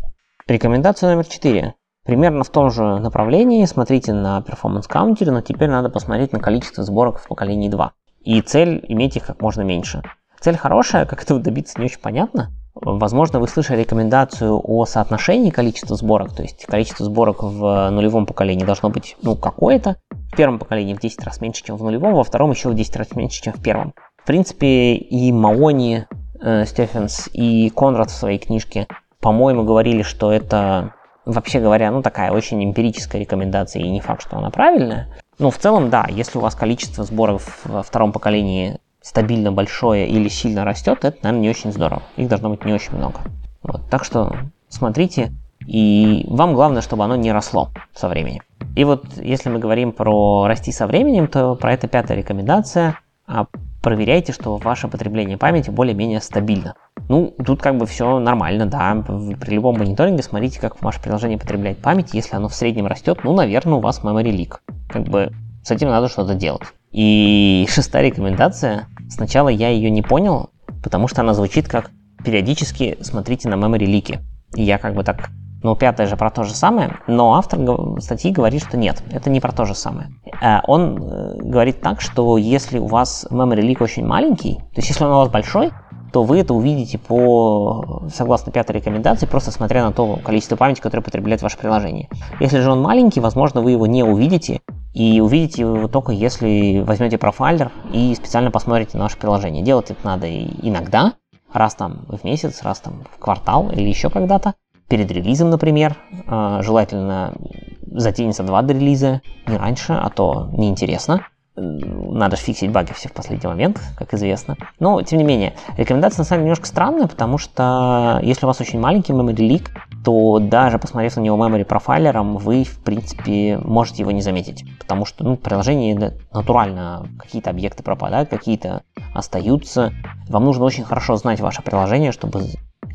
Рекомендация 0.48 1.10
номер 1.10 1.26
4. 1.26 1.76
Примерно 2.06 2.44
в 2.44 2.50
том 2.50 2.70
же 2.70 3.00
направлении 3.00 3.66
смотрите 3.66 4.12
на 4.12 4.44
performance 4.46 4.90
counter, 4.90 5.32
но 5.32 5.42
теперь 5.42 5.70
надо 5.70 5.90
посмотреть 5.90 6.34
на 6.34 6.40
количество 6.40 6.84
сборок 6.84 7.20
в 7.20 7.28
поколении 7.28 7.70
2. 7.70 7.94
И 8.26 8.42
цель 8.42 8.84
иметь 8.90 9.16
их 9.16 9.26
как 9.26 9.42
можно 9.42 9.62
меньше. 9.62 10.04
Цель 10.40 10.58
хорошая, 10.58 11.06
как 11.06 11.24
этого 11.24 11.40
добиться 11.40 11.80
не 11.80 11.86
очень 11.86 12.02
понятно. 12.02 12.52
Возможно, 12.76 13.40
вы 13.40 13.48
слышали 13.48 13.82
рекомендацию 13.82 14.60
о 14.62 14.86
соотношении 14.86 15.52
количества 15.52 15.96
сборок, 15.96 16.34
то 16.34 16.42
есть 16.42 16.66
количество 16.66 17.06
сборок 17.06 17.44
в 17.44 17.90
нулевом 17.92 18.26
поколении 18.26 18.66
должно 18.66 18.90
быть 18.90 19.16
ну, 19.22 19.38
какое-то. 19.38 19.98
В 20.10 20.36
первом 20.36 20.60
поколении 20.60 20.96
в 20.96 21.00
10 21.00 21.24
раз 21.24 21.40
меньше, 21.40 21.64
чем 21.64 21.78
в 21.78 21.84
нулевом, 21.84 22.16
во 22.16 22.24
втором 22.24 22.52
еще 22.52 22.70
в 22.70 22.76
10 22.76 22.96
раз 22.98 23.16
меньше, 23.16 23.42
чем 23.44 23.54
в 23.54 23.62
первом. 23.62 23.94
В 24.18 24.26
принципе, 24.26 24.96
и 24.96 25.32
Маони, 25.32 26.08
э, 26.42 26.66
Стефенс, 26.66 27.30
и 27.32 27.70
Конрад 27.70 28.10
в 28.10 28.16
своей 28.16 28.40
книжке, 28.40 28.88
по-моему, 29.22 29.64
говорили, 29.64 30.02
что 30.02 30.32
это 30.34 30.94
вообще 31.26 31.60
говоря, 31.60 31.92
ну 31.92 32.02
такая 32.02 32.32
очень 32.32 32.64
эмпирическая 32.64 33.22
рекомендация, 33.22 33.82
и 33.82 33.90
не 33.90 34.02
факт, 34.02 34.22
что 34.24 34.38
она 34.38 34.50
правильная. 34.50 35.08
Но 35.40 35.50
в 35.50 35.58
целом, 35.58 35.90
да, 35.90 36.06
если 36.10 36.38
у 36.38 36.42
вас 36.42 36.56
количество 36.56 37.04
сборов 37.04 37.62
во 37.66 37.84
втором 37.84 38.12
поколении 38.12 38.80
стабильно 39.02 39.52
большое 39.52 40.08
или 40.08 40.30
сильно 40.30 40.64
растет, 40.64 41.04
это, 41.04 41.18
наверное, 41.24 41.42
не 41.42 41.50
очень 41.50 41.72
здорово. 41.72 42.04
Их 42.18 42.28
должно 42.28 42.50
быть 42.50 42.64
не 42.66 42.74
очень 42.74 42.96
много. 42.96 43.20
Вот, 43.64 43.82
так 43.90 44.04
что 44.04 44.36
смотрите, 44.70 45.32
и 45.66 46.26
вам 46.30 46.54
главное, 46.54 46.82
чтобы 46.82 47.04
оно 47.04 47.16
не 47.16 47.32
росло 47.32 47.70
со 47.94 48.08
временем. 48.08 48.44
И 48.76 48.84
вот 48.84 49.06
если 49.18 49.50
мы 49.50 49.60
говорим 49.60 49.92
про 49.92 50.48
расти 50.48 50.72
со 50.72 50.88
временем, 50.88 51.28
то 51.28 51.56
про 51.56 51.74
это 51.74 51.88
пятая 51.88 52.18
рекомендация. 52.18 53.00
А 53.28 53.46
проверяйте, 53.84 54.32
что 54.32 54.58
ваше 54.58 54.88
потребление 54.88 55.38
памяти 55.38 55.70
более-менее 55.70 56.22
стабильно. 56.22 56.76
Ну, 57.10 57.36
тут 57.46 57.62
как 57.62 57.78
бы 57.78 57.86
все 57.86 58.18
нормально, 58.18 58.66
да. 58.66 59.04
При 59.40 59.56
любом 59.56 59.78
мониторинге 59.78 60.24
смотрите, 60.24 60.60
как 60.60 60.82
ваше 60.82 61.02
приложение 61.02 61.38
потребляет 61.38 61.80
память. 61.80 62.14
Если 62.14 62.36
оно 62.36 62.48
в 62.48 62.56
среднем 62.56 62.88
растет, 62.88 63.20
ну, 63.24 63.34
наверное, 63.36 63.76
у 63.76 63.80
вас 63.82 64.02
memory 64.02 64.32
leak. 64.32 64.60
Как 64.90 65.04
бы 65.04 65.32
с 65.64 65.70
этим 65.70 65.90
надо 65.90 66.08
что-то 66.08 66.34
делать. 66.34 66.64
И 66.92 67.68
шестая 67.70 68.04
рекомендация. 68.04 68.88
Сначала 69.10 69.50
я 69.50 69.70
ее 69.70 69.92
не 69.92 70.02
понял, 70.02 70.50
потому 70.82 71.08
что 71.08 71.22
она 71.22 71.34
звучит 71.34 71.68
как 71.68 71.92
периодически 72.24 72.98
смотрите 73.02 73.50
на 73.50 73.56
memory 73.56 73.86
лики. 73.86 74.22
И 74.56 74.64
я 74.64 74.78
как 74.78 74.96
бы 74.96 75.04
так 75.04 75.30
ну, 75.64 75.76
пятое 75.76 76.08
же 76.08 76.18
про 76.18 76.30
то 76.30 76.44
же 76.44 76.54
самое, 76.54 76.98
но 77.08 77.36
автор 77.36 77.60
статьи 78.00 78.32
говорит, 78.32 78.64
что 78.64 78.78
нет, 78.78 79.02
это 79.12 79.30
не 79.30 79.40
про 79.40 79.54
то 79.54 79.66
же 79.66 79.74
самое. 79.74 80.10
Э, 80.42 80.60
он 80.68 80.98
э, 80.98 81.38
говорит 81.38 81.82
так, 81.82 82.02
что 82.02 82.38
если 82.38 82.80
у 82.80 82.88
вас 82.88 83.26
memory 83.32 83.62
leak 83.62 83.82
очень 83.82 84.06
маленький, 84.06 84.56
то 84.56 84.78
есть 84.78 84.90
если 84.90 85.06
он 85.06 85.12
у 85.12 85.18
вас 85.18 85.30
большой, 85.30 85.72
то 86.12 86.24
вы 86.24 86.40
это 86.40 86.54
увидите 86.54 87.00
по, 87.00 88.04
согласно 88.14 88.52
пятой 88.52 88.74
рекомендации, 88.74 89.26
просто 89.26 89.50
смотря 89.52 89.84
на 89.84 89.94
то 89.94 90.20
количество 90.24 90.56
памяти, 90.56 90.80
которое 90.80 91.02
потребляет 91.02 91.42
ваше 91.42 91.58
приложение. 91.58 92.08
Если 92.40 92.60
же 92.60 92.70
он 92.70 92.82
маленький, 92.82 93.20
возможно, 93.20 93.62
вы 93.62 93.72
его 93.72 93.88
не 93.88 94.04
увидите, 94.04 94.62
и 94.94 95.22
увидите 95.22 95.64
его 95.64 95.88
только 95.88 96.12
если 96.12 96.84
возьмете 96.86 97.18
профайлер 97.18 97.72
и 97.92 98.14
специально 98.14 98.52
посмотрите 98.52 98.98
на 98.98 99.06
ваше 99.06 99.18
приложение. 99.18 99.64
Делать 99.64 99.90
это 99.90 100.06
надо 100.06 100.28
иногда, 100.30 101.14
раз 101.52 101.74
там 101.74 102.06
в 102.08 102.24
месяц, 102.24 102.62
раз 102.62 102.80
там 102.80 103.04
в 103.12 103.18
квартал 103.18 103.72
или 103.72 103.88
еще 103.90 104.12
когда-то 104.12 104.54
перед 104.94 105.12
релизом, 105.12 105.50
например. 105.50 105.96
А, 106.28 106.62
желательно 106.62 107.34
затенится 107.82 108.44
два 108.44 108.62
до 108.62 108.76
релиза, 108.76 109.22
не 109.48 109.58
раньше, 109.58 109.94
а 109.94 110.08
то 110.12 110.50
неинтересно. 110.52 111.26
Надо 111.56 112.36
же 112.36 112.44
фиксить 112.44 112.70
баги 112.70 112.94
все 112.94 113.10
в 113.10 113.14
последний 113.14 113.48
момент, 113.50 113.82
как 113.98 114.14
известно. 114.14 114.56
Но, 114.80 115.02
тем 115.02 115.18
не 115.18 115.24
менее, 115.24 115.54
рекомендация 115.78 116.20
на 116.20 116.26
самом 116.26 116.42
деле 116.42 116.46
немножко 116.50 116.68
странная, 116.68 117.08
потому 117.08 117.40
что 117.40 118.20
если 118.22 118.46
у 118.46 118.48
вас 118.48 118.62
очень 118.62 118.80
маленький 118.80 119.14
memory 119.14 119.36
leak, 119.36 119.70
то 120.06 120.38
даже 120.38 120.78
посмотрев 120.78 121.16
на 121.16 121.22
него 121.22 121.38
memory 121.44 121.66
профайлером, 121.66 122.38
вы, 122.38 122.64
в 122.64 122.78
принципе, 122.84 123.58
можете 123.58 124.04
его 124.04 124.12
не 124.12 124.22
заметить. 124.22 124.64
Потому 124.80 125.06
что 125.06 125.24
ну, 125.24 125.38
в 125.38 125.40
приложении 125.40 126.12
натурально 126.32 127.08
какие-то 127.18 127.50
объекты 127.50 127.82
пропадают, 127.82 128.30
какие-то 128.30 128.84
остаются. 129.16 129.92
Вам 130.30 130.44
нужно 130.46 130.66
очень 130.66 130.84
хорошо 130.84 131.16
знать 131.16 131.40
ваше 131.40 131.64
приложение, 131.64 132.12
чтобы 132.12 132.44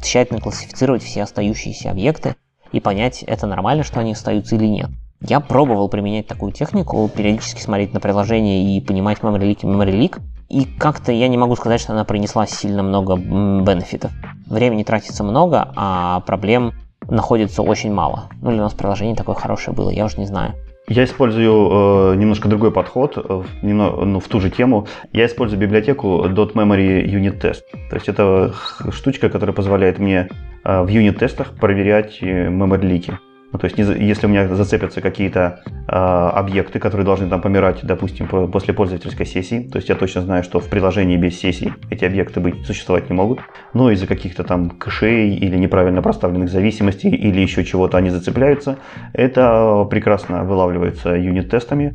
тщательно 0.03 0.41
классифицировать 0.41 1.03
все 1.03 1.23
остающиеся 1.23 1.91
объекты 1.91 2.37
и 2.73 2.81
понять, 2.81 3.23
это 3.23 3.47
нормально, 3.47 3.83
что 3.83 4.01
они 4.01 4.13
остаются 4.13 4.57
или 4.57 4.67
нет. 4.67 4.91
Я 5.21 5.41
пробовал 5.41 5.89
применять 5.89 6.27
такую 6.27 6.53
технику, 6.53 7.09
периодически 7.09 7.61
смотреть 7.61 7.93
на 7.93 8.01
приложение 8.01 8.77
и 8.77 8.81
понимать 8.81 9.19
memory 9.19 9.51
leak 9.51 9.59
и 9.63 9.67
memory 9.67 9.99
leak, 9.99 10.21
и 10.49 10.65
как-то 10.65 11.13
я 11.13 11.29
не 11.29 11.37
могу 11.37 11.57
сказать, 11.57 11.81
что 11.81 11.93
она 11.93 12.05
принесла 12.05 12.47
сильно 12.47 12.83
много 12.83 13.17
бенефитов. 13.17 14.13
Времени 14.47 14.85
тратится 14.85 15.25
много, 15.25 15.73
а 15.77 16.21
проблем 16.21 16.73
находится 17.09 17.63
очень 17.63 17.93
мало. 17.93 18.29
Ну 18.41 18.51
или 18.51 18.59
у 18.59 18.63
нас 18.63 18.75
приложение 18.75 19.17
такое 19.17 19.35
хорошее 19.35 19.75
было, 19.75 19.91
я 19.91 20.05
уже 20.05 20.19
не 20.19 20.27
знаю. 20.27 20.55
Я 20.89 21.05
использую 21.05 22.13
э, 22.13 22.17
немножко 22.17 22.49
другой 22.49 22.73
подход 22.73 23.19
э, 23.19 23.43
немного, 23.61 24.07
ну, 24.07 24.21
в 24.21 24.29
ту 24.29 24.41
же 24.41 24.49
тему. 24.49 24.87
Я 25.13 25.27
использую 25.27 25.61
библиотеку 25.61 26.25
.memory 26.25 27.05
unit 27.05 27.39
test. 27.41 27.61
То 27.91 27.97
есть 27.97 28.09
это 28.09 28.55
штучка, 28.91 29.29
которая 29.29 29.55
позволяет 29.55 29.99
мне 29.99 30.31
э, 30.65 30.83
в 30.83 30.89
юнит-тестах 30.89 31.55
проверять 31.57 32.19
э, 32.23 32.49
memory 32.49 32.87
лики. 32.87 33.19
Ну, 33.51 33.59
то 33.59 33.65
есть, 33.65 33.79
если 33.79 34.27
у 34.27 34.29
меня 34.29 34.47
зацепятся 34.55 35.01
какие-то 35.01 35.63
э, 35.67 35.91
объекты, 35.91 36.79
которые 36.79 37.07
должны 37.07 37.29
там 37.29 37.41
помирать, 37.41 37.81
допустим, 37.83 38.29
после 38.29 38.75
пользовательской 38.75 39.25
сессии, 39.25 39.69
то 39.73 39.79
есть 39.79 39.89
я 39.89 39.95
точно 39.95 40.21
знаю, 40.21 40.43
что 40.43 40.61
в 40.61 40.69
приложении 40.69 41.17
без 41.17 41.39
сессий 41.39 41.73
эти 41.89 42.05
объекты 42.05 42.41
быть 42.41 42.67
существовать 42.67 43.09
не 43.09 43.17
могут, 43.17 43.41
но 43.73 43.91
из-за 43.91 44.07
каких-то 44.07 44.45
там 44.45 44.69
кэшей 44.71 45.35
или 45.35 45.57
неправильно 45.57 46.03
проставленных 46.03 46.51
зависимостей 46.51 47.09
или 47.09 47.41
еще 47.41 47.65
чего-то 47.65 47.97
они 47.97 48.11
зацепляются, 48.11 48.77
это 49.15 49.87
прекрасно 49.91 50.45
вылавливается 50.45 51.15
юнит-тестами, 51.15 51.95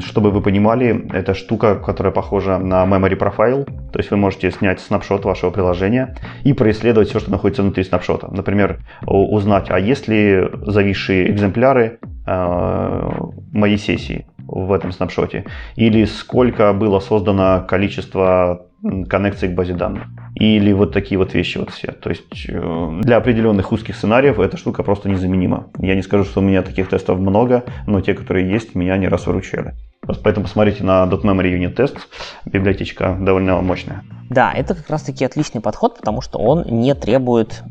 чтобы 0.00 0.30
вы 0.30 0.42
понимали, 0.42 1.08
это 1.12 1.34
штука, 1.34 1.76
которая 1.76 2.12
похожа 2.12 2.58
на 2.58 2.84
memory 2.84 3.18
profile, 3.18 3.64
то 3.64 3.98
есть 3.98 4.10
вы 4.10 4.16
можете 4.18 4.50
снять 4.50 4.80
снапшот 4.80 5.24
вашего 5.24 5.50
приложения 5.50 6.16
и 6.44 6.52
происследовать 6.52 7.08
все, 7.08 7.20
что 7.20 7.30
находится 7.30 7.62
внутри 7.62 7.84
снапшота. 7.84 8.28
Например, 8.30 8.80
узнать, 9.06 9.70
а 9.70 9.78
есть 9.78 10.08
ли 10.08 10.48
зависшие 10.66 11.30
экземпляры 11.30 11.98
э, 12.26 13.10
моей 13.52 13.78
сессии 13.78 14.26
в 14.46 14.72
этом 14.72 14.92
снапшоте, 14.92 15.46
или 15.76 16.04
сколько 16.04 16.72
было 16.74 17.00
создано 17.00 17.64
количество 17.66 18.66
коннекций 19.08 19.48
к 19.48 19.54
базе 19.54 19.74
данных. 19.74 20.04
Или 20.34 20.72
вот 20.72 20.92
такие 20.92 21.18
вот 21.18 21.34
вещи 21.34 21.58
вот 21.58 21.70
все. 21.70 21.92
То 21.92 22.10
есть 22.10 22.46
э, 22.48 23.00
для 23.02 23.16
определенных 23.16 23.70
узких 23.72 23.96
сценариев 23.96 24.38
эта 24.38 24.56
штука 24.56 24.82
просто 24.82 25.08
незаменима. 25.08 25.68
Я 25.78 25.94
не 25.94 26.02
скажу, 26.02 26.24
что 26.24 26.40
у 26.40 26.42
меня 26.42 26.62
таких 26.62 26.88
тестов 26.88 27.18
много, 27.18 27.64
но 27.86 28.00
те, 28.00 28.14
которые 28.14 28.50
есть, 28.50 28.74
меня 28.74 28.96
не 28.96 29.08
раз 29.08 29.26
выручали. 29.26 29.74
Поэтому 30.24 30.46
посмотрите 30.46 30.82
на 30.82 31.04
.memory 31.04 31.58
unit 31.58 31.76
test, 31.76 31.96
библиотечка 32.44 33.16
довольно 33.20 33.60
мощная. 33.60 34.02
Да, 34.30 34.52
это 34.52 34.74
как 34.74 34.90
раз 34.90 35.02
таки 35.02 35.24
отличный 35.24 35.60
подход, 35.60 35.98
потому 35.98 36.20
что 36.22 36.38
он 36.38 36.64
не 36.64 36.94
требует 36.94 37.62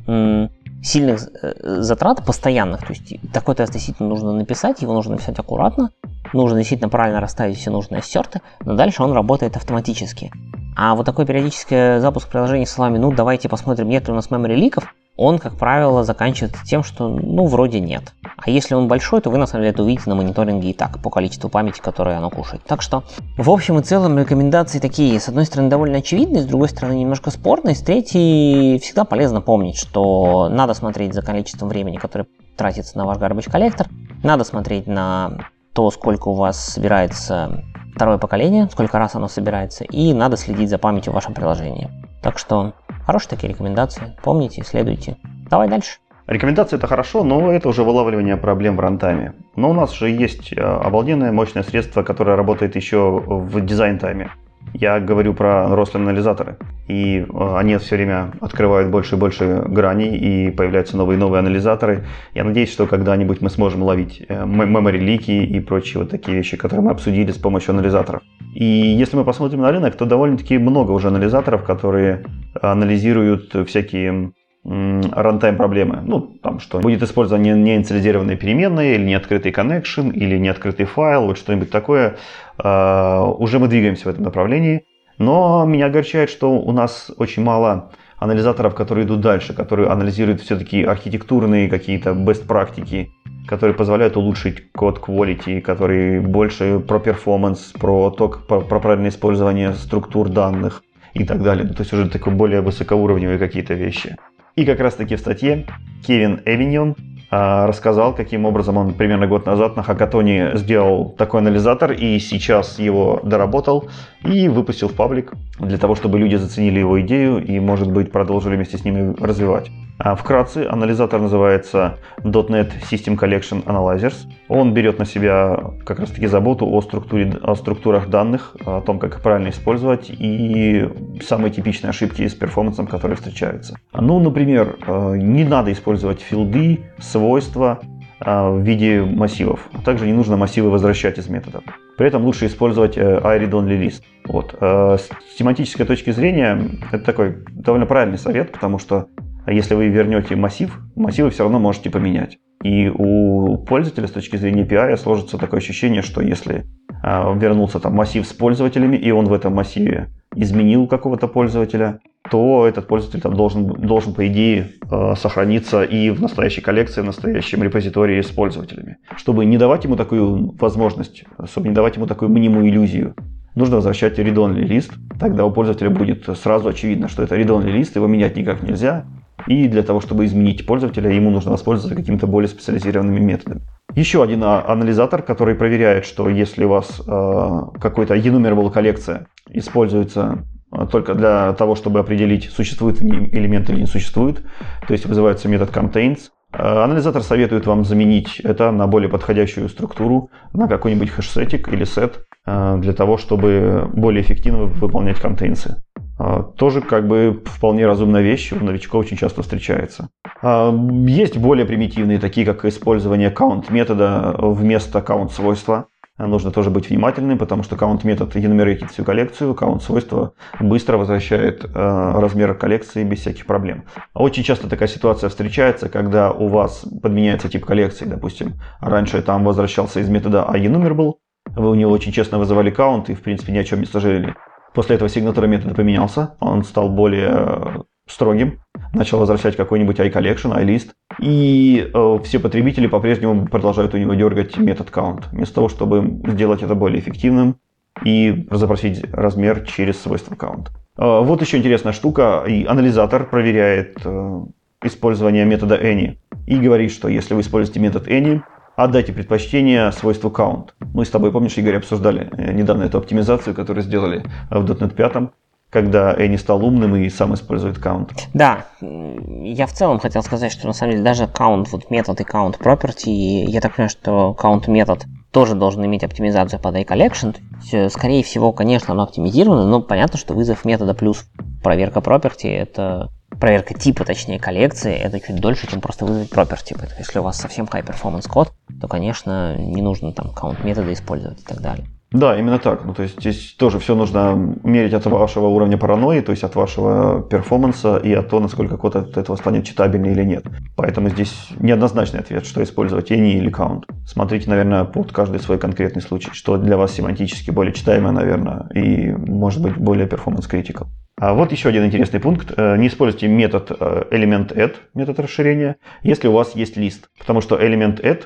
сильных 0.81 1.29
э, 1.41 1.81
затрат 1.81 2.25
постоянных. 2.25 2.81
То 2.81 2.93
есть 2.93 3.15
такой 3.33 3.55
тест 3.55 3.73
действительно 3.73 4.09
нужно 4.09 4.33
написать, 4.33 4.81
его 4.81 4.93
нужно 4.93 5.13
написать 5.13 5.37
аккуратно, 5.37 5.91
нужно 6.33 6.57
действительно 6.57 6.89
правильно 6.89 7.19
расставить 7.19 7.57
все 7.57 7.69
нужные 7.69 7.99
ассерты, 7.99 8.41
но 8.61 8.75
дальше 8.75 9.03
он 9.03 9.13
работает 9.13 9.57
автоматически. 9.57 10.31
А 10.75 10.95
вот 10.95 11.05
такой 11.05 11.25
периодический 11.25 11.99
запуск 11.99 12.29
приложения 12.29 12.65
с 12.65 12.71
словами 12.71 12.97
«ну 12.97 13.11
давайте 13.11 13.49
посмотрим, 13.49 13.89
нет 13.89 14.07
ли 14.07 14.13
у 14.13 14.15
нас 14.15 14.29
memory 14.29 14.55
ликов», 14.55 14.93
он, 15.17 15.37
как 15.37 15.55
правило, 15.55 16.03
заканчивается 16.03 16.65
тем, 16.65 16.83
что 16.83 17.09
ну 17.09 17.45
вроде 17.45 17.79
нет. 17.79 18.13
А 18.37 18.49
если 18.49 18.73
он 18.73 18.87
большой, 18.87 19.21
то 19.21 19.29
вы 19.29 19.37
на 19.37 19.45
самом 19.45 19.63
деле 19.63 19.73
это 19.73 19.83
увидите 19.83 20.09
на 20.09 20.15
мониторинге 20.15 20.69
и 20.69 20.73
так, 20.73 20.99
по 20.99 21.09
количеству 21.09 21.49
памяти, 21.49 21.79
которое 21.79 22.17
оно 22.17 22.29
кушает. 22.29 22.63
Так 22.65 22.81
что, 22.81 23.03
в 23.37 23.49
общем 23.49 23.77
и 23.77 23.83
целом, 23.83 24.17
рекомендации 24.17 24.79
такие, 24.79 25.19
с 25.19 25.27
одной 25.27 25.45
стороны, 25.45 25.69
довольно 25.69 25.99
очевидные, 25.99 26.41
с 26.41 26.45
другой 26.45 26.69
стороны, 26.69 26.93
немножко 26.93 27.29
спорные, 27.29 27.75
с 27.75 27.81
третьей, 27.81 28.79
всегда 28.79 29.03
полезно 29.03 29.41
помнить, 29.41 29.77
что 29.77 30.49
надо 30.49 30.73
смотреть 30.73 31.13
за 31.13 31.21
количеством 31.21 31.69
времени, 31.69 31.97
которое 31.97 32.25
тратится 32.55 32.97
на 32.97 33.05
ваш 33.05 33.17
garbage 33.17 33.51
коллектор, 33.51 33.87
надо 34.23 34.43
смотреть 34.43 34.87
на 34.87 35.49
то, 35.73 35.91
сколько 35.91 36.29
у 36.29 36.33
вас 36.33 36.59
собирается 36.63 37.63
второе 37.95 38.17
поколение, 38.17 38.67
сколько 38.71 38.97
раз 38.97 39.15
оно 39.15 39.27
собирается, 39.27 39.83
и 39.83 40.13
надо 40.13 40.37
следить 40.37 40.69
за 40.69 40.77
памятью 40.77 41.11
в 41.11 41.15
вашем 41.15 41.33
приложении. 41.33 41.89
Так 42.21 42.37
что 42.37 42.73
хорошие 43.05 43.29
такие 43.29 43.49
рекомендации, 43.53 44.15
помните, 44.23 44.63
следуйте. 44.63 45.17
Давай 45.49 45.67
дальше. 45.67 45.97
Рекомендации 46.27 46.77
это 46.77 46.87
хорошо, 46.87 47.23
но 47.23 47.51
это 47.51 47.67
уже 47.67 47.83
вылавливание 47.83 48.37
проблем 48.37 48.77
в 48.77 48.79
рантайме. 48.79 49.33
Но 49.55 49.69
у 49.69 49.73
нас 49.73 49.91
же 49.91 50.09
есть 50.09 50.53
э, 50.53 50.61
обалденное 50.61 51.31
мощное 51.31 51.63
средство, 51.63 52.03
которое 52.03 52.37
работает 52.37 52.75
еще 52.75 53.21
в 53.25 53.59
дизайн-тайме. 53.59 54.31
Я 54.73 54.99
говорю 54.99 55.33
про 55.33 55.75
рослые 55.75 56.03
анализаторы. 56.03 56.57
И 56.87 57.19
э, 57.19 57.55
они 57.57 57.77
все 57.77 57.95
время 57.95 58.31
открывают 58.39 58.89
больше 58.89 59.15
и 59.15 59.19
больше 59.19 59.63
граней, 59.67 60.17
и 60.17 60.51
появляются 60.51 60.97
новые 60.97 61.17
и 61.17 61.19
новые 61.19 61.39
анализаторы. 61.39 62.05
Я 62.33 62.43
надеюсь, 62.43 62.71
что 62.71 62.87
когда-нибудь 62.87 63.41
мы 63.41 63.49
сможем 63.49 63.83
ловить 63.83 64.23
э, 64.27 64.43
memory 64.43 64.97
лики 64.97 65.31
и 65.31 65.59
прочие 65.59 66.01
вот 66.01 66.11
такие 66.11 66.37
вещи, 66.37 66.57
которые 66.57 66.85
мы 66.85 66.91
обсудили 66.91 67.31
с 67.31 67.37
помощью 67.37 67.71
анализаторов. 67.73 68.21
И 68.53 68.65
если 68.65 69.17
мы 69.17 69.23
посмотрим 69.23 69.61
на 69.61 69.71
рынок, 69.71 69.95
то 69.95 70.05
довольно-таки 70.05 70.57
много 70.57 70.91
уже 70.91 71.07
анализаторов, 71.07 71.63
которые 71.63 72.25
анализируют 72.61 73.55
всякие 73.67 74.31
рантайм 74.63 75.57
проблемы. 75.57 76.01
Ну, 76.03 76.37
там 76.41 76.59
что, 76.59 76.79
будет 76.79 77.01
использован 77.01 77.41
неинициализированные 77.41 78.37
переменные, 78.37 78.95
или 78.95 79.03
неоткрытый 79.03 79.51
connection, 79.51 80.13
или 80.13 80.37
неоткрытый 80.37 80.85
файл, 80.85 81.25
вот 81.25 81.37
что-нибудь 81.37 81.71
такое. 81.71 82.17
А, 82.57 83.25
уже 83.25 83.59
мы 83.59 83.67
двигаемся 83.67 84.05
в 84.05 84.07
этом 84.07 84.23
направлении. 84.23 84.85
Но 85.17 85.65
меня 85.65 85.87
огорчает, 85.87 86.29
что 86.29 86.51
у 86.51 86.71
нас 86.71 87.11
очень 87.17 87.43
мало 87.43 87.91
анализаторов, 88.17 88.75
которые 88.75 89.05
идут 89.05 89.21
дальше, 89.21 89.53
которые 89.53 89.89
анализируют 89.89 90.41
все-таки 90.41 90.83
архитектурные 90.83 91.69
какие-то 91.69 92.11
best 92.11 92.45
практики, 92.47 93.11
которые 93.47 93.75
позволяют 93.75 94.15
улучшить 94.15 94.71
код 94.71 94.99
quality, 94.99 95.61
которые 95.61 96.21
больше 96.21 96.79
про 96.79 96.99
performance, 96.99 97.77
про, 97.79 98.11
то, 98.11 98.29
про, 98.29 98.79
правильное 98.79 99.09
использование 99.09 99.73
структур 99.73 100.29
данных 100.29 100.83
и 101.13 101.25
так 101.25 101.41
далее. 101.41 101.67
То 101.67 101.81
есть 101.81 101.93
уже 101.93 102.09
такое 102.09 102.33
более 102.33 102.61
высокоуровневые 102.61 103.39
какие-то 103.39 103.73
вещи. 103.73 104.15
И 104.55 104.65
как 104.65 104.79
раз 104.79 104.95
таки 104.95 105.15
в 105.15 105.19
статье 105.19 105.65
Кевин 106.05 106.41
Эвиньон 106.45 106.95
а, 107.33 107.65
рассказал, 107.65 108.13
каким 108.13 108.45
образом 108.45 108.75
он 108.75 108.93
примерно 108.93 109.25
год 109.25 109.45
назад 109.45 109.77
на 109.77 109.83
хакатоне 109.83 110.51
сделал 110.55 111.15
такой 111.17 111.39
анализатор 111.39 111.93
и 111.93 112.19
сейчас 112.19 112.77
его 112.77 113.21
доработал 113.23 113.89
и 114.25 114.49
выпустил 114.49 114.89
в 114.89 114.95
паблик 114.95 115.31
для 115.57 115.77
того, 115.77 115.95
чтобы 115.95 116.19
люди 116.19 116.35
заценили 116.35 116.79
его 116.79 116.99
идею 117.01 117.41
и, 117.41 117.57
может 117.61 117.89
быть, 117.89 118.11
продолжили 118.11 118.57
вместе 118.57 118.77
с 118.77 118.83
ними 118.83 119.15
развивать. 119.17 119.71
А 120.03 120.15
вкратце, 120.15 120.65
анализатор 120.67 121.21
называется 121.21 121.99
.NET 122.23 122.71
System 122.89 123.19
Collection 123.19 123.63
Analyzers. 123.65 124.15
Он 124.47 124.73
берет 124.73 124.97
на 124.97 125.05
себя 125.05 125.59
как 125.85 125.99
раз 125.99 126.09
таки 126.09 126.25
заботу 126.25 126.67
о, 126.67 126.81
структуре, 126.81 127.31
о 127.43 127.53
структурах 127.53 128.09
данных, 128.09 128.55
о 128.65 128.81
том, 128.81 128.97
как 128.97 129.13
их 129.13 129.21
правильно 129.21 129.49
использовать 129.49 130.09
и 130.09 130.89
самые 131.23 131.51
типичные 131.51 131.91
ошибки 131.91 132.27
с 132.27 132.33
перформансом, 132.33 132.87
которые 132.87 133.15
встречаются. 133.15 133.77
Ну, 133.93 134.19
например, 134.19 134.77
э, 134.87 135.17
не 135.17 135.43
надо 135.43 135.71
использовать 135.71 136.21
филды, 136.21 136.79
свойства 136.97 137.79
э, 138.25 138.49
в 138.49 138.59
виде 138.59 139.03
массивов. 139.03 139.69
Также 139.85 140.07
не 140.07 140.13
нужно 140.13 140.35
массивы 140.35 140.71
возвращать 140.71 141.19
из 141.19 141.29
метода. 141.29 141.61
При 141.99 142.07
этом 142.07 142.25
лучше 142.25 142.47
использовать 142.47 142.97
э, 142.97 143.19
iRead-only 143.23 143.79
list. 143.79 144.01
Вот. 144.25 144.55
С 144.59 145.09
тематической 145.37 145.85
точки 145.85 146.09
зрения 146.11 146.59
это 146.91 147.03
такой 147.03 147.37
довольно 147.51 147.85
правильный 147.85 148.17
совет, 148.17 148.51
потому 148.51 148.79
что 148.79 149.07
если 149.47 149.75
вы 149.75 149.87
вернете 149.87 150.35
массив, 150.35 150.79
массивы 150.95 151.29
все 151.29 151.43
равно 151.43 151.59
можете 151.59 151.89
поменять. 151.89 152.37
И 152.63 152.89
у 152.89 153.57
пользователя 153.57 154.07
с 154.07 154.11
точки 154.11 154.37
зрения 154.37 154.63
API 154.63 154.95
сложится 154.97 155.37
такое 155.37 155.59
ощущение, 155.59 156.03
что 156.03 156.21
если 156.21 156.65
э, 157.03 157.37
вернулся 157.37 157.79
там 157.79 157.95
массив 157.95 158.25
с 158.25 158.33
пользователями, 158.33 158.97
и 158.97 159.09
он 159.11 159.25
в 159.25 159.33
этом 159.33 159.53
массиве 159.55 160.09
изменил 160.35 160.85
какого-то 160.87 161.27
пользователя, 161.27 161.99
то 162.29 162.67
этот 162.67 162.87
пользователь 162.87 163.21
там 163.21 163.33
должен, 163.33 163.65
должен 163.65 164.13
по 164.13 164.27
идее, 164.27 164.73
э, 164.89 165.15
сохраниться 165.17 165.81
и 165.83 166.11
в 166.11 166.21
настоящей 166.21 166.61
коллекции, 166.61 167.01
в 167.01 167.05
настоящем 167.05 167.63
репозитории 167.63 168.21
с 168.21 168.29
пользователями. 168.29 168.97
Чтобы 169.15 169.45
не 169.45 169.57
давать 169.57 169.83
ему 169.85 169.95
такую 169.95 170.55
возможность, 170.57 171.23
чтобы 171.45 171.69
не 171.69 171.73
давать 171.73 171.95
ему 171.95 172.05
такую 172.05 172.29
минимум 172.29 172.67
иллюзию, 172.67 173.15
нужно 173.55 173.77
возвращать 173.77 174.19
read-only 174.19 174.61
лист. 174.61 174.93
Тогда 175.19 175.45
у 175.45 175.51
пользователя 175.51 175.89
будет 175.89 176.25
сразу 176.37 176.69
очевидно, 176.69 177.07
что 177.07 177.23
это 177.23 177.35
read-only 177.35 177.71
лист, 177.71 177.95
его 177.95 178.05
менять 178.05 178.35
никак 178.35 178.61
нельзя, 178.61 179.05
и 179.47 179.67
для 179.67 179.83
того, 179.83 180.01
чтобы 180.01 180.25
изменить 180.25 180.65
пользователя, 180.65 181.11
ему 181.11 181.29
нужно 181.29 181.51
воспользоваться 181.51 181.95
какими-то 181.95 182.27
более 182.27 182.47
специализированными 182.49 183.19
методами. 183.19 183.61
Еще 183.95 184.23
один 184.23 184.43
а, 184.43 184.63
анализатор, 184.67 185.21
который 185.21 185.55
проверяет, 185.55 186.05
что 186.05 186.29
если 186.29 186.63
у 186.63 186.69
вас 186.69 187.01
э, 187.05 187.79
какой-то 187.79 188.15
enumerable 188.15 188.71
коллекция 188.71 189.27
используется 189.49 190.45
а, 190.71 190.85
только 190.85 191.13
для 191.13 191.53
того, 191.53 191.75
чтобы 191.75 191.99
определить, 191.99 192.49
существует 192.49 193.01
элемент 193.01 193.69
или 193.69 193.81
не 193.81 193.87
существует, 193.87 194.43
то 194.87 194.93
есть 194.93 195.05
вызывается 195.05 195.49
метод 195.49 195.69
contains, 195.69 196.29
Анализатор 196.53 197.23
советует 197.23 197.65
вам 197.65 197.85
заменить 197.85 198.41
это 198.41 198.71
на 198.71 198.85
более 198.85 199.07
подходящую 199.07 199.69
структуру, 199.69 200.31
на 200.51 200.67
какой-нибудь 200.67 201.09
хэшсетик 201.09 201.69
или 201.69 201.85
сет, 201.85 202.25
для 202.45 202.91
того, 202.91 203.17
чтобы 203.17 203.89
более 203.93 204.21
эффективно 204.21 204.65
выполнять 204.65 205.17
контейнсы. 205.17 205.81
А, 206.23 206.43
тоже 206.43 206.81
как 206.81 207.07
бы 207.07 207.41
вполне 207.45 207.87
разумная 207.87 208.21
вещь, 208.21 208.53
у 208.53 208.63
новичков 208.63 209.05
очень 209.05 209.17
часто 209.17 209.41
встречается. 209.41 210.09
А, 210.43 210.71
есть 211.07 211.35
более 211.37 211.65
примитивные, 211.65 212.19
такие 212.19 212.45
как 212.45 212.63
использование 212.65 213.31
count 213.31 213.65
метода 213.73 214.35
вместо 214.37 214.99
count 214.99 215.31
свойства. 215.31 215.87
нужно 216.19 216.51
тоже 216.51 216.69
быть 216.69 216.89
внимательным, 216.89 217.39
потому 217.39 217.63
что 217.63 217.75
count 217.75 218.01
метод 218.03 218.35
enumerated 218.35 218.89
всю 218.89 219.03
коллекцию, 219.03 219.55
count 219.55 219.81
свойство 219.81 220.33
быстро 220.59 220.97
возвращает 220.97 221.65
э, 221.65 221.69
размер 221.73 222.53
коллекции 222.53 223.03
без 223.03 223.21
всяких 223.21 223.47
проблем. 223.47 223.85
Очень 224.13 224.43
часто 224.43 224.69
такая 224.69 224.89
ситуация 224.89 225.27
встречается, 225.27 225.89
когда 225.89 226.31
у 226.31 226.49
вас 226.49 226.85
подменяется 227.01 227.49
тип 227.49 227.65
коллекции, 227.65 228.05
допустим, 228.05 228.59
раньше 228.79 229.23
там 229.23 229.43
возвращался 229.43 229.99
из 229.99 230.09
метода 230.09 230.47
enumerable, 230.53 231.13
вы 231.55 231.71
у 231.71 231.75
него 231.75 231.91
очень 231.91 232.11
честно 232.11 232.37
вызывали 232.37 232.71
count 232.71 233.05
и 233.07 233.15
в 233.15 233.21
принципе 233.21 233.51
ни 233.53 233.57
о 233.57 233.63
чем 233.63 233.79
не 233.79 233.87
сожалели. 233.87 234.35
После 234.73 234.95
этого 234.95 235.09
сигнатура 235.09 235.47
метода 235.47 235.75
поменялся, 235.75 236.35
он 236.39 236.63
стал 236.63 236.89
более 236.89 237.83
строгим, 238.07 238.59
начал 238.93 239.19
возвращать 239.19 239.55
какой-нибудь 239.55 239.99
iCollection, 239.99 240.57
iList, 240.63 240.89
и 241.19 241.89
э, 241.93 242.19
все 242.23 242.39
потребители 242.39 242.87
по-прежнему 242.87 243.47
продолжают 243.47 243.93
у 243.93 243.97
него 243.97 244.13
дергать 244.13 244.57
метод 244.57 244.89
count, 244.89 245.25
вместо 245.31 245.55
того, 245.55 245.69
чтобы 245.69 246.21
сделать 246.31 246.61
это 246.61 246.75
более 246.75 246.99
эффективным 246.99 247.57
и 248.03 248.47
запросить 248.51 249.03
размер 249.11 249.65
через 249.65 250.01
свойство 250.01 250.35
count. 250.35 250.67
Э, 250.97 251.23
вот 251.23 251.41
еще 251.41 251.57
интересная 251.57 251.93
штука, 251.93 252.43
и 252.47 252.65
анализатор 252.65 253.29
проверяет 253.29 253.97
э, 254.03 254.41
использование 254.83 255.45
метода 255.45 255.75
any. 255.75 256.17
И 256.47 256.57
говорит, 256.57 256.91
что 256.91 257.07
если 257.07 257.33
вы 257.33 257.41
используете 257.41 257.79
метод 257.79 258.07
any, 258.07 258.41
отдайте 258.75 259.13
предпочтение 259.13 259.91
свойству 259.91 260.29
count. 260.29 260.69
Мы 260.93 261.05
с 261.05 261.09
тобой, 261.09 261.31
помнишь, 261.31 261.57
Игорь, 261.57 261.77
обсуждали 261.77 262.29
э, 262.37 262.53
недавно 262.53 262.83
эту 262.83 262.97
оптимизацию, 262.97 263.55
которую 263.55 263.83
сделали 263.83 264.25
в 264.49 264.65
.NET 264.65 264.93
5 264.93 265.31
когда 265.71 266.13
Энни 266.13 266.35
стал 266.35 266.63
умным 266.63 266.97
и 266.97 267.09
сам 267.09 267.33
использует 267.33 267.77
count. 267.77 268.11
Да, 268.33 268.65
я 268.81 269.65
в 269.65 269.71
целом 269.71 269.99
хотел 269.99 270.21
сказать, 270.21 270.51
что 270.51 270.67
на 270.67 270.73
самом 270.73 270.91
деле 270.91 271.03
даже 271.03 271.23
count, 271.23 271.67
вот 271.71 271.89
метод 271.89 272.19
и 272.19 272.23
count 272.23 272.59
property, 272.59 273.45
я 273.47 273.61
так 273.61 273.75
понимаю, 273.75 273.89
что 273.89 274.35
count 274.37 274.69
метод 274.69 275.05
тоже 275.31 275.55
должен 275.55 275.85
иметь 275.85 276.03
оптимизацию 276.03 276.59
под 276.59 276.75
iCollection. 276.75 277.37
Э, 277.71 277.89
скорее 277.89 278.21
всего, 278.21 278.51
конечно, 278.51 278.93
оно 278.93 279.03
оптимизировано, 279.03 279.65
но 279.65 279.81
понятно, 279.81 280.19
что 280.19 280.33
вызов 280.33 280.65
метода 280.65 280.93
плюс 280.93 281.25
проверка 281.63 281.99
property 281.99 282.49
это 282.49 283.09
проверка 283.39 283.73
типа, 283.73 284.05
точнее, 284.05 284.39
коллекции, 284.39 284.93
это 284.93 285.19
чуть 285.19 285.39
дольше, 285.39 285.67
чем 285.67 285.81
просто 285.81 286.05
вызвать 286.05 286.31
property. 286.31 286.77
Если 286.97 287.19
у 287.19 287.23
вас 287.23 287.37
совсем 287.37 287.65
high 287.65 287.85
performance 287.85 288.27
код, 288.27 288.51
то, 288.79 288.87
конечно, 288.87 289.57
не 289.57 289.81
нужно 289.81 290.13
там 290.13 290.31
count 290.31 290.65
метода 290.65 290.91
использовать 290.93 291.41
и 291.41 291.45
так 291.45 291.61
далее. 291.61 291.85
Да, 292.11 292.37
именно 292.37 292.59
так. 292.59 292.83
Ну, 292.83 292.93
то 292.93 293.03
есть 293.03 293.19
здесь 293.19 293.55
тоже 293.57 293.79
все 293.79 293.95
нужно 293.95 294.35
мерить 294.63 294.93
от 294.93 295.05
вашего 295.05 295.47
уровня 295.47 295.77
паранойи, 295.77 296.19
то 296.19 296.31
есть 296.31 296.43
от 296.43 296.55
вашего 296.55 297.21
перформанса 297.21 297.95
и 297.95 298.11
от 298.13 298.29
того, 298.29 298.41
насколько 298.41 298.75
код 298.75 298.97
от 298.97 299.17
этого 299.17 299.37
станет 299.37 299.65
читабельный 299.65 300.11
или 300.11 300.23
нет. 300.23 300.45
Поэтому 300.75 301.07
здесь 301.07 301.33
неоднозначный 301.57 302.19
ответ, 302.19 302.45
что 302.45 302.61
использовать 302.61 303.11
any 303.11 303.31
или 303.31 303.49
count. 303.49 303.83
Смотрите, 304.05 304.49
наверное, 304.49 304.83
под 304.83 305.13
каждый 305.13 305.39
свой 305.39 305.57
конкретный 305.57 306.01
случай, 306.01 306.31
что 306.33 306.57
для 306.57 306.75
вас 306.75 306.91
семантически 306.91 307.49
более 307.49 307.73
читаемое, 307.73 308.11
наверное, 308.11 308.67
и 308.75 309.11
может 309.11 309.61
быть 309.61 309.77
более. 309.77 310.01
А 310.01 311.10
вот 311.21 311.51
еще 311.51 311.69
один 311.69 311.85
интересный 311.85 312.19
пункт. 312.19 312.51
Э, 312.57 312.77
не 312.77 312.87
используйте 312.87 313.27
метод 313.27 313.71
element 313.71 314.53
э, 314.55 314.65
add, 314.65 314.75
метод 314.95 315.19
расширения, 315.19 315.75
если 316.01 316.27
у 316.27 316.31
вас 316.31 316.55
есть 316.55 316.77
лист. 316.77 317.09
Потому 317.19 317.41
что 317.41 317.55
element 317.55 318.01
add 318.01 318.23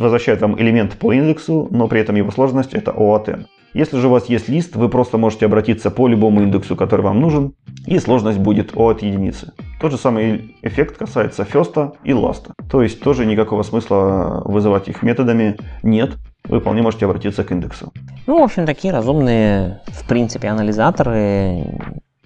возвращает 0.00 0.40
вам 0.40 0.58
элемент 0.58 0.94
по 0.94 1.12
индексу, 1.12 1.68
но 1.70 1.88
при 1.88 2.00
этом 2.00 2.16
его 2.16 2.30
сложность 2.30 2.74
это 2.74 2.90
OAT. 2.92 3.46
Если 3.74 3.98
же 3.98 4.08
у 4.08 4.10
вас 4.10 4.30
есть 4.30 4.48
лист, 4.48 4.76
вы 4.76 4.88
просто 4.88 5.18
можете 5.18 5.44
обратиться 5.44 5.90
по 5.90 6.08
любому 6.08 6.42
индексу, 6.42 6.74
который 6.74 7.02
вам 7.02 7.20
нужен, 7.20 7.52
и 7.86 7.98
сложность 7.98 8.38
будет 8.38 8.74
O 8.74 8.88
от 8.88 9.02
единицы. 9.02 9.52
Тот 9.78 9.92
же 9.92 9.98
самый 9.98 10.56
эффект 10.62 10.96
касается 10.96 11.42
first 11.42 11.92
и 12.02 12.12
last. 12.12 12.50
То 12.70 12.82
есть 12.82 13.00
тоже 13.00 13.26
никакого 13.26 13.62
смысла 13.62 14.42
вызывать 14.46 14.88
их 14.88 15.02
методами 15.02 15.58
нет. 15.82 16.16
Вы 16.44 16.60
вполне 16.60 16.80
можете 16.80 17.04
обратиться 17.04 17.44
к 17.44 17.52
индексу. 17.52 17.92
Ну, 18.26 18.40
в 18.40 18.42
общем, 18.42 18.64
такие 18.64 18.92
разумные, 18.92 19.80
в 19.88 20.08
принципе, 20.08 20.48
анализаторы 20.48 21.66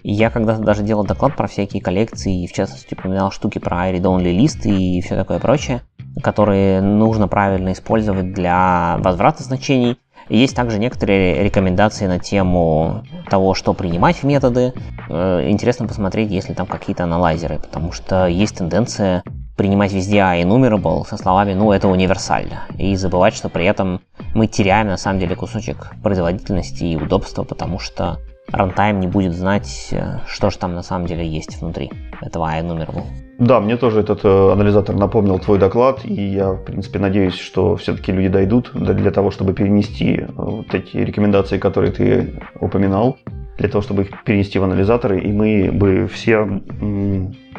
я 0.03 0.29
когда-то 0.29 0.61
даже 0.61 0.83
делал 0.83 1.05
доклад 1.05 1.35
про 1.35 1.47
всякие 1.47 1.81
коллекции, 1.81 2.43
и 2.43 2.47
в 2.47 2.53
частности 2.53 2.93
упоминал 2.93 3.31
штуки 3.31 3.59
про 3.59 3.89
read-only 3.89 4.31
листы 4.31 4.69
и 4.69 5.01
все 5.01 5.15
такое 5.15 5.39
прочее, 5.39 5.81
которые 6.21 6.81
нужно 6.81 7.27
правильно 7.27 7.71
использовать 7.71 8.33
для 8.33 8.97
возврата 8.99 9.43
значений. 9.43 9.97
Есть 10.29 10.55
также 10.55 10.79
некоторые 10.79 11.43
рекомендации 11.43 12.07
на 12.07 12.19
тему 12.19 13.03
того, 13.29 13.53
что 13.53 13.73
принимать 13.73 14.17
в 14.17 14.23
методы. 14.23 14.73
Э, 15.09 15.49
интересно 15.49 15.85
посмотреть, 15.85 16.31
есть 16.31 16.47
ли 16.47 16.55
там 16.55 16.65
какие-то 16.65 17.03
аналайзеры, 17.03 17.59
потому 17.59 17.91
что 17.91 18.27
есть 18.27 18.57
тенденция 18.57 19.23
принимать 19.57 19.91
везде 19.91 20.19
I 20.19 20.43
enumerable 20.43 21.05
со 21.05 21.17
словами 21.17 21.53
«ну, 21.53 21.71
это 21.71 21.87
универсально», 21.87 22.63
и 22.77 22.95
забывать, 22.95 23.35
что 23.35 23.49
при 23.49 23.65
этом 23.65 24.01
мы 24.33 24.47
теряем 24.47 24.87
на 24.87 24.97
самом 24.97 25.19
деле 25.19 25.35
кусочек 25.35 25.91
производительности 26.01 26.85
и 26.85 26.95
удобства, 26.95 27.43
потому 27.43 27.77
что 27.77 28.17
рантайм 28.51 28.99
не 28.99 29.07
будет 29.07 29.33
знать, 29.33 29.89
э, 29.91 30.19
что 30.27 30.49
же 30.49 30.57
там 30.57 30.73
на 30.75 30.83
самом 30.83 31.07
деле 31.07 31.27
есть 31.27 31.61
внутри 31.61 31.91
этого 32.21 32.45
iNumerable. 32.45 33.03
Да, 33.39 33.59
мне 33.59 33.77
тоже 33.77 34.01
этот 34.01 34.23
э, 34.23 34.51
анализатор 34.51 34.95
напомнил 34.95 35.39
твой 35.39 35.57
доклад, 35.57 36.05
и 36.05 36.13
я, 36.13 36.51
в 36.51 36.63
принципе, 36.63 36.99
надеюсь, 36.99 37.35
что 37.35 37.75
все-таки 37.75 38.11
люди 38.11 38.27
дойдут 38.27 38.71
для 38.73 39.11
того, 39.11 39.31
чтобы 39.31 39.53
перенести 39.53 40.17
э, 40.19 40.27
вот 40.35 40.73
эти 40.73 40.97
рекомендации, 40.97 41.57
которые 41.57 41.91
ты 41.91 42.41
упоминал, 42.59 43.17
для 43.57 43.69
того, 43.69 43.81
чтобы 43.81 44.03
их 44.03 44.23
перенести 44.23 44.59
в 44.59 44.63
анализаторы, 44.63 45.19
и 45.19 45.31
мы 45.31 45.71
бы 45.71 46.07
все 46.07 46.61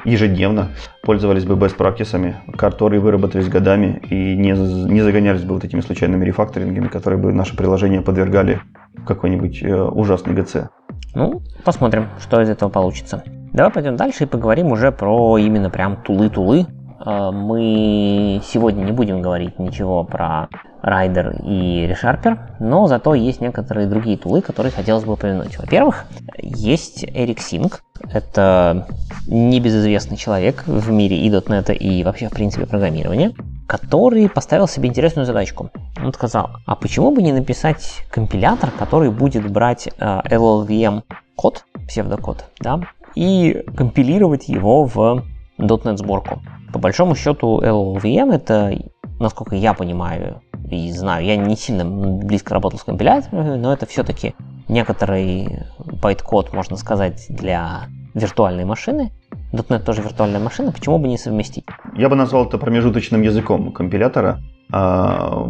ежедневно 0.04 0.68
пользовались 1.02 1.44
бы 1.44 1.54
best 1.54 1.76
практисами, 1.76 2.36
которые 2.56 3.00
выработались 3.00 3.48
годами, 3.48 4.00
и 4.10 4.36
не, 4.36 4.52
не 4.52 5.00
загонялись 5.00 5.42
бы 5.42 5.54
вот 5.54 5.64
этими 5.64 5.80
случайными 5.80 6.24
рефакторингами, 6.24 6.88
которые 6.88 7.20
бы 7.20 7.32
наше 7.32 7.56
приложение 7.56 8.00
подвергали 8.00 8.60
какой-нибудь 9.06 9.62
э, 9.62 9.82
ужасный 9.82 10.34
ГЦ. 10.34 10.68
Ну, 11.14 11.42
посмотрим, 11.64 12.08
что 12.20 12.40
из 12.40 12.48
этого 12.48 12.68
получится. 12.68 13.22
Давай 13.52 13.70
пойдем 13.70 13.96
дальше 13.96 14.24
и 14.24 14.26
поговорим 14.26 14.72
уже 14.72 14.90
про 14.90 15.38
именно 15.38 15.70
прям 15.70 16.02
тулы-тулы. 16.02 16.66
Э, 17.04 17.30
мы 17.32 18.40
сегодня 18.44 18.84
не 18.84 18.92
будем 18.92 19.20
говорить 19.22 19.58
ничего 19.58 20.04
про 20.04 20.48
Rider 20.82 21.36
и 21.42 21.86
ReSharper, 21.86 22.38
но 22.60 22.86
зато 22.86 23.14
есть 23.14 23.40
некоторые 23.40 23.86
другие 23.86 24.16
тулы, 24.16 24.42
которые 24.42 24.72
хотелось 24.72 25.04
бы 25.04 25.14
упомянуть. 25.14 25.58
Во-первых, 25.58 26.04
есть 26.38 27.04
Eric 27.04 27.38
Sink. 27.38 27.80
Это 28.12 28.86
небезызвестный 29.26 30.16
человек 30.16 30.64
в 30.66 30.90
мире 30.90 31.16
и 31.16 31.30
.NET, 31.30 31.74
и 31.74 32.04
вообще, 32.04 32.28
в 32.28 32.32
принципе, 32.32 32.66
программирования, 32.66 33.32
который 33.66 34.28
поставил 34.28 34.68
себе 34.68 34.88
интересную 34.90 35.24
задачку. 35.24 35.70
Он 36.02 36.12
сказал, 36.12 36.50
а 36.66 36.76
почему 36.76 37.12
бы 37.12 37.22
не 37.22 37.32
написать 37.32 38.04
компилятор, 38.10 38.70
который 38.70 39.10
будет 39.10 39.50
брать 39.50 39.88
э, 39.88 40.20
LLVM 40.26 41.02
код, 41.34 41.64
псевдокод, 41.88 42.44
да, 42.60 42.80
и 43.14 43.64
компилировать 43.74 44.48
его 44.48 44.84
в 44.84 45.24
.NET 45.58 45.96
сборку. 45.96 46.42
По 46.74 46.80
большому 46.80 47.14
счету 47.14 47.60
LLVM 47.62 48.34
это, 48.34 48.76
насколько 49.20 49.54
я 49.54 49.74
понимаю 49.74 50.42
и 50.68 50.90
знаю, 50.90 51.24
я 51.24 51.36
не 51.36 51.54
сильно 51.54 51.84
близко 51.84 52.52
работал 52.52 52.80
с 52.80 52.82
компиляторами, 52.82 53.56
но 53.56 53.72
это 53.72 53.86
все-таки 53.86 54.34
некоторый 54.66 55.60
байткод, 55.78 56.52
можно 56.52 56.76
сказать, 56.76 57.26
для 57.28 57.82
виртуальной 58.14 58.64
машины. 58.64 59.12
.NET 59.52 59.84
тоже 59.84 60.02
виртуальная 60.02 60.40
машина, 60.40 60.72
почему 60.72 60.98
бы 60.98 61.06
не 61.06 61.16
совместить? 61.16 61.64
Я 61.96 62.08
бы 62.08 62.16
назвал 62.16 62.46
это 62.46 62.58
промежуточным 62.58 63.22
языком 63.22 63.70
компилятора. 63.70 64.40
А, 64.70 65.48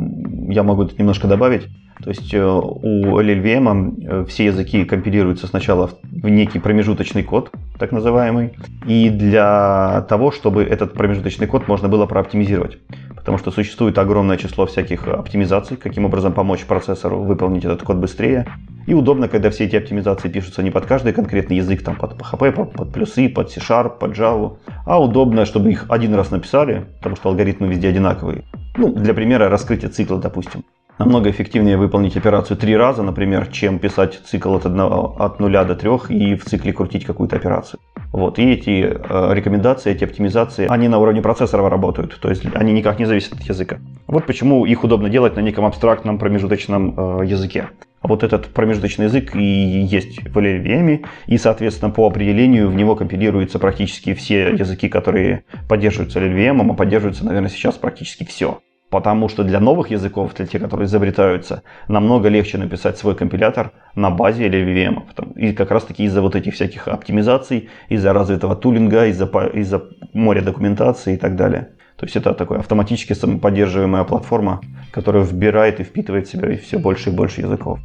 я 0.49 0.63
могу 0.63 0.85
тут 0.85 0.99
немножко 0.99 1.29
добавить. 1.29 1.69
То 2.03 2.11
есть 2.11 2.35
э, 2.35 2.45
у 2.45 3.21
LLVM 3.21 4.05
э, 4.05 4.25
все 4.27 4.47
языки 4.47 4.85
компилируются 4.85 5.47
сначала 5.47 5.91
в 6.03 6.29
некий 6.29 6.59
промежуточный 6.59 7.23
код, 7.23 7.51
так 7.79 7.93
называемый, 7.93 8.55
и 8.87 9.09
для 9.11 10.05
того, 10.09 10.33
чтобы 10.33 10.65
этот 10.65 10.95
промежуточный 10.95 11.47
код 11.47 11.69
можно 11.69 11.89
было 11.89 12.07
прооптимизировать. 12.07 12.79
Потому 13.15 13.39
что 13.39 13.51
существует 13.51 13.97
огромное 13.97 14.37
число 14.37 14.67
всяких 14.67 15.07
оптимизаций, 15.09 15.77
каким 15.77 16.05
образом 16.05 16.33
помочь 16.33 16.65
процессору 16.65 17.23
выполнить 17.23 17.65
этот 17.65 17.83
код 17.83 17.97
быстрее. 17.97 18.47
И 18.87 18.93
удобно, 18.93 19.29
когда 19.29 19.49
все 19.49 19.65
эти 19.65 19.77
оптимизации 19.77 20.29
пишутся 20.29 20.63
не 20.63 20.71
под 20.71 20.85
каждый 20.85 21.15
конкретный 21.15 21.57
язык, 21.57 21.83
там 21.83 21.97
под 21.97 22.21
PHP, 22.21 22.53
под, 22.53 22.73
под 22.73 22.93
плюсы, 22.93 23.31
под 23.31 23.51
C-Sharp, 23.51 23.99
под 23.99 24.19
Java, 24.19 24.59
а 24.85 25.03
удобно, 25.03 25.47
чтобы 25.47 25.71
их 25.71 25.87
один 25.89 26.15
раз 26.15 26.31
написали, 26.31 26.85
потому 26.99 27.17
что 27.17 27.31
алгоритмы 27.31 27.69
везде 27.69 27.89
одинаковые. 27.89 28.45
Ну, 28.77 28.93
для 28.93 29.15
примера, 29.15 29.49
раскрытие 29.49 29.91
цикла, 29.91 30.19
допустим. 30.19 30.65
Намного 30.99 31.29
эффективнее 31.29 31.77
выполнить 31.77 32.17
операцию 32.17 32.57
три 32.57 32.77
раза, 32.77 33.03
например, 33.03 33.49
чем 33.49 33.79
писать 33.81 34.21
цикл 34.25 34.55
от, 34.55 34.67
одного, 34.67 35.17
от 35.19 35.41
0 35.41 35.53
до 35.65 35.75
3 35.75 35.91
и 36.17 36.37
в 36.37 36.45
цикле 36.45 36.73
крутить 36.73 37.05
какую-то 37.05 37.37
операцию. 37.37 37.81
Вот. 38.13 38.39
И 38.39 38.49
эти 38.49 38.85
э, 38.85 39.35
рекомендации, 39.35 39.91
эти 39.91 40.05
оптимизации, 40.05 40.67
они 40.69 40.87
на 40.87 40.99
уровне 40.99 41.21
процессора 41.21 41.69
работают, 41.69 42.19
то 42.21 42.29
есть 42.29 42.45
они 42.55 42.73
никак 42.73 43.01
не 43.01 43.07
зависят 43.07 43.33
от 43.33 43.41
языка. 43.43 43.79
Вот 44.07 44.27
почему 44.27 44.65
их 44.67 44.85
удобно 44.85 45.09
делать 45.09 45.35
на 45.35 45.41
неком 45.41 45.65
абстрактном 45.65 46.19
промежуточном 46.19 46.95
э, 46.97 47.27
языке. 47.27 47.71
А 48.05 48.07
вот 48.07 48.23
этот 48.23 48.49
промежуточный 48.49 49.07
язык 49.07 49.35
и 49.35 49.43
есть 49.43 50.23
в 50.29 50.37
LLVM, 50.37 51.07
и, 51.27 51.39
соответственно, 51.39 51.91
по 51.91 52.07
определению 52.07 52.69
в 52.69 52.75
него 52.75 52.97
компилируются 52.97 53.59
практически 53.59 54.13
все 54.13 54.51
языки, 54.51 54.91
которые 54.91 55.45
поддерживаются 55.71 56.21
LLVM, 56.21 56.71
а 56.71 56.75
поддерживаются, 56.75 57.25
наверное, 57.25 57.49
сейчас 57.49 57.77
практически 57.77 58.25
все. 58.25 58.61
Потому 58.91 59.31
что 59.31 59.43
для 59.43 59.59
новых 59.59 59.91
языков, 59.91 60.35
для 60.35 60.45
тех, 60.45 60.61
которые 60.61 60.85
изобретаются, 60.85 61.63
намного 61.89 62.29
легче 62.29 62.59
написать 62.59 62.99
свой 62.99 63.15
компилятор 63.15 63.73
на 63.95 64.11
базе 64.11 64.49
LLVM. 64.49 65.37
И 65.37 65.55
как 65.55 65.71
раз 65.71 65.85
таки 65.85 66.05
из-за 66.05 66.21
вот 66.21 66.37
этих 66.37 66.53
всяких 66.53 66.89
оптимизаций, 66.89 67.71
из-за 67.89 68.13
развитого 68.13 68.55
тулинга, 68.55 69.07
из-за 69.07 69.25
из 69.55 69.73
моря 70.13 70.43
документации 70.43 71.15
и 71.15 71.17
так 71.17 71.37
далее. 71.37 71.71
То 71.97 72.05
есть 72.05 72.17
это 72.17 72.35
такая 72.35 72.59
автоматически 72.59 73.15
самоподдерживаемая 73.15 74.05
платформа, 74.05 74.61
которая 74.93 75.25
вбирает 75.25 75.81
и 75.81 75.85
впитывает 75.85 76.29
в 76.29 76.31
себя 76.31 76.55
все 76.59 76.79
больше 76.79 77.09
и 77.09 77.13
больше 77.15 77.41
языков. 77.41 77.79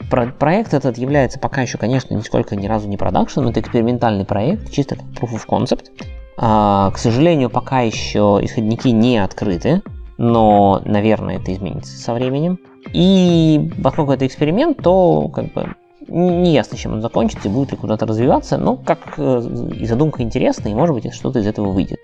Про 0.09 0.27
проект 0.27 0.73
этот 0.73 0.97
является 0.97 1.39
пока 1.39 1.61
еще, 1.61 1.77
конечно, 1.77 2.13
нисколько 2.13 2.55
ни 2.55 2.67
разу 2.67 2.87
не 2.87 2.97
продакшн, 2.97 3.47
это 3.47 3.59
экспериментальный 3.59 4.25
проект, 4.25 4.71
чисто 4.71 4.95
как 4.95 5.05
proof 5.05 5.35
of 5.35 5.45
concept. 5.47 5.91
А, 6.37 6.91
к 6.91 6.97
сожалению, 6.97 7.49
пока 7.49 7.81
еще 7.81 8.39
исходники 8.41 8.89
не 8.89 9.17
открыты, 9.17 9.81
но, 10.17 10.81
наверное, 10.85 11.37
это 11.37 11.53
изменится 11.53 11.97
со 11.97 12.13
временем. 12.13 12.59
И 12.93 13.71
поскольку 13.83 14.11
это 14.11 14.27
эксперимент, 14.27 14.77
то 14.77 15.29
как 15.29 15.53
бы 15.53 15.75
не 16.07 16.53
ясно, 16.53 16.77
чем 16.77 16.93
он 16.93 17.01
закончится, 17.01 17.49
будет 17.49 17.71
ли 17.71 17.77
куда-то 17.77 18.05
развиваться, 18.05 18.57
но 18.57 18.75
как 18.75 19.15
э, 19.17 19.41
и 19.75 19.85
задумка 19.85 20.21
интересная, 20.21 20.71
и 20.71 20.75
может 20.75 20.95
быть 20.95 21.11
что-то 21.13 21.39
из 21.39 21.47
этого 21.47 21.71
выйдет. 21.71 21.99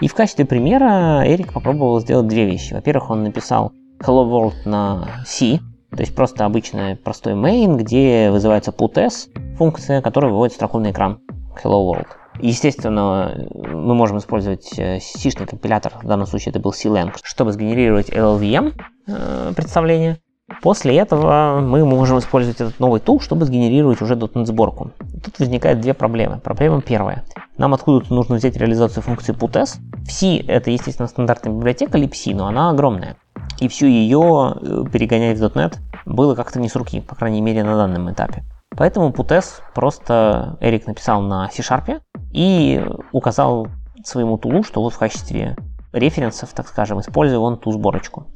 И 0.00 0.08
в 0.08 0.14
качестве 0.14 0.44
примера 0.44 1.22
Эрик 1.24 1.52
попробовал 1.52 2.00
сделать 2.00 2.28
две 2.28 2.44
вещи. 2.44 2.74
Во-первых, 2.74 3.10
он 3.10 3.22
написал 3.22 3.72
Hello 4.00 4.28
World 4.28 4.54
на 4.68 5.08
C, 5.26 5.60
то 5.90 6.00
есть 6.00 6.14
просто 6.14 6.44
обычный 6.44 6.96
простой 6.96 7.32
main, 7.32 7.76
где 7.76 8.30
вызывается 8.30 8.70
putS, 8.70 9.28
функция, 9.56 10.02
которая 10.02 10.30
выводит 10.30 10.54
строку 10.54 10.78
на 10.78 10.90
экран 10.90 11.20
Hello 11.62 11.90
World. 11.90 12.06
Естественно, 12.40 13.48
мы 13.52 13.94
можем 13.94 14.18
использовать 14.18 14.78
э, 14.78 15.00
компилятор, 15.48 15.94
в 16.02 16.06
данном 16.06 16.26
случае 16.26 16.50
это 16.50 16.60
был 16.60 16.72
C-Lang, 16.72 17.16
чтобы 17.24 17.52
сгенерировать 17.52 18.10
LLVM 18.10 18.74
э, 19.08 19.52
представление. 19.56 20.18
После 20.62 20.96
этого 20.96 21.60
мы 21.60 21.84
можем 21.84 22.18
использовать 22.18 22.60
этот 22.60 22.80
новый 22.80 23.00
тул, 23.00 23.20
чтобы 23.20 23.44
сгенерировать 23.44 24.00
уже 24.02 24.14
.NET 24.14 24.46
сборку. 24.46 24.92
Тут 25.24 25.38
возникают 25.38 25.80
две 25.80 25.94
проблемы. 25.94 26.38
Проблема 26.38 26.80
первая. 26.80 27.24
Нам 27.58 27.74
откуда-то 27.74 28.12
нужно 28.12 28.36
взять 28.36 28.56
реализацию 28.56 29.02
функции 29.02 29.34
putS. 29.34 29.78
C 30.08 30.38
это, 30.38 30.70
естественно, 30.70 31.08
стандартная 31.08 31.52
библиотека 31.52 31.98
libc, 31.98 32.34
но 32.34 32.46
она 32.46 32.70
огромная 32.70 33.16
и 33.60 33.68
всю 33.68 33.86
ее 33.86 34.54
э, 34.60 34.84
перегонять 34.92 35.38
в 35.38 35.44
.NET 35.44 35.78
было 36.06 36.34
как-то 36.34 36.60
не 36.60 36.68
с 36.68 36.76
руки, 36.76 37.00
по 37.00 37.14
крайней 37.14 37.40
мере 37.40 37.64
на 37.64 37.76
данном 37.76 38.10
этапе. 38.10 38.44
Поэтому 38.76 39.10
Putes 39.10 39.60
просто 39.74 40.56
Эрик 40.60 40.86
написал 40.86 41.20
на 41.22 41.48
C-Sharp 41.50 42.00
и 42.32 42.84
указал 43.12 43.68
своему 44.04 44.38
тулу, 44.38 44.62
что 44.62 44.80
вот 44.80 44.92
в 44.92 44.98
качестве 44.98 45.56
референсов, 45.92 46.52
так 46.52 46.68
скажем, 46.68 47.00
используя 47.00 47.40
он 47.40 47.58
ту 47.58 47.72
сборочку. 47.72 48.28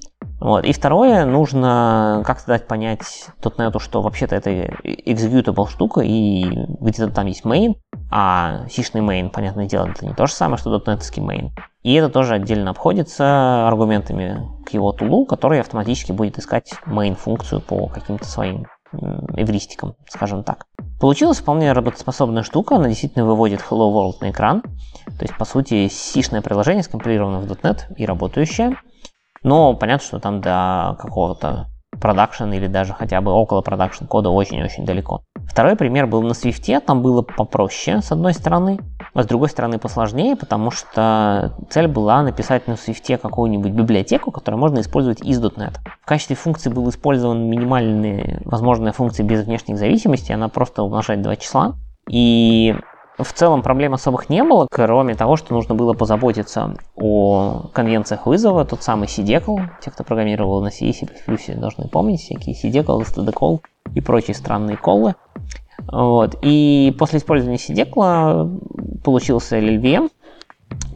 Вот. 0.43 0.65
И 0.65 0.73
второе, 0.73 1.25
нужно 1.25 2.25
как-то 2.27 2.49
дать 2.49 2.67
понять 2.67 3.29
.NET, 3.41 3.79
что 3.79 4.03
вообще-то 4.03 4.35
это 4.35 4.51
executable 4.51 5.69
штука, 5.69 6.01
и 6.01 6.45
где-то 6.81 7.13
там 7.13 7.27
есть 7.27 7.45
main, 7.45 7.77
а 8.11 8.67
сишный 8.69 9.03
main, 9.03 9.31
понятное 9.31 9.67
дело, 9.67 9.87
это 9.87 10.05
не 10.05 10.15
то 10.15 10.27
же 10.27 10.33
самое, 10.33 10.59
что 10.59 10.77
.NET 10.77 11.01
main. 11.19 11.51
И 11.85 11.95
это 11.95 12.09
тоже 12.09 12.35
отдельно 12.35 12.71
обходится 12.71 13.69
аргументами 13.69 14.41
к 14.67 14.71
его 14.71 14.91
тулу, 14.93 15.27
который 15.27 15.61
автоматически 15.61 16.11
будет 16.11 16.39
искать 16.41 16.73
main-функцию 16.87 17.61
по 17.61 17.87
каким-то 17.87 18.25
своим 18.25 18.67
эвристикам, 19.37 19.95
скажем 20.09 20.43
так. 20.43 20.67
Получилась 21.01 21.39
вполне 21.39 21.73
работоспособная 21.73 22.43
штука, 22.43 22.77
она 22.77 22.89
действительно 22.89 23.27
выводит 23.27 23.61
Hello 23.61 23.93
World 23.93 24.15
на 24.21 24.31
экран. 24.31 24.63
То 24.63 25.23
есть, 25.23 25.37
по 25.39 25.45
сути, 25.45 25.87
сишное 25.87 26.43
приложение 26.43 26.83
скомпилировано 26.83 27.39
в 27.39 27.47
.NET 27.47 27.95
и 27.97 28.05
работающее. 28.07 28.77
Но 29.43 29.75
понятно, 29.75 30.07
что 30.07 30.19
там 30.21 30.41
до 30.41 30.97
какого-то 31.01 31.67
продакшн 32.01 32.51
или 32.53 32.67
даже 32.67 32.93
хотя 32.93 33.21
бы 33.21 33.33
около 33.33 33.61
продакшн 33.61 34.07
кода 34.07 34.31
очень-очень 34.31 34.85
далеко. 34.85 35.23
Второй 35.47 35.77
пример 35.77 36.07
был 36.07 36.23
на 36.23 36.33
Swift, 36.33 36.81
там 36.81 37.03
было 37.03 37.23
попроще 37.23 38.01
с 38.01 38.11
одной 38.11 38.33
стороны, 38.33 38.81
а 39.15 39.23
с 39.23 39.27
другой 39.27 39.49
стороны 39.49 39.79
посложнее, 39.79 40.35
потому 40.35 40.71
что 40.71 41.55
цель 41.71 41.87
была 41.87 42.23
написать 42.23 42.67
на 42.67 42.73
Swift 42.73 43.19
какую-нибудь 43.19 43.73
библиотеку, 43.73 44.31
которую 44.31 44.61
можно 44.61 44.81
использовать 44.81 45.21
из 45.23 45.41
.NET. 45.41 45.75
В 46.03 46.07
качестве 46.07 46.37
функции 46.37 46.71
был 46.71 46.89
использован 46.89 47.49
минимальная 47.49 48.41
возможная 48.45 48.93
функция 48.93 49.25
без 49.25 49.45
внешних 49.45 49.79
зависимостей, 49.79 50.33
она 50.33 50.49
просто 50.49 50.83
умножает 50.83 51.23
два 51.23 51.37
числа. 51.37 51.75
И 52.09 52.75
в 53.19 53.33
целом 53.33 53.63
проблем 53.63 53.95
особых 53.95 54.29
не 54.31 54.43
было, 54.43 54.67
кроме 54.71 55.15
того, 55.15 55.37
что 55.37 55.55
нужно 55.55 55.75
было 55.75 55.93
позаботиться 55.93 56.75
о 56.97 57.69
конвенциях 57.73 58.27
вызова, 58.27 58.65
тот 58.65 58.83
самый 58.83 59.07
CDECL, 59.07 59.61
те, 59.83 59.91
кто 59.91 60.05
программировал 60.05 60.63
на 60.63 60.71
C 60.71 60.93
C++, 60.93 61.07
должны 61.55 61.89
помнить 61.89 62.21
всякие 62.21 62.55
CDECL, 62.55 63.03
stdcall 63.03 63.61
и 63.95 64.01
прочие 64.01 64.35
странные 64.35 64.77
коллы. 64.77 65.15
Вот. 65.91 66.39
И 66.43 66.95
после 66.99 67.19
использования 67.19 67.59
CDECL 67.59 69.01
получился 69.03 69.59
LLVM, 69.59 70.11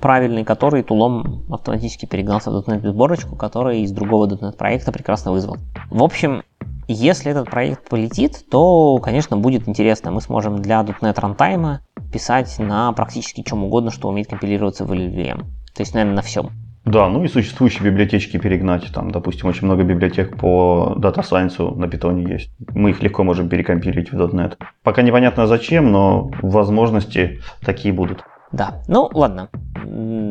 правильный, 0.00 0.44
который 0.44 0.82
тулом 0.82 1.44
автоматически 1.50 2.06
перегнался 2.06 2.50
в 2.50 2.56
.NET 2.66 2.88
сборочку, 2.88 3.36
который 3.36 3.82
из 3.82 3.92
другого 3.92 4.26
.NET 4.26 4.56
проекта 4.56 4.92
прекрасно 4.92 5.32
вызвал. 5.32 5.56
В 5.90 6.02
общем, 6.02 6.42
если 6.89 7.30
этот 7.30 7.51
проект 7.51 7.89
полетит, 7.89 8.45
то, 8.51 8.99
конечно, 8.99 9.37
будет 9.37 9.68
интересно. 9.68 10.11
Мы 10.11 10.20
сможем 10.20 10.62
для 10.62 10.80
.NET 10.82 11.14
Runtime 11.14 11.78
писать 12.12 12.59
на 12.59 12.93
практически 12.93 13.43
чем 13.43 13.64
угодно, 13.64 13.91
что 13.91 14.09
умеет 14.09 14.28
компилироваться 14.28 14.84
в 14.84 14.93
LLVM. 14.93 15.39
То 15.74 15.82
есть, 15.82 15.95
наверное, 15.95 16.16
на 16.16 16.22
всем. 16.22 16.51
Да, 16.87 17.09
ну 17.09 17.24
и 17.24 17.28
существующие 17.28 17.84
библиотечки 17.91 18.37
перегнать. 18.37 18.93
Там, 18.95 19.11
допустим, 19.11 19.49
очень 19.49 19.64
много 19.64 19.82
библиотек 19.82 20.39
по 20.39 20.95
Data 20.97 21.22
Science 21.28 21.74
на 21.74 21.89
питоне 21.89 22.32
есть. 22.32 22.51
Мы 22.72 22.91
их 22.91 23.03
легко 23.03 23.24
можем 23.24 23.49
перекомпилить 23.49 24.12
в 24.12 24.20
.NET. 24.20 24.57
Пока 24.84 25.03
непонятно 25.03 25.49
зачем, 25.49 25.91
но 25.91 26.30
возможности 26.43 27.41
такие 27.61 27.93
будут. 27.93 28.22
Да, 28.53 28.80
ну 28.87 29.11
ладно, 29.12 29.51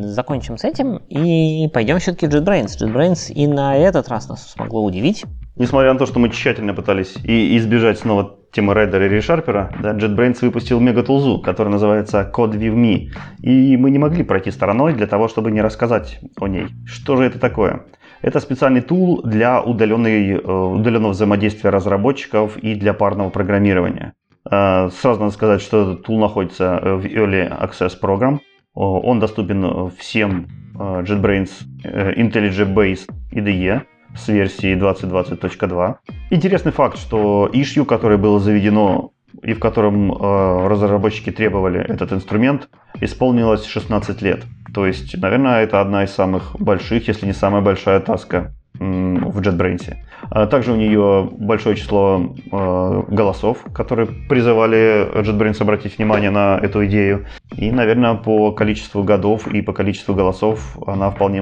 закончим 0.03 0.57
с 0.57 0.63
этим 0.63 1.01
и 1.09 1.67
пойдем 1.73 1.99
все-таки 1.99 2.27
в 2.27 2.29
JetBrains. 2.29 2.69
JetBrains 2.79 3.33
и 3.33 3.47
на 3.47 3.75
этот 3.75 4.07
раз 4.07 4.29
нас 4.29 4.51
смогло 4.51 4.81
удивить. 4.85 5.25
Несмотря 5.57 5.93
на 5.93 5.99
то, 5.99 6.05
что 6.05 6.19
мы 6.19 6.29
тщательно 6.29 6.73
пытались 6.73 7.15
и 7.23 7.55
избежать 7.57 7.99
снова 7.99 8.39
темы 8.51 8.73
Райдера 8.73 9.05
и 9.05 9.09
ReSharper, 9.09 9.81
да, 9.81 9.93
JetBrains 9.93 10.39
выпустил 10.41 10.81
мегатулзу, 10.81 11.39
которая 11.39 11.71
называется 11.71 12.29
CodeViewMe, 12.33 13.09
и 13.41 13.77
мы 13.77 13.89
не 13.89 13.97
могли 13.97 14.23
пройти 14.23 14.51
стороной 14.51 14.93
для 14.93 15.07
того, 15.07 15.29
чтобы 15.29 15.51
не 15.51 15.61
рассказать 15.61 16.19
о 16.41 16.47
ней. 16.47 16.67
Что 16.85 17.15
же 17.15 17.23
это 17.23 17.39
такое? 17.39 17.85
Это 18.21 18.41
специальный 18.41 18.81
тул 18.81 19.21
для 19.23 19.61
удаленной, 19.61 20.31
э, 20.31 20.37
удаленного 20.37 21.11
взаимодействия 21.11 21.69
разработчиков 21.69 22.57
и 22.57 22.75
для 22.75 22.93
парного 22.93 23.29
программирования. 23.29 24.13
Э, 24.49 24.89
сразу 24.89 25.21
надо 25.21 25.31
сказать, 25.31 25.61
что 25.61 25.83
этот 25.83 26.03
тул 26.03 26.19
находится 26.19 26.81
в 26.83 27.05
Early 27.05 27.49
Access 27.61 27.93
Program. 28.01 28.39
Он 28.73 29.21
доступен 29.21 29.89
всем 29.97 30.47
э, 30.77 31.03
JetBrains 31.03 31.49
IntelliJ 31.83 32.73
Base 32.73 33.07
IDE 33.31 33.83
с 34.15 34.27
версии 34.27 34.75
2020.2. 34.75 35.95
Интересный 36.31 36.71
факт, 36.71 36.97
что 36.97 37.49
issue, 37.53 37.85
которое 37.85 38.17
было 38.17 38.39
заведено 38.39 39.11
и 39.43 39.53
в 39.53 39.59
котором 39.59 40.11
э, 40.11 40.67
разработчики 40.67 41.31
требовали 41.31 41.79
этот 41.79 42.13
инструмент, 42.13 42.69
исполнилось 43.01 43.65
16 43.65 44.21
лет. 44.21 44.43
То 44.73 44.85
есть, 44.85 45.17
наверное, 45.17 45.63
это 45.63 45.81
одна 45.81 46.03
из 46.03 46.11
самых 46.11 46.55
больших, 46.59 47.07
если 47.07 47.25
не 47.25 47.33
самая 47.33 47.61
большая 47.61 47.99
таска 47.99 48.53
в 48.79 49.39
JetBrains. 49.39 49.95
А 50.29 50.47
также 50.47 50.73
у 50.73 50.75
нее 50.75 51.29
большое 51.31 51.75
число 51.75 52.35
э, 52.51 53.03
голосов, 53.07 53.59
которые 53.73 54.07
призывали 54.07 55.09
JetBrains 55.21 55.61
обратить 55.61 55.97
внимание 55.97 56.29
на 56.29 56.59
эту 56.61 56.85
идею. 56.85 57.25
И, 57.55 57.71
наверное, 57.71 58.15
по 58.15 58.51
количеству 58.51 59.03
годов 59.03 59.47
и 59.47 59.61
по 59.61 59.73
количеству 59.73 60.13
голосов 60.13 60.77
она 60.85 61.09
вполне 61.11 61.41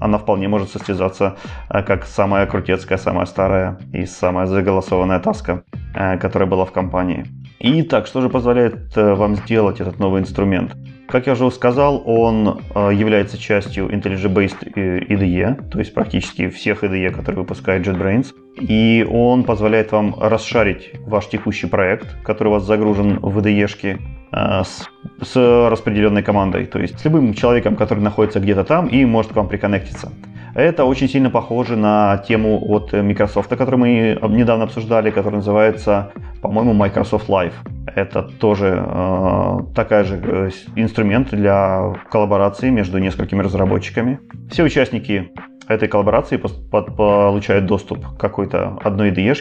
она 0.00 0.18
вполне 0.18 0.48
может 0.48 0.70
состязаться 0.70 1.36
э, 1.70 1.82
как 1.82 2.04
самая 2.06 2.46
крутецкая, 2.46 2.98
самая 2.98 3.26
старая 3.26 3.78
и 3.92 4.06
самая 4.06 4.46
заголосованная 4.46 5.20
таска, 5.20 5.62
э, 5.94 6.18
которая 6.18 6.48
была 6.48 6.64
в 6.64 6.72
компании. 6.72 7.26
И 7.58 7.82
так, 7.82 8.06
что 8.06 8.20
же 8.20 8.28
позволяет 8.28 8.96
э, 8.96 9.14
вам 9.14 9.36
сделать 9.36 9.80
этот 9.80 9.98
новый 9.98 10.20
инструмент? 10.20 10.76
Как 11.08 11.26
я 11.26 11.32
уже 11.32 11.50
сказал, 11.50 12.02
он 12.04 12.60
является 12.74 13.38
частью 13.38 13.88
IntelliJ-based 13.88 14.74
IDE, 15.08 15.70
то 15.70 15.78
есть 15.78 15.94
практически 15.94 16.50
всех 16.50 16.84
IDE, 16.84 17.10
которые 17.10 17.40
выпускает 17.40 17.86
JetBrains. 17.86 18.26
И 18.60 19.06
он 19.10 19.44
позволяет 19.44 19.92
вам 19.92 20.14
расшарить 20.18 20.92
ваш 21.06 21.28
текущий 21.28 21.66
проект, 21.66 22.06
который 22.22 22.48
у 22.48 22.52
вас 22.52 22.64
загружен 22.64 23.18
в 23.20 23.38
IDE-шки, 23.38 23.98
э, 24.32 24.62
с, 24.64 24.88
с 25.22 25.68
распределенной 25.70 26.22
командой, 26.22 26.66
то 26.66 26.78
есть 26.78 26.98
с 26.98 27.04
любым 27.04 27.34
человеком, 27.34 27.76
который 27.76 28.00
находится 28.00 28.40
где-то 28.40 28.64
там 28.64 28.86
и 28.86 29.04
может 29.04 29.32
к 29.32 29.36
вам 29.36 29.48
приконнектиться. 29.48 30.10
Это 30.54 30.84
очень 30.84 31.08
сильно 31.08 31.30
похоже 31.30 31.76
на 31.76 32.18
тему 32.26 32.60
от 32.60 32.92
Microsoft, 32.92 33.48
которую 33.48 33.78
мы 33.78 34.18
недавно 34.36 34.64
обсуждали, 34.64 35.10
которая 35.10 35.38
называется, 35.38 36.10
по-моему, 36.42 36.72
Microsoft 36.72 37.28
Live. 37.28 37.52
Это 37.94 38.22
тоже 38.22 38.84
э, 38.84 39.58
такая 39.74 40.04
же 40.04 40.20
э, 40.20 40.50
инструмент 40.74 41.30
для 41.30 41.94
коллаборации 42.10 42.70
между 42.70 42.98
несколькими 42.98 43.40
разработчиками. 43.42 44.18
Все 44.50 44.64
участники 44.64 45.30
этой 45.68 45.88
коллаборации 45.88 46.36
получают 46.36 47.66
доступ 47.66 48.06
к 48.06 48.20
какой-то 48.20 48.78
одной 48.82 49.10
IDE, 49.10 49.34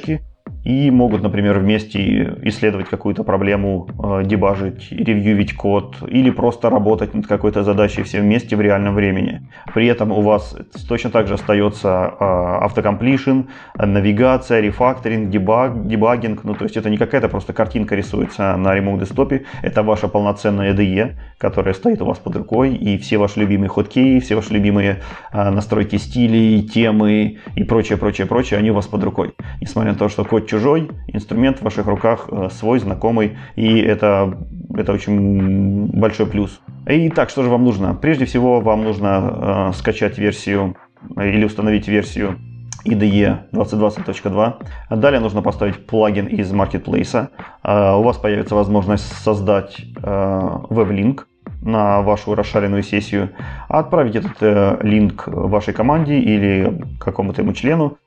и 0.68 0.91
могут, 0.91 1.24
например, 1.24 1.59
вместе 1.59 2.36
исследовать 2.43 2.89
какую-то 2.89 3.24
проблему, 3.24 3.88
э, 3.88 4.24
дебажить, 4.26 4.91
ревьювить 4.91 5.55
код 5.55 5.95
или 6.05 6.30
просто 6.30 6.70
работать 6.70 7.13
над 7.13 7.26
какой-то 7.26 7.63
задачей 7.63 8.03
все 8.03 8.20
вместе 8.20 8.57
в 8.57 8.61
реальном 8.61 8.93
времени. 8.93 9.47
При 9.74 9.88
этом 9.88 10.11
у 10.11 10.20
вас 10.20 10.57
точно 10.89 11.09
так 11.09 11.28
же 11.28 11.36
остается 11.36 11.88
э, 11.88 12.65
автокомплишн, 12.65 13.43
навигация, 13.80 14.59
рефакторинг, 14.59 15.30
дебаг, 15.30 15.88
дебагинг. 15.88 16.43
Ну, 16.43 16.53
то 16.53 16.65
есть 16.65 16.76
это 16.76 16.89
не 16.89 16.97
какая-то 16.97 17.30
просто 17.30 17.53
картинка 17.53 17.95
рисуется 17.95 18.57
на 18.57 18.76
ремоут 18.76 18.99
десктопе, 18.99 19.45
это 19.61 19.84
ваша 19.84 20.09
полноценная 20.09 20.74
IDE, 20.74 21.13
которая 21.38 21.76
стоит 21.76 22.01
у 22.01 22.05
вас 22.05 22.18
под 22.18 22.36
рукой, 22.36 22.76
и 22.76 22.97
все 22.97 23.18
ваши 23.18 23.39
любимые 23.39 23.70
ходки, 23.70 24.20
все 24.20 24.36
ваши 24.36 24.51
любимые 24.51 24.97
э, 25.32 25.49
настройки 25.49 25.95
стилей, 25.95 26.61
темы 26.61 27.38
и 27.55 27.63
прочее, 27.63 27.97
прочее, 27.97 28.28
прочее, 28.28 28.59
они 28.59 28.72
у 28.72 28.74
вас 28.74 28.88
под 28.88 29.01
рукой. 29.05 29.34
Несмотря 29.61 29.93
на 29.93 29.97
то, 29.97 30.09
что 30.09 30.26
код 30.26 30.45
чужой, 30.58 30.89
инструмент 31.08 31.60
в 31.60 31.62
ваших 31.62 31.86
руках 31.86 32.30
э, 32.32 32.49
свой, 32.51 32.80
знакомый, 32.80 33.38
и 33.55 33.80
это, 33.80 34.38
это 34.76 34.91
очень 34.91 35.88
большой 35.88 36.26
плюс. 36.26 36.62
Итак, 36.88 37.30
что 37.30 37.43
же 37.43 37.49
вам 37.49 37.64
нужно? 37.64 37.93
Прежде 37.93 38.26
всего, 38.26 38.60
вам 38.60 38.84
нужно 38.84 39.70
э, 39.72 39.78
скачать 39.78 40.18
версию 40.18 40.76
или 41.16 41.45
установить 41.45 41.88
версию 41.88 42.39
IDE 42.86 43.51
2020.2. 43.51 44.97
Далее 44.97 45.20
нужно 45.20 45.43
поставить 45.43 45.86
плагин 45.86 46.26
из 46.26 46.51
маркетплейса. 46.51 47.30
Э, 47.64 47.93
у 47.93 48.01
вас 48.01 48.18
появится 48.18 48.55
возможность 48.55 49.14
создать 49.24 49.78
э, 50.01 50.49
веб-линк 50.72 51.28
на 51.62 52.01
вашу 52.01 52.34
расшаренную 52.34 52.82
сессию, 52.82 53.30
отправить 53.68 54.16
этот 54.16 54.38
э, 54.41 54.78
линк 54.82 55.28
вашей 55.28 55.74
команде 55.76 56.18
или 56.18 56.84
какому-то 56.99 57.43
ему 57.43 57.53
члену, 57.53 57.97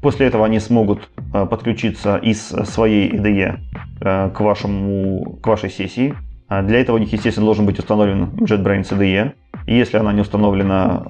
после 0.00 0.26
этого 0.26 0.46
они 0.46 0.60
смогут 0.60 1.10
э, 1.34 1.46
подключиться 1.46 2.16
из 2.16 2.40
своей 2.40 3.10
IDE 3.10 3.58
э, 4.00 4.30
к, 4.30 4.40
вашему, 4.40 5.38
к 5.42 5.46
вашей 5.46 5.70
сессии. 5.70 6.14
Для 6.48 6.80
этого 6.80 6.96
у 6.96 6.98
них, 6.98 7.12
естественно, 7.12 7.46
должен 7.46 7.64
быть 7.64 7.78
установлен 7.78 8.30
JetBrains 8.40 8.90
IDE. 8.90 9.34
И 9.66 9.76
если 9.76 9.98
она 9.98 10.12
не 10.12 10.20
установлена, 10.20 11.04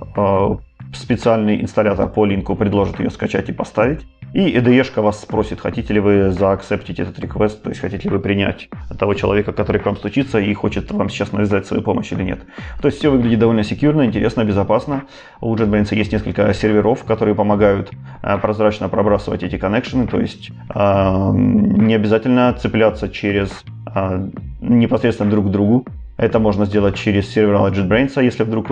специальный 0.92 1.62
инсталлятор 1.62 2.10
по 2.10 2.26
линку 2.26 2.56
предложит 2.56 3.00
ее 3.00 3.08
скачать 3.08 3.48
и 3.48 3.52
поставить. 3.52 4.06
И 4.32 4.56
IDE 4.56 5.00
вас 5.00 5.20
спросит, 5.20 5.60
хотите 5.60 5.92
ли 5.92 6.00
вы 6.00 6.30
заакцептить 6.30 7.00
этот 7.00 7.18
request, 7.18 7.62
то 7.62 7.70
есть 7.70 7.80
хотите 7.80 8.08
ли 8.08 8.10
вы 8.10 8.20
принять 8.20 8.68
того 8.98 9.14
человека, 9.14 9.52
который 9.52 9.80
к 9.80 9.86
вам 9.86 9.96
стучится 9.96 10.38
и 10.38 10.54
хочет 10.54 10.90
вам 10.92 11.08
сейчас 11.08 11.32
навязать 11.32 11.66
свою 11.66 11.82
помощь 11.82 12.12
или 12.12 12.22
нет. 12.22 12.40
То 12.80 12.88
есть 12.88 12.98
все 12.98 13.10
выглядит 13.10 13.40
довольно 13.40 13.64
секьюрно, 13.64 14.04
интересно, 14.04 14.44
безопасно. 14.44 15.04
У 15.40 15.54
JetBrains 15.54 15.94
есть 15.94 16.12
несколько 16.12 16.52
серверов, 16.54 17.04
которые 17.04 17.34
помогают 17.34 17.90
э, 18.22 18.38
прозрачно 18.38 18.88
пробрасывать 18.88 19.42
эти 19.42 19.58
коннекшены, 19.58 20.06
то 20.06 20.20
есть 20.20 20.50
э, 20.74 21.30
не 21.34 21.94
обязательно 21.94 22.52
цепляться 22.52 23.08
через 23.08 23.64
э, 23.94 24.28
непосредственно 24.60 25.30
друг 25.30 25.48
к 25.48 25.50
другу. 25.50 25.86
Это 26.16 26.38
можно 26.38 26.66
сделать 26.66 26.96
через 26.96 27.32
сервер 27.32 27.56
JetBrains, 27.56 28.22
если 28.22 28.42
вдруг 28.42 28.68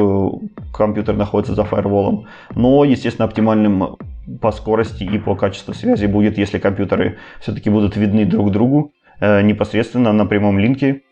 компьютер 0.73 1.17
находится 1.17 1.55
за 1.55 1.65
фаерволом. 1.65 2.27
Но, 2.55 2.85
естественно, 2.85 3.25
оптимальным 3.25 3.97
по 4.41 4.53
скорости 4.53 5.05
и 5.05 5.19
по 5.19 5.35
качеству 5.35 5.75
связи 5.75 6.07
будет, 6.07 6.39
если 6.39 6.59
компьютеры 6.59 7.19
все-таки 7.41 7.71
будут 7.71 7.97
видны 7.97 8.25
друг 8.25 8.51
другу 8.51 8.93
э, 9.21 9.43
непосредственно 9.43 10.13
на 10.13 10.27
прямом 10.27 10.59
линке. 10.59 11.03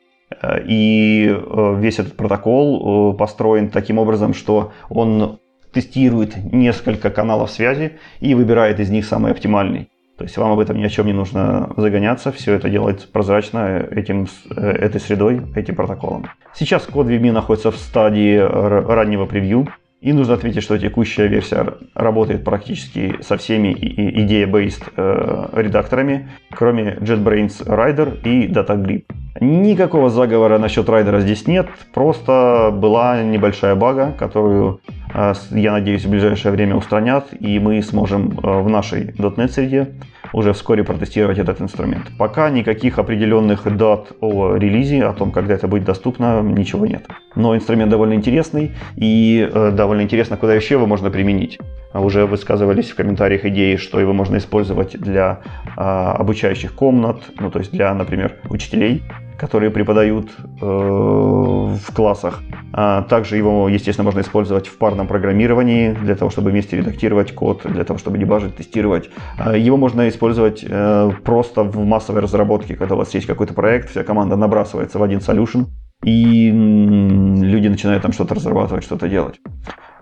Э, 0.43 0.63
и 0.65 1.29
э, 1.29 1.77
весь 1.79 1.99
этот 1.99 2.17
протокол 2.17 3.15
построен 3.15 3.71
таким 3.71 3.99
образом, 3.99 4.35
что 4.35 4.73
он 4.89 5.41
тестирует 5.73 6.53
несколько 6.53 7.11
каналов 7.11 7.51
связи 7.51 7.93
и 8.21 8.35
выбирает 8.35 8.81
из 8.81 8.91
них 8.91 9.05
самый 9.05 9.33
оптимальный. 9.33 9.91
То 10.17 10.25
есть 10.25 10.37
вам 10.39 10.53
об 10.53 10.59
этом 10.61 10.79
ни 10.79 10.85
о 10.85 10.89
чем 10.89 11.07
не 11.07 11.13
нужно 11.13 11.75
загоняться, 11.77 12.33
все 12.33 12.55
это 12.55 12.71
делается 12.71 13.07
прозрачно 13.07 13.87
этим, 13.91 14.27
этой 14.51 14.99
средой, 14.99 15.43
этим 15.55 15.75
протоколом. 15.75 16.25
Сейчас 16.55 16.85
код 16.85 17.07
VMI 17.07 17.33
находится 17.33 17.71
в 17.71 17.77
стадии 17.77 18.39
раннего 18.39 19.27
превью, 19.27 19.69
и 20.01 20.13
нужно 20.13 20.35
отметить, 20.35 20.63
что 20.63 20.79
текущая 20.79 21.27
версия 21.27 21.75
работает 21.95 22.45
практически 22.45 23.17
со 23.23 23.37
всеми 23.37 23.73
идея-based 23.73 24.93
э, 24.97 25.49
редакторами, 25.55 26.29
кроме 26.51 26.97
JetBrains 27.01 27.67
Rider 27.67 28.21
и 28.23 28.47
DataGrip. 28.47 29.05
Никакого 29.41 30.11
заговора 30.11 30.59
насчет 30.59 30.89
райдера 30.89 31.21
здесь 31.21 31.47
нет, 31.47 31.67
просто 31.95 32.71
была 32.73 33.23
небольшая 33.23 33.75
бага, 33.75 34.13
которую, 34.19 34.81
э, 35.15 35.33
я 35.51 35.73
надеюсь, 35.73 36.05
в 36.05 36.11
ближайшее 36.11 36.53
время 36.53 36.77
устранят, 36.77 37.29
и 37.39 37.59
мы 37.59 37.83
сможем 37.83 38.39
э, 38.39 38.61
в 38.61 38.69
нашей 38.69 39.07
.NET 39.13 39.49
среде 39.49 39.95
уже 40.37 40.53
вскоре 40.53 40.85
протестировать 40.85 41.39
этот 41.39 41.63
инструмент. 41.63 42.11
Пока 42.19 42.51
никаких 42.51 42.99
определенных 42.99 43.75
дат 43.77 44.13
о 44.21 44.57
релизе, 44.57 45.07
о 45.07 45.15
том, 45.15 45.33
когда 45.33 45.55
это 45.55 45.67
будет 45.67 45.85
доступно, 45.85 46.43
ничего 46.43 46.85
нет. 46.85 47.07
Но 47.35 47.57
инструмент 47.57 47.91
довольно 47.91 48.13
интересный, 48.13 48.73
и 48.97 49.49
э, 49.51 49.71
довольно 49.71 50.03
интересно, 50.03 50.37
куда 50.37 50.55
еще 50.55 50.75
его 50.75 50.87
можно 50.87 51.11
применить. 51.11 51.59
Уже 51.95 52.27
высказывались 52.27 52.91
в 52.91 52.95
комментариях 52.95 53.47
идеи, 53.47 53.77
что 53.77 53.99
его 53.99 54.13
можно 54.13 54.37
использовать 54.37 55.01
для 55.01 55.41
обучающих 55.75 56.75
комнат, 56.75 57.17
ну 57.41 57.51
то 57.51 57.59
есть 57.59 57.73
для, 57.73 57.95
например, 57.95 58.35
учителей, 58.51 59.03
которые 59.39 59.71
преподают 59.71 60.31
э, 60.39 60.65
в 60.65 61.95
классах. 61.95 62.43
А 62.73 63.03
также 63.03 63.37
его, 63.37 63.69
естественно, 63.69 64.05
можно 64.05 64.21
использовать 64.21 64.67
в 64.67 64.79
парном 64.79 65.07
программировании 65.07 65.93
для 65.93 66.15
того, 66.15 66.31
чтобы 66.31 66.51
вместе 66.51 66.77
редактировать 66.77 67.35
код, 67.35 67.63
для 67.65 67.85
того, 67.85 67.99
чтобы 67.99 68.19
дебажить, 68.19 68.57
тестировать. 68.57 69.11
А 69.39 69.57
его 69.57 69.77
можно 69.77 70.09
использовать 70.09 70.65
э, 70.69 71.11
просто 71.25 71.63
в 71.63 71.85
массовой 71.85 72.21
разработке, 72.21 72.77
когда 72.77 72.95
у 72.95 72.99
вас 72.99 73.15
есть 73.15 73.27
какой-то 73.27 73.55
проект, 73.55 73.91
вся 73.91 74.05
команда 74.05 74.37
набрасывается 74.37 74.99
в 74.99 75.03
один 75.03 75.19
solution, 75.19 75.67
и 76.05 76.51
люди 76.51 77.69
начинают 77.69 78.03
там 78.03 78.13
что-то 78.13 78.35
разрабатывать, 78.35 78.85
что-то 78.85 79.09
делать. 79.09 79.41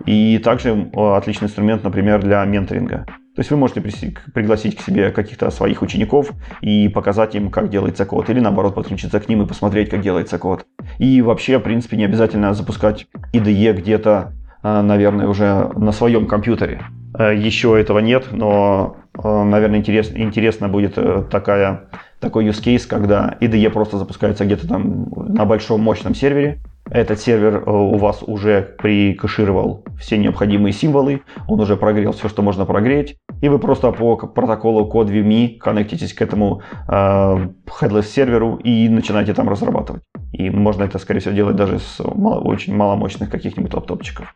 И 0.07 0.39
также 0.39 0.91
отличный 0.95 1.47
инструмент, 1.47 1.85
например, 1.85 2.21
для 2.21 2.45
менторинга. 2.45 3.07
То 3.35 3.41
есть 3.41 3.51
вы 3.51 3.57
можете 3.57 3.81
пригласить 3.81 4.77
к 4.77 4.81
себе 4.81 5.11
каких-то 5.11 5.51
своих 5.51 5.83
учеников 5.83 6.31
и 6.61 6.89
показать 6.89 7.35
им, 7.35 7.51
как 7.51 7.69
делается 7.69 8.07
код, 8.07 8.31
или 8.31 8.39
наоборот 8.39 8.77
подключиться 8.77 9.19
к 9.19 9.29
ним 9.29 9.43
и 9.43 9.47
посмотреть, 9.47 9.91
как 9.91 10.03
делается 10.03 10.39
код. 10.39 10.67
И 10.99 11.21
вообще, 11.21 11.59
в 11.59 11.63
принципе, 11.63 11.97
не 11.97 12.05
обязательно 12.05 12.55
запускать 12.55 13.07
IDE 13.33 13.73
где-то, 13.73 14.33
а, 14.63 14.83
наверное, 14.83 15.27
уже 15.27 15.71
на 15.75 15.91
своем 15.91 16.27
компьютере. 16.27 16.83
Э, 17.19 17.35
Еще 17.35 17.79
этого 17.79 17.99
нет, 17.99 18.27
но, 18.31 18.97
э, 19.23 19.43
наверное, 19.45 19.79
интересно, 19.79 20.19
интересно 20.19 20.69
будет 20.69 20.95
э, 20.97 21.25
такая, 21.31 21.89
такой 22.25 22.47
use 22.47 22.63
case, 22.63 22.87
когда 22.89 23.37
IDE 23.41 23.71
просто 23.71 23.99
запускается 23.99 24.45
где-то 24.45 24.67
там 24.67 25.09
на 25.15 25.45
большом 25.45 25.81
мощном 25.83 26.15
сервере, 26.15 26.61
этот 26.91 27.21
сервер 27.21 27.63
э, 27.67 27.71
у 27.71 27.97
вас 27.97 28.23
уже 28.23 28.63
прикэшировал 28.79 29.85
все 29.99 30.19
необходимые 30.19 30.73
символы, 30.73 31.23
он 31.47 31.61
уже 31.61 31.77
прогрел 31.77 32.13
все, 32.13 32.29
что 32.29 32.43
можно 32.43 32.65
прогреть, 32.65 33.17
и 33.43 33.49
вы 33.49 33.59
просто 33.59 33.93
по 33.93 34.17
протоколу 34.17 34.91
CodeVMe 34.91 35.59
коннектитесь 35.59 36.15
к 36.15 36.23
этому 36.23 36.63
э, 36.89 36.93
headless 36.93 38.05
серверу 38.05 38.57
и 38.57 38.89
начинаете 38.89 39.35
там 39.35 39.49
разрабатывать. 39.49 40.03
И 40.33 40.51
можно 40.51 40.85
это, 40.85 40.99
скорее 40.99 41.21
всего, 41.21 41.35
делать 41.35 41.57
даже 41.57 41.79
с 41.79 42.01
мало, 42.03 42.41
очень 42.41 42.75
маломощных 42.75 43.31
каких-нибудь 43.31 43.75
лаптопчиков. 43.75 44.35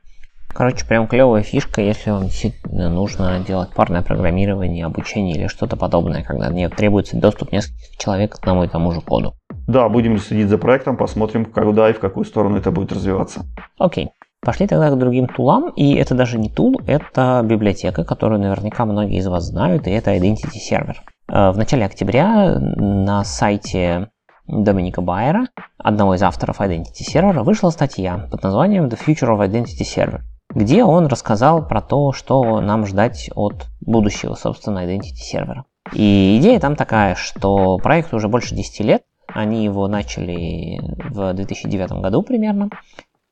Короче, 0.59 0.85
прям 0.85 1.07
клевая 1.07 1.45
фишка, 1.45 1.81
если 1.81 2.11
вам 2.11 2.25
действительно 2.25 2.91
нужно 2.91 3.39
делать 3.47 3.71
парное 3.71 4.03
программирование, 4.03 4.87
обучение 4.87 5.37
или 5.37 5.47
что-то 5.47 5.77
подобное, 5.77 6.25
когда 6.25 6.49
не 6.49 6.69
требуется 6.69 7.17
доступ 7.17 7.53
нескольких 7.53 7.97
человек 7.97 8.35
к 8.35 8.39
одному 8.41 8.65
и 8.65 8.69
тому 8.69 8.91
же 8.91 9.01
коду. 9.01 9.35
Да, 9.69 9.89
будем 9.89 10.19
следить 10.19 10.49
за 10.49 10.59
проектом, 10.59 10.97
посмотрим, 10.97 11.45
куда 11.45 11.91
и 11.91 11.93
в 11.93 12.01
какую 12.01 12.25
сторону 12.25 12.57
это 12.57 12.73
будет 12.73 12.91
развиваться. 12.91 13.43
Окей. 13.79 14.11
Пошли 14.41 14.67
тогда 14.67 14.91
к 14.91 14.99
другим 14.99 15.29
тулам, 15.29 15.69
и 15.77 15.95
это 15.95 16.17
даже 16.17 16.39
не 16.39 16.49
тул, 16.49 16.81
это 16.89 17.41
библиотека, 17.45 18.03
которую 18.03 18.41
наверняка 18.41 18.85
многие 18.85 19.19
из 19.19 19.29
вас 19.29 19.45
знают, 19.45 19.87
и 19.87 19.93
это 19.93 20.17
Identity 20.17 20.59
Server. 20.73 20.97
Э, 21.29 21.53
в 21.53 21.57
начале 21.57 21.85
октября 21.85 22.59
на 22.59 23.23
сайте 23.23 24.11
Доминика 24.49 25.03
Байера, 25.03 25.47
одного 25.77 26.17
из 26.17 26.23
авторов 26.25 26.61
Identity 26.61 27.05
Server, 27.09 27.45
вышла 27.45 27.71
статья 27.71 28.27
под 28.29 28.43
названием 28.43 28.87
The 28.87 28.99
Future 28.99 29.29
of 29.29 29.49
Identity 29.49 29.85
Server, 29.85 30.23
где 30.55 30.85
он 30.85 31.07
рассказал 31.07 31.67
про 31.67 31.81
то, 31.81 32.13
что 32.13 32.61
нам 32.61 32.87
ждать 32.87 33.31
от 33.35 33.67
будущего, 33.81 34.35
собственно, 34.35 34.87
Identity 34.87 35.23
Server. 35.35 35.63
И 35.93 36.39
идея 36.39 36.61
там 36.61 36.77
такая, 36.77 37.15
что 37.15 37.79
проект 37.79 38.13
уже 38.15 38.29
больше 38.29 38.55
10 38.55 38.81
лет, 38.81 39.03
они 39.27 39.65
его 39.65 39.89
начали 39.89 40.81
в 41.11 41.33
2009 41.35 41.93
году 42.01 42.23
примерно, 42.23 42.71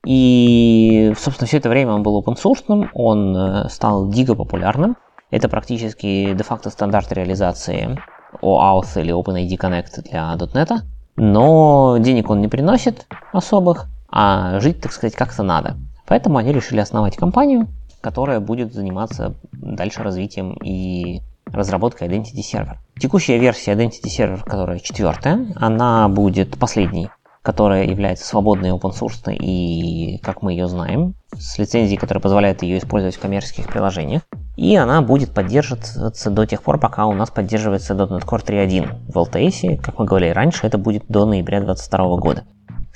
и, 0.06 1.12
собственно, 1.18 1.48
все 1.48 1.56
это 1.56 1.68
время 1.68 1.92
он 1.92 2.04
был 2.04 2.22
open 2.22 2.36
source, 2.36 2.88
он 2.94 3.36
э, 3.36 3.68
стал 3.68 4.08
дико 4.08 4.36
популярным. 4.36 4.96
Это 5.32 5.48
практически 5.48 6.32
де-факто 6.32 6.70
стандарт 6.70 7.12
реализации 7.12 7.98
OAuth 8.40 9.00
или 9.00 9.12
OpenID 9.12 9.58
Connect 9.58 10.02
для 10.08 10.36
.NET. 10.36 10.82
Но 11.16 11.96
денег 11.98 12.30
он 12.30 12.40
не 12.40 12.46
приносит 12.46 13.08
особых, 13.32 13.86
а 14.08 14.60
жить, 14.60 14.80
так 14.80 14.92
сказать, 14.92 15.16
как-то 15.16 15.42
надо. 15.42 15.76
Поэтому 16.06 16.38
они 16.38 16.52
решили 16.52 16.80
основать 16.80 17.16
компанию, 17.16 17.68
которая 18.00 18.40
будет 18.40 18.72
заниматься 18.72 19.34
дальше 19.52 20.02
развитием 20.02 20.52
и 20.62 21.20
разработкой 21.46 22.08
Identity 22.08 22.40
Server. 22.40 22.76
Текущая 22.98 23.38
версия 23.38 23.72
Identity 23.72 24.06
Server, 24.06 24.42
которая 24.44 24.78
четвертая, 24.78 25.52
она 25.56 26.08
будет 26.08 26.58
последней 26.58 27.08
которая 27.46 27.84
является 27.84 28.26
свободной, 28.26 28.70
open 28.70 28.90
source 28.90 29.32
и, 29.32 30.18
как 30.24 30.42
мы 30.42 30.50
ее 30.50 30.66
знаем, 30.66 31.14
с 31.32 31.56
лицензией, 31.58 31.96
которая 31.96 32.20
позволяет 32.20 32.64
ее 32.64 32.78
использовать 32.78 33.14
в 33.14 33.20
коммерческих 33.20 33.68
приложениях. 33.68 34.22
И 34.56 34.74
она 34.74 35.00
будет 35.00 35.32
поддерживаться 35.32 36.30
до 36.30 36.44
тех 36.44 36.60
пор, 36.60 36.80
пока 36.80 37.06
у 37.06 37.12
нас 37.12 37.30
поддерживается 37.30 37.94
.NET 37.94 38.24
Core 38.24 38.44
3.1 38.44 39.12
в 39.12 39.16
LTS. 39.16 39.76
Как 39.76 39.96
мы 39.96 40.06
говорили 40.06 40.30
раньше, 40.30 40.66
это 40.66 40.76
будет 40.76 41.04
до 41.08 41.24
ноября 41.24 41.60
2022 41.60 42.16
года. 42.16 42.44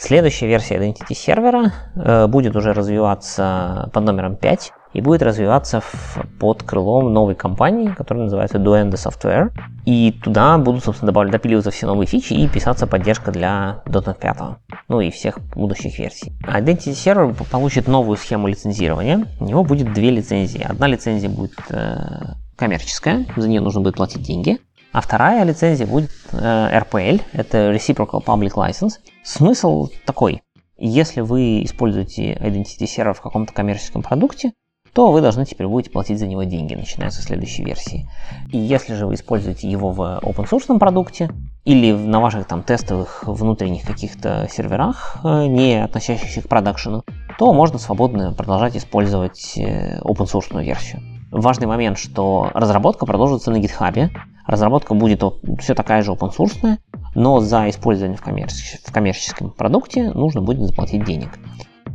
Следующая 0.00 0.46
версия 0.46 0.76
Identity 0.76 1.14
сервера 1.14 1.74
э, 1.94 2.26
будет 2.26 2.56
уже 2.56 2.72
развиваться 2.72 3.90
под 3.92 4.04
номером 4.04 4.34
5 4.34 4.72
и 4.94 5.02
будет 5.02 5.20
развиваться 5.20 5.82
в, 5.82 6.20
под 6.40 6.62
крылом 6.62 7.12
новой 7.12 7.34
компании, 7.34 7.88
которая 7.94 8.24
называется 8.24 8.56
Duende 8.56 8.94
Software. 8.94 9.50
И 9.84 10.18
туда 10.24 10.56
будут, 10.56 10.84
собственно, 10.84 11.08
добавлять, 11.12 11.32
допиливаться 11.32 11.70
все 11.70 11.86
новые 11.86 12.06
фичи 12.06 12.32
и 12.32 12.48
писаться 12.48 12.86
поддержка 12.86 13.30
для 13.30 13.82
.NET 13.84 14.18
5, 14.18 14.36
ну 14.88 15.02
и 15.02 15.10
всех 15.10 15.38
будущих 15.54 15.98
версий. 15.98 16.32
Identity 16.46 16.92
Server 16.92 17.36
получит 17.50 17.86
новую 17.86 18.16
схему 18.16 18.48
лицензирования. 18.48 19.26
У 19.38 19.44
него 19.44 19.64
будет 19.64 19.92
две 19.92 20.10
лицензии. 20.10 20.64
Одна 20.66 20.86
лицензия 20.86 21.28
будет 21.28 21.52
э, 21.68 22.36
коммерческая, 22.56 23.26
за 23.36 23.46
нее 23.46 23.60
нужно 23.60 23.82
будет 23.82 23.96
платить 23.96 24.22
деньги. 24.22 24.60
А 24.92 25.00
вторая 25.00 25.44
лицензия 25.44 25.86
будет 25.86 26.10
э, 26.32 26.36
RPL, 26.36 27.22
это 27.32 27.72
Reciprocal 27.72 28.24
Public 28.24 28.54
License. 28.54 28.94
Смысл 29.22 29.88
такой. 30.04 30.42
Если 30.78 31.20
вы 31.20 31.62
используете 31.62 32.34
Identity 32.34 32.86
Server 32.86 33.14
в 33.14 33.20
каком-то 33.20 33.52
коммерческом 33.52 34.02
продукте, 34.02 34.52
то 34.92 35.12
вы 35.12 35.20
должны 35.20 35.44
теперь 35.44 35.68
будете 35.68 35.90
платить 35.90 36.18
за 36.18 36.26
него 36.26 36.42
деньги, 36.42 36.74
начиная 36.74 37.10
со 37.10 37.22
следующей 37.22 37.62
версии. 37.62 38.08
И 38.50 38.58
если 38.58 38.94
же 38.94 39.06
вы 39.06 39.14
используете 39.14 39.70
его 39.70 39.92
в 39.92 40.00
open 40.22 40.48
source 40.48 40.76
продукте 40.78 41.30
или 41.64 41.92
на 41.92 42.20
ваших 42.20 42.46
там 42.46 42.62
тестовых 42.62 43.22
внутренних 43.24 43.84
каких-то 43.84 44.48
серверах, 44.50 45.18
э, 45.22 45.46
не 45.46 45.84
относящихся 45.84 46.42
к 46.42 46.48
продакшену, 46.48 47.04
то 47.38 47.52
можно 47.52 47.78
свободно 47.78 48.32
продолжать 48.32 48.76
использовать 48.76 49.56
э, 49.56 50.00
open 50.00 50.26
source 50.26 50.62
версию. 50.64 51.19
Важный 51.30 51.66
момент, 51.66 51.98
что 51.98 52.50
разработка 52.54 53.06
продолжится 53.06 53.50
на 53.50 53.56
GitHub, 53.56 54.10
разработка 54.46 54.94
будет 54.94 55.22
все 55.60 55.74
такая 55.74 56.02
же 56.02 56.12
open 56.12 56.32
source, 56.36 56.78
но 57.14 57.40
за 57.40 57.70
использование 57.70 58.16
в, 58.16 58.22
коммерческом, 58.22 58.80
в 58.84 58.92
коммерческом 58.92 59.50
продукте 59.50 60.10
нужно 60.10 60.40
будет 60.42 60.62
заплатить 60.62 61.04
денег. 61.04 61.38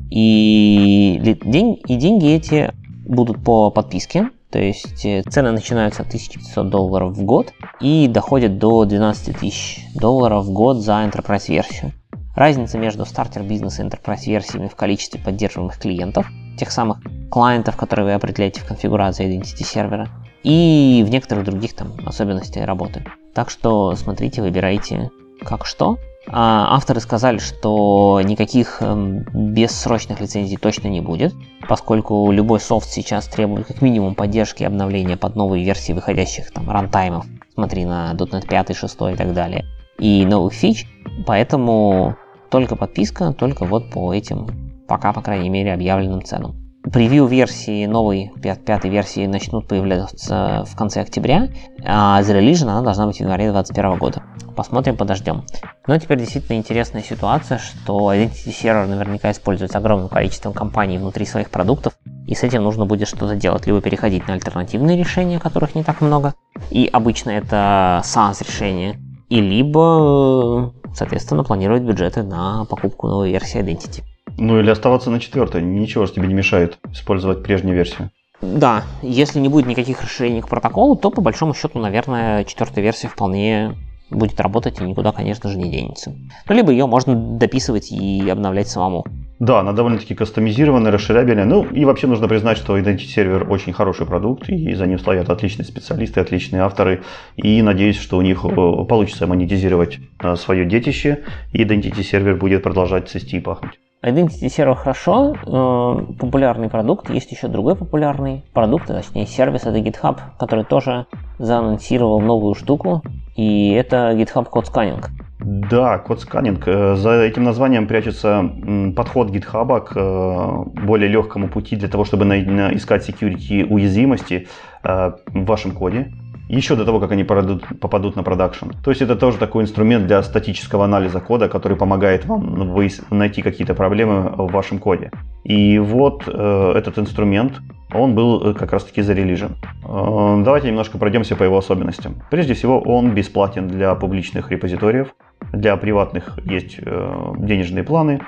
И, 0.09 1.15
и 1.15 1.95
деньги 1.95 2.29
эти 2.29 2.73
будут 3.05 3.43
по 3.43 3.71
подписке, 3.71 4.29
то 4.51 4.59
есть 4.59 5.05
э, 5.05 5.21
цены 5.23 5.51
начинаются 5.51 6.03
от 6.03 6.07
1500 6.07 6.69
долларов 6.69 7.17
в 7.17 7.23
год 7.23 7.51
и 7.81 8.07
доходят 8.07 8.57
до 8.57 8.85
12 8.85 9.37
тысяч 9.37 9.85
долларов 9.95 10.45
в 10.45 10.53
год 10.53 10.77
за 10.77 11.03
Enterprise 11.03 11.49
версию. 11.49 11.91
Разница 12.35 12.77
между 12.77 13.05
стартер 13.05 13.43
бизнес 13.43 13.79
и 13.79 13.83
Enterprise 13.83 14.25
версиями 14.25 14.67
в 14.67 14.75
количестве 14.75 15.19
поддерживаемых 15.19 15.77
клиентов, 15.77 16.27
тех 16.57 16.71
самых 16.71 16.99
клиентов, 17.31 17.75
которые 17.75 18.05
вы 18.05 18.13
определяете 18.13 18.61
в 18.61 18.65
конфигурации 18.65 19.27
Identity 19.27 19.63
сервера, 19.63 20.09
и 20.43 21.03
в 21.05 21.09
некоторых 21.09 21.45
других 21.45 21.73
там 21.73 21.93
особенностях 22.05 22.65
работы. 22.65 23.03
Так 23.33 23.49
что 23.49 23.95
смотрите, 23.95 24.41
выбирайте 24.41 25.11
как 25.41 25.65
что. 25.65 25.97
А 26.27 26.75
авторы 26.75 26.99
сказали, 27.01 27.37
что 27.37 28.19
никаких 28.23 28.81
эм, 28.81 29.25
бессрочных 29.53 30.19
лицензий 30.21 30.57
точно 30.57 30.87
не 30.87 30.99
будет, 30.99 31.35
поскольку 31.67 32.31
любой 32.31 32.59
софт 32.59 32.89
сейчас 32.89 33.27
требует 33.27 33.67
как 33.67 33.81
минимум 33.81 34.15
поддержки 34.15 34.63
и 34.63 34.65
обновления 34.65 35.17
под 35.17 35.35
новые 35.35 35.63
версии 35.63 35.93
выходящих 35.93 36.51
там 36.51 36.69
рантаймов, 36.69 37.27
смотри 37.53 37.85
на 37.85 38.11
.NET 38.13 38.47
5, 38.47 38.75
6 38.75 38.95
и 39.13 39.15
так 39.15 39.33
далее, 39.33 39.65
и 39.99 40.25
новых 40.25 40.53
фич, 40.53 40.87
поэтому 41.27 42.15
только 42.49 42.75
подписка, 42.75 43.33
только 43.33 43.65
вот 43.65 43.91
по 43.91 44.11
этим 44.11 44.64
пока, 44.87 45.13
по 45.13 45.21
крайней 45.21 45.49
мере, 45.49 45.73
объявленным 45.73 46.23
ценам. 46.23 46.55
Превью 46.91 47.25
версии 47.25 47.87
новой, 47.87 48.31
пятой 48.41 48.91
версии 48.91 49.25
начнут 49.25 49.67
появляться 49.67 50.65
в 50.67 50.75
конце 50.75 51.01
октября, 51.01 51.49
а 51.83 52.21
Release 52.21 52.61
она 52.61 52.81
должна 52.81 53.07
быть 53.07 53.17
в 53.17 53.19
январе 53.21 53.51
2021 53.51 53.97
года. 53.97 54.23
Посмотрим, 54.55 54.95
подождем. 54.95 55.43
Но 55.87 55.97
теперь 55.97 56.19
действительно 56.19 56.57
интересная 56.57 57.01
ситуация, 57.01 57.57
что 57.57 58.13
Identity 58.13 58.49
Server 58.49 58.85
наверняка 58.85 59.31
используется 59.31 59.79
огромным 59.79 60.09
количеством 60.09 60.53
компаний 60.53 60.99
внутри 60.99 61.25
своих 61.25 61.49
продуктов, 61.49 61.97
и 62.27 62.35
с 62.35 62.43
этим 62.43 62.63
нужно 62.63 62.85
будет 62.85 63.07
что-то 63.07 63.35
делать, 63.35 63.65
либо 63.65 63.81
переходить 63.81 64.27
на 64.27 64.35
альтернативные 64.35 64.95
решения, 64.97 65.39
которых 65.39 65.73
не 65.73 65.83
так 65.83 66.01
много, 66.01 66.35
и 66.69 66.87
обычно 66.91 67.31
это 67.31 68.01
SaaS 68.05 68.45
решения, 68.47 68.99
и 69.29 69.41
либо, 69.41 70.71
соответственно, 70.93 71.43
планировать 71.43 71.81
бюджеты 71.81 72.21
на 72.21 72.65
покупку 72.65 73.07
новой 73.07 73.31
версии 73.31 73.59
Identity. 73.59 74.03
Ну 74.37 74.59
или 74.59 74.69
оставаться 74.69 75.09
на 75.09 75.19
четвертой. 75.19 75.61
Ничего 75.61 76.05
же 76.05 76.13
тебе 76.13 76.27
не 76.27 76.33
мешает 76.33 76.77
использовать 76.91 77.43
прежнюю 77.43 77.75
версию. 77.75 78.11
Да, 78.41 78.83
если 79.01 79.39
не 79.39 79.49
будет 79.49 79.65
никаких 79.65 80.01
расширений 80.01 80.41
к 80.41 80.49
протоколу, 80.49 80.95
то 80.95 81.09
по 81.09 81.21
большому 81.21 81.53
счету, 81.53 81.79
наверное, 81.79 82.43
четвертая 82.43 82.83
версия 82.83 83.07
вполне 83.07 83.75
будет 84.11 84.39
работать 84.39 84.79
и 84.79 84.83
никуда, 84.83 85.11
конечно 85.11 85.49
же, 85.49 85.57
не 85.57 85.71
денется. 85.71 86.13
Ну, 86.47 86.55
либо 86.55 86.71
ее 86.71 86.85
можно 86.85 87.15
дописывать 87.15 87.91
и 87.91 88.29
обновлять 88.29 88.67
самому. 88.67 89.05
Да, 89.39 89.59
она 89.59 89.73
довольно-таки 89.73 90.15
кастомизированная, 90.15 90.91
расширябельная. 90.91 91.45
Ну, 91.45 91.65
и 91.65 91.83
вообще 91.83 92.07
нужно 92.07 92.27
признать, 92.27 92.57
что 92.57 92.77
Identity 92.77 93.07
Server 93.15 93.47
очень 93.47 93.73
хороший 93.73 94.05
продукт, 94.05 94.47
и 94.47 94.73
за 94.75 94.85
ним 94.85 94.99
стоят 94.99 95.29
отличные 95.29 95.65
специалисты, 95.65 96.21
отличные 96.21 96.61
авторы. 96.61 97.03
И 97.35 97.61
надеюсь, 97.61 97.99
что 97.99 98.17
у 98.17 98.21
них 98.21 98.45
э, 98.45 98.85
получится 98.85 99.27
монетизировать 99.27 99.99
э, 100.19 100.35
свое 100.35 100.65
детище, 100.65 101.23
и 101.51 101.63
Identity 101.63 101.99
Server 101.99 102.35
будет 102.35 102.63
продолжать 102.63 103.09
цвести 103.09 103.37
и 103.37 103.41
пахнуть. 103.41 103.73
Identity 104.05 104.49
Server 104.49 104.75
хорошо, 104.75 105.33
э, 105.33 106.13
популярный 106.19 106.69
продукт. 106.69 107.09
Есть 107.09 107.31
еще 107.31 107.47
другой 107.47 107.75
популярный 107.75 108.43
продукт, 108.53 108.85
точнее 108.85 109.25
сервис, 109.25 109.61
это 109.65 109.79
GitHub, 109.79 110.17
который 110.37 110.63
тоже 110.63 111.07
заанонсировал 111.39 112.21
новую 112.21 112.53
штуку, 112.53 113.01
и 113.35 113.71
это 113.71 114.11
GitHub 114.11 114.47
Code 114.51 114.65
Scanning. 114.71 115.03
Да, 115.39 115.97
код 115.97 116.21
сканинг. 116.21 116.67
Э, 116.67 116.95
за 116.95 117.21
этим 117.23 117.43
названием 117.43 117.87
прячется 117.87 118.47
подход 118.95 119.31
GitHub 119.31 119.81
к 119.81 119.93
э, 119.95 120.85
более 120.85 121.09
легкому 121.09 121.49
пути 121.49 121.75
для 121.75 121.87
того, 121.87 122.05
чтобы 122.05 122.25
искать 122.25 123.09
security 123.09 123.65
уязвимости 123.67 124.47
в 124.83 125.17
вашем 125.33 125.71
коде 125.71 126.11
еще 126.47 126.75
до 126.75 126.85
того, 126.85 126.99
как 126.99 127.11
они 127.11 127.23
попадут 127.23 128.15
на 128.15 128.23
продакшн. 128.23 128.69
То 128.83 128.91
есть 128.91 129.01
это 129.01 129.15
тоже 129.15 129.37
такой 129.37 129.63
инструмент 129.63 130.07
для 130.07 130.21
статического 130.23 130.85
анализа 130.85 131.19
кода, 131.19 131.49
который 131.49 131.77
помогает 131.77 132.25
вам 132.25 132.75
найти 133.09 133.41
какие-то 133.41 133.73
проблемы 133.73 134.29
в 134.37 134.51
вашем 134.51 134.79
коде. 134.79 135.11
И 135.43 135.79
вот 135.79 136.23
э, 136.27 136.73
этот 136.75 136.97
инструмент, 136.99 137.53
он 137.93 138.15
был 138.15 138.41
э, 138.43 138.53
как 138.53 138.71
раз-таки 138.71 139.01
зарелижен. 139.01 139.57
Э, 139.83 140.41
давайте 140.43 140.67
немножко 140.67 140.97
пройдемся 140.97 141.35
по 141.35 141.43
его 141.43 141.57
особенностям. 141.57 142.15
Прежде 142.31 142.53
всего, 142.53 142.79
он 142.79 143.13
бесплатен 143.13 143.67
для 143.67 143.93
публичных 143.95 144.51
репозиториев. 144.51 145.15
Для 145.53 145.77
приватных 145.77 146.39
есть 146.45 146.79
э, 146.79 147.33
денежные 147.37 147.83
планы. 147.83 148.21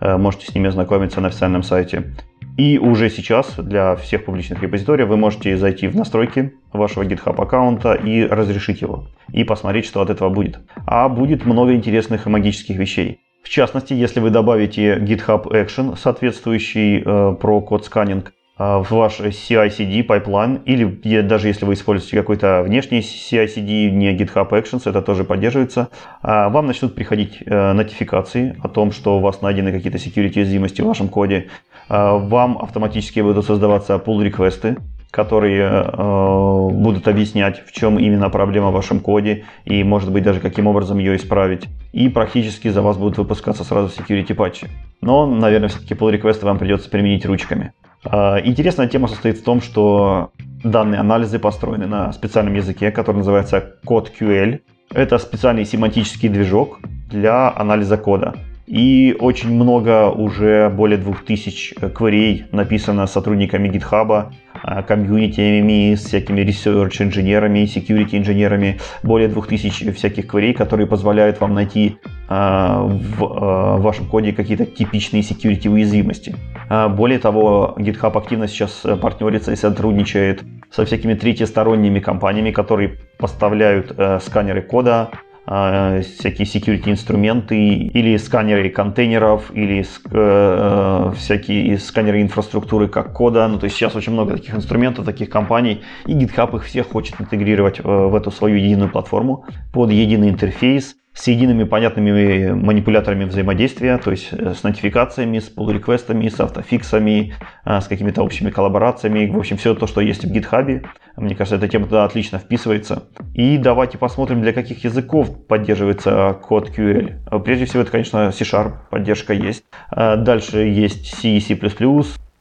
Э, 0.00 0.16
можете 0.16 0.46
с 0.46 0.54
ними 0.54 0.68
ознакомиться 0.68 1.20
на 1.20 1.28
официальном 1.28 1.62
сайте. 1.62 2.14
И 2.56 2.78
уже 2.78 3.10
сейчас 3.10 3.54
для 3.58 3.96
всех 3.96 4.24
публичных 4.24 4.62
репозиториев 4.62 5.08
вы 5.08 5.16
можете 5.16 5.56
зайти 5.58 5.88
в 5.88 5.96
настройки 5.96 6.54
вашего 6.72 7.02
GitHub 7.04 7.40
аккаунта 7.40 7.92
и 7.92 8.24
разрешить 8.24 8.80
его. 8.80 9.08
И 9.30 9.44
посмотреть, 9.44 9.84
что 9.84 10.00
от 10.00 10.08
этого 10.08 10.30
будет. 10.30 10.58
А 10.86 11.08
будет 11.08 11.44
много 11.44 11.74
интересных 11.74 12.26
и 12.26 12.30
магических 12.30 12.76
вещей. 12.76 13.20
В 13.42 13.48
частности, 13.48 13.92
если 13.92 14.20
вы 14.20 14.30
добавите 14.30 14.96
GitHub 14.96 15.46
Action, 15.48 15.96
соответствующий 15.96 17.02
э, 17.04 17.36
про 17.38 17.60
code 17.60 17.84
scanning, 17.84 18.32
в 18.58 18.86
ваш 18.88 19.20
CI-CD 19.20 20.02
пайплайн, 20.02 20.62
или 20.64 21.20
даже 21.20 21.48
если 21.48 21.66
вы 21.66 21.74
используете 21.74 22.16
какой-то 22.16 22.62
внешний 22.62 23.00
CI-CD, 23.00 23.90
не 23.90 24.16
GitHub 24.16 24.48
Actions, 24.48 24.88
это 24.88 25.02
тоже 25.02 25.24
поддерживается, 25.24 25.90
вам 26.22 26.66
начнут 26.66 26.94
приходить 26.94 27.42
нотификации 27.44 28.58
о 28.62 28.68
том, 28.68 28.92
что 28.92 29.18
у 29.18 29.20
вас 29.20 29.42
найдены 29.42 29.72
какие-то 29.72 29.98
security 29.98 30.38
уязвимости 30.38 30.80
в 30.80 30.86
вашем 30.86 31.08
коде, 31.08 31.50
вам 31.88 32.58
автоматически 32.58 33.20
будут 33.20 33.46
создаваться 33.46 33.94
pull-реквесты, 33.96 34.76
которые 35.16 35.62
э, 35.62 36.68
будут 36.72 37.08
объяснять, 37.08 37.64
в 37.66 37.72
чем 37.72 37.98
именно 37.98 38.28
проблема 38.28 38.68
в 38.68 38.74
вашем 38.74 39.00
коде 39.00 39.44
и, 39.64 39.82
может 39.82 40.12
быть, 40.12 40.22
даже 40.22 40.40
каким 40.40 40.66
образом 40.66 40.98
ее 40.98 41.16
исправить. 41.16 41.68
И 41.92 42.10
практически 42.10 42.68
за 42.68 42.82
вас 42.82 42.98
будут 42.98 43.16
выпускаться 43.16 43.64
сразу 43.64 43.88
security 43.88 44.34
патчи. 44.34 44.68
Но, 45.00 45.26
наверное, 45.26 45.70
все-таки 45.70 45.94
pull 45.94 46.10
реквесты 46.10 46.44
вам 46.44 46.58
придется 46.58 46.90
применить 46.90 47.24
ручками. 47.24 47.72
Э, 48.04 48.40
интересная 48.44 48.88
тема 48.88 49.08
состоит 49.08 49.38
в 49.38 49.42
том, 49.42 49.62
что 49.62 50.32
данные 50.62 51.00
анализы 51.00 51.38
построены 51.38 51.86
на 51.86 52.12
специальном 52.12 52.54
языке, 52.54 52.90
который 52.90 53.16
называется 53.16 53.74
CodeQL. 53.86 54.60
Это 54.92 55.18
специальный 55.18 55.64
семантический 55.64 56.28
движок 56.28 56.78
для 57.08 57.50
анализа 57.56 57.96
кода. 57.96 58.34
И 58.66 59.16
очень 59.20 59.54
много, 59.54 60.10
уже 60.10 60.68
более 60.70 60.98
2000 60.98 61.90
кверей 61.94 62.46
написано 62.50 63.06
сотрудниками 63.06 63.68
GitHub, 63.68 64.32
а, 64.62 64.82
с 64.82 66.04
всякими 66.04 66.40
research 66.40 67.02
инженерами, 67.02 67.60
security 67.64 68.18
инженерами, 68.18 68.78
более 69.04 69.28
2000 69.28 69.92
всяких 69.92 70.26
кверей, 70.26 70.52
которые 70.52 70.88
позволяют 70.88 71.40
вам 71.40 71.54
найти 71.54 71.98
а, 72.28 72.82
в 72.82 73.24
а, 73.24 73.76
вашем 73.76 74.06
коде 74.06 74.32
какие-то 74.32 74.66
типичные 74.66 75.22
security 75.22 75.68
уязвимости. 75.68 76.34
Более 76.68 77.20
того, 77.20 77.76
GitHub 77.78 78.18
активно 78.18 78.48
сейчас 78.48 78.84
партнерится 79.00 79.52
и 79.52 79.56
сотрудничает 79.56 80.42
со 80.70 80.84
всякими 80.84 81.14
третьесторонними 81.14 82.00
компаниями, 82.00 82.50
которые 82.50 82.98
поставляют 83.18 83.94
э, 83.96 84.18
сканеры 84.20 84.62
кода, 84.62 85.10
всякие 85.46 86.44
security 86.44 86.90
инструменты 86.90 87.56
или 87.56 88.16
сканеры 88.16 88.68
контейнеров, 88.68 89.52
или 89.54 89.80
э, 89.80 89.84
э, 90.10 91.12
всякие 91.16 91.78
сканеры 91.78 92.20
инфраструктуры 92.20 92.88
как 92.88 93.12
кода. 93.12 93.46
Ну, 93.46 93.58
то 93.58 93.64
есть 93.64 93.76
сейчас 93.76 93.94
очень 93.94 94.12
много 94.12 94.34
таких 94.34 94.54
инструментов, 94.54 95.04
таких 95.04 95.30
компаний, 95.30 95.82
и 96.06 96.14
GitHub 96.14 96.56
их 96.56 96.64
всех 96.64 96.88
хочет 96.88 97.20
интегрировать 97.20 97.78
э, 97.78 97.82
в 97.82 98.14
эту 98.16 98.32
свою 98.32 98.56
единую 98.56 98.90
платформу 98.90 99.44
под 99.72 99.90
единый 99.92 100.30
интерфейс 100.30 100.96
с 101.16 101.28
едиными 101.28 101.64
понятными 101.64 102.52
манипуляторами 102.52 103.24
взаимодействия, 103.24 103.96
то 103.96 104.10
есть 104.10 104.28
э, 104.32 104.52
с 104.52 104.62
нотификациями, 104.62 105.38
с 105.38 105.50
pull-реквестами, 105.50 106.28
с 106.28 106.38
автофиксами, 106.38 107.34
э, 107.64 107.80
с 107.80 107.88
какими-то 107.88 108.22
общими 108.22 108.50
коллаборациями. 108.50 109.26
В 109.30 109.38
общем, 109.38 109.56
все 109.56 109.74
то, 109.74 109.86
что 109.86 110.02
есть 110.02 110.24
в 110.24 110.30
GitHub. 110.30 110.86
Мне 111.16 111.34
кажется, 111.34 111.56
эта 111.56 111.68
тема 111.68 111.86
туда 111.86 112.04
отлично 112.04 112.38
вписывается. 112.38 113.04
И 113.34 113.56
давайте 113.56 113.96
посмотрим, 113.96 114.42
для 114.42 114.52
каких 114.52 114.84
языков 114.84 115.46
поддерживается 115.46 116.36
код 116.42 116.68
QL. 116.68 117.40
Прежде 117.42 117.64
всего, 117.64 117.82
это, 117.82 117.92
конечно, 117.92 118.30
C-Sharp, 118.30 118.72
поддержка 118.90 119.32
есть. 119.32 119.64
Э, 119.90 120.16
дальше 120.16 120.58
есть 120.58 121.14
C, 121.14 121.40
C++, 121.40 121.54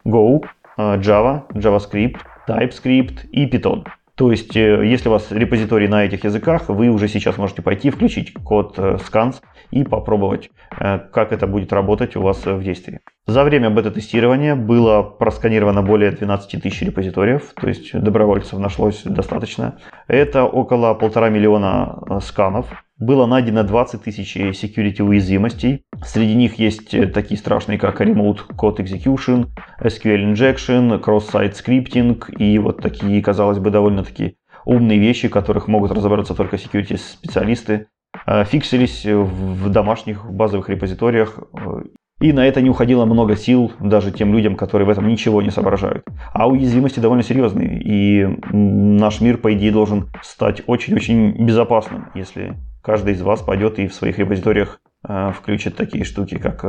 Go, 0.06 0.44
Java, 0.78 1.44
JavaScript, 1.54 2.18
TypeScript 2.48 3.28
и 3.32 3.48
Python. 3.48 3.86
То 4.16 4.32
есть, 4.32 4.56
э, 4.56 4.86
если 4.86 5.10
у 5.10 5.12
вас 5.12 5.30
репозиторий 5.32 5.90
на 5.90 6.06
этих 6.06 6.24
языках, 6.24 6.70
вы 6.70 6.88
уже 6.88 7.10
сейчас 7.10 7.38
можете 7.38 7.62
пойти, 7.62 7.90
включить 7.90 8.34
код 8.34 8.76
э, 8.78 8.98
scans 8.98 9.42
и 9.72 9.84
попробовать, 9.84 10.52
э, 10.80 11.00
как 11.00 11.34
это 11.34 11.48
будет 11.48 11.74
работать 11.74 12.16
у 12.16 12.22
вас 12.22 12.46
в 12.46 12.64
действии. 12.64 13.02
За 13.28 13.44
время 13.44 13.70
бета-тестирования 13.70 14.56
было 14.56 15.04
просканировано 15.04 15.84
более 15.84 16.12
12 16.12 16.62
тысяч 16.62 16.82
репозиториев, 16.82 17.54
то 17.60 17.68
есть 17.68 17.94
добровольцев 17.94 18.58
нашлось 18.58 19.04
достаточно. 19.04 19.80
Это 20.08 20.46
около 20.46 20.94
полтора 20.94 21.30
миллиона 21.30 22.22
сканов. 22.22 22.85
Было 22.98 23.26
найдено 23.26 23.64
20 23.64 24.04
тысяч 24.04 24.38
security 24.38 25.02
уязвимостей. 25.02 25.84
Среди 26.06 26.34
них 26.34 26.60
есть 26.60 26.92
такие 27.14 27.38
страшные, 27.38 27.78
как 27.78 28.00
Remote 28.00 28.56
Code 28.56 28.78
Execution, 28.78 29.48
SQL 29.82 30.32
Injection, 30.32 31.02
Cross-Site 31.02 31.54
Scripting 31.54 32.36
и 32.38 32.58
вот 32.58 32.82
такие, 32.82 33.22
казалось 33.22 33.60
бы, 33.60 33.70
довольно-таки 33.70 34.38
умные 34.64 34.98
вещи, 34.98 35.28
которых 35.28 35.68
могут 35.68 35.92
разобраться 35.92 36.36
только 36.36 36.56
security 36.56 36.98
специалисты. 36.98 37.88
Э, 38.26 38.46
фиксились 38.46 39.06
в 39.06 39.70
домашних 39.70 40.32
базовых 40.32 40.70
репозиториях, 40.70 41.38
э, 41.54 41.82
и 42.22 42.32
на 42.32 42.48
это 42.48 42.62
не 42.62 42.70
уходило 42.70 43.04
много 43.04 43.36
сил 43.36 43.74
даже 43.82 44.12
тем 44.12 44.32
людям, 44.34 44.56
которые 44.56 44.88
в 44.88 44.90
этом 44.90 45.08
ничего 45.08 45.42
не 45.42 45.52
соображают. 45.52 46.06
А 46.34 46.48
уязвимости 46.48 47.02
довольно 47.02 47.24
серьезные, 47.24 47.82
и 47.84 48.26
наш 48.54 49.20
мир, 49.20 49.38
по 49.38 49.54
идее, 49.54 49.74
должен 49.74 50.08
стать 50.24 50.62
очень-очень 50.66 51.46
безопасным, 51.46 52.12
если 52.16 52.56
каждый 52.86 53.14
из 53.14 53.22
вас 53.22 53.42
пойдет 53.42 53.80
и 53.80 53.88
в 53.88 53.94
своих 53.94 54.20
репозиториях 54.20 54.80
э, 55.08 55.32
включит 55.32 55.76
такие 55.76 56.04
штуки, 56.04 56.38
как 56.38 56.62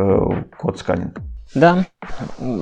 код 0.56 0.78
сканинг. 0.78 1.20
Да, 1.54 1.84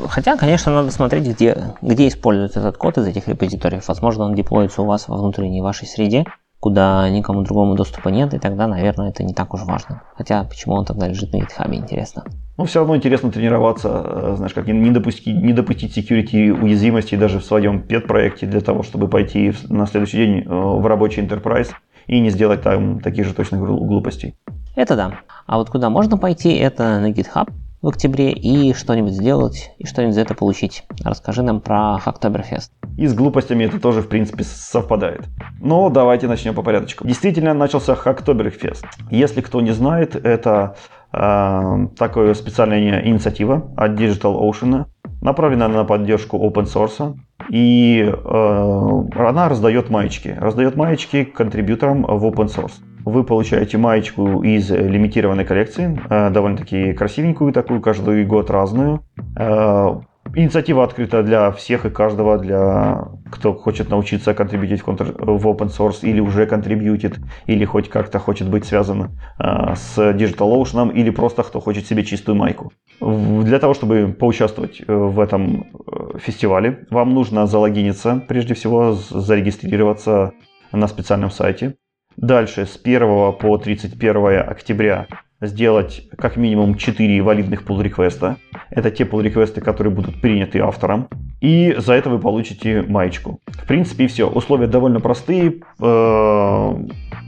хотя, 0.09 0.37
конечно, 0.37 0.73
надо 0.73 0.91
смотреть, 0.91 1.27
где, 1.27 1.57
где 1.81 2.09
используется 2.09 2.61
этот 2.61 2.77
код 2.77 2.99
из 2.99 3.07
этих 3.07 3.29
репозиториев. 3.29 3.89
Возможно, 3.89 4.25
он 4.25 4.35
деплоится 4.35 4.83
у 4.83 4.87
вас 4.87 5.09
во 5.09 5.17
внутренней 5.17 5.63
вашей 5.63 5.87
среде, 5.87 6.27
куда 6.61 7.09
никому 7.09 7.43
другому 7.43 7.75
доступа 7.75 8.09
нет, 8.09 8.35
и 8.35 8.39
тогда, 8.39 8.67
наверное, 8.67 9.11
это 9.11 9.23
не 9.23 9.35
так 9.35 9.55
уж 9.55 9.63
важно. 9.63 10.03
Хотя, 10.17 10.45
почему 10.45 10.75
он 10.75 10.85
тогда 10.85 11.09
лежит 11.09 11.33
на 11.33 11.39
GitHub, 11.39 11.75
интересно. 11.75 12.25
Ну, 12.57 12.65
все 12.65 12.81
равно 12.81 12.97
интересно 12.97 13.31
тренироваться, 13.31 14.03
э, 14.05 14.35
знаешь, 14.37 14.55
как 14.55 14.67
не 14.67 14.91
допустить, 14.91 15.35
не 15.35 15.53
допустить 15.53 15.97
security 15.97 16.51
уязвимости 16.51 17.17
даже 17.17 17.41
в 17.41 17.45
своем 17.45 17.83
пет-проекте 17.83 18.47
для 18.47 18.61
того, 18.61 18.83
чтобы 18.83 19.09
пойти 19.09 19.53
на 19.69 19.87
следующий 19.87 20.19
день 20.19 20.39
э, 20.41 20.49
в 20.49 20.87
рабочий 20.87 21.23
enterprise 21.23 21.71
и 22.07 22.21
не 22.21 22.31
сделать 22.31 22.63
там 22.63 23.01
таких 23.01 23.27
же 23.27 23.35
точных 23.35 23.61
глупостей. 23.61 24.35
Это 24.77 24.97
да. 24.97 25.21
А 25.47 25.59
вот 25.59 25.71
куда 25.71 25.91
можно 25.91 26.19
пойти, 26.19 26.53
это 26.55 27.01
на 27.01 27.11
GitHub, 27.11 27.51
в 27.85 27.89
октябре 27.89 28.33
и 28.33 28.73
что-нибудь 28.73 29.13
сделать, 29.13 29.73
и 29.79 29.87
что-нибудь 29.87 30.15
за 30.15 30.23
это 30.23 30.35
получить. 30.35 30.85
Расскажи 31.05 31.43
нам 31.43 31.61
про 31.61 32.01
Hacktoberfest. 32.05 32.71
И 32.97 33.07
с 33.07 33.13
глупостями 33.13 33.65
это 33.65 33.79
тоже, 33.79 34.01
в 34.01 34.09
принципе, 34.09 34.43
совпадает. 34.43 35.27
Но 35.61 35.91
давайте 35.91 36.27
начнем 36.27 36.55
по 36.55 36.63
порядочку. 36.63 37.07
Действительно, 37.07 37.53
начался 37.53 37.93
Hacktoberfest. 37.93 38.85
Если 39.11 39.43
кто 39.43 39.61
не 39.61 39.73
знает, 39.73 40.17
это 40.17 40.77
такая 41.97 42.35
специальная 42.35 43.07
инициатива 43.07 43.71
от 43.77 43.93
Digital 43.93 44.41
Ocean, 44.41 44.87
направленная 45.21 45.69
на 45.69 45.85
поддержку 45.85 46.37
open 46.39 46.65
source. 46.65 47.17
И 47.51 48.01
э, 48.03 49.19
она 49.29 49.49
раздает 49.49 49.91
маечки. 49.91 50.37
Раздает 50.39 50.77
маечки 50.77 51.25
контрибьюторам 51.25 52.03
в 52.03 52.25
open 52.27 52.47
source 52.47 52.81
вы 53.05 53.23
получаете 53.23 53.79
маечку 53.79 54.43
из 54.43 54.71
лимитированной 54.71 55.45
коллекции, 55.45 56.01
э, 56.09 56.31
довольно-таки 56.31 56.95
красивенькую 56.95 57.53
такую, 57.53 57.81
каждый 57.81 58.25
год 58.25 58.51
разную. 58.51 59.05
Э, 59.39 60.01
инициатива 60.35 60.85
открыта 60.85 61.23
для 61.23 61.51
всех 61.51 61.87
и 61.87 61.91
каждого, 61.91 62.39
для 62.39 63.09
кто 63.31 63.53
хочет 63.55 63.91
научиться 63.91 64.35
контрибьютить 64.35 64.83
в, 64.83 64.89
open 64.89 65.69
source 65.69 66.01
или 66.03 66.21
уже 66.21 66.47
контрибьютит, 66.47 67.19
или 67.47 67.65
хоть 67.65 67.89
как-то 67.89 68.19
хочет 68.19 68.49
быть 68.49 68.65
связан 68.65 69.19
э, 69.39 69.75
с 69.75 69.99
DigitalOcean, 69.99 70.93
или 70.93 71.11
просто 71.11 71.43
кто 71.43 71.61
хочет 71.61 71.87
себе 71.87 72.05
чистую 72.05 72.37
майку. 72.37 72.73
Для 73.01 73.59
того, 73.59 73.75
чтобы 73.75 74.15
поучаствовать 74.19 74.83
в 74.87 75.21
этом 75.21 75.67
фестивале, 76.19 76.87
вам 76.91 77.15
нужно 77.15 77.47
залогиниться, 77.47 78.23
прежде 78.29 78.55
всего 78.55 78.93
зарегистрироваться 78.93 80.33
на 80.73 80.87
специальном 80.89 81.31
сайте. 81.31 81.77
Дальше 82.17 82.67
с 82.67 82.79
1 82.83 83.33
по 83.33 83.59
31 83.59 84.49
октября 84.49 85.09
сделать 85.47 86.03
как 86.17 86.37
минимум 86.37 86.77
4 86.77 87.23
валидных 87.23 87.63
pull 87.65 87.83
реквеста 87.83 88.37
Это 88.71 88.91
те 88.91 89.05
pull 89.05 89.23
реквесты 89.23 89.61
которые 89.61 89.93
будут 89.93 90.21
приняты 90.21 90.61
автором. 90.61 91.09
И 91.41 91.75
за 91.79 91.95
это 91.95 92.11
вы 92.11 92.19
получите 92.19 92.83
маечку. 92.83 93.41
В 93.47 93.67
принципе, 93.67 94.07
все. 94.07 94.29
Условия 94.29 94.67
довольно 94.67 95.01
простые, 95.01 95.61
э, 95.81 96.75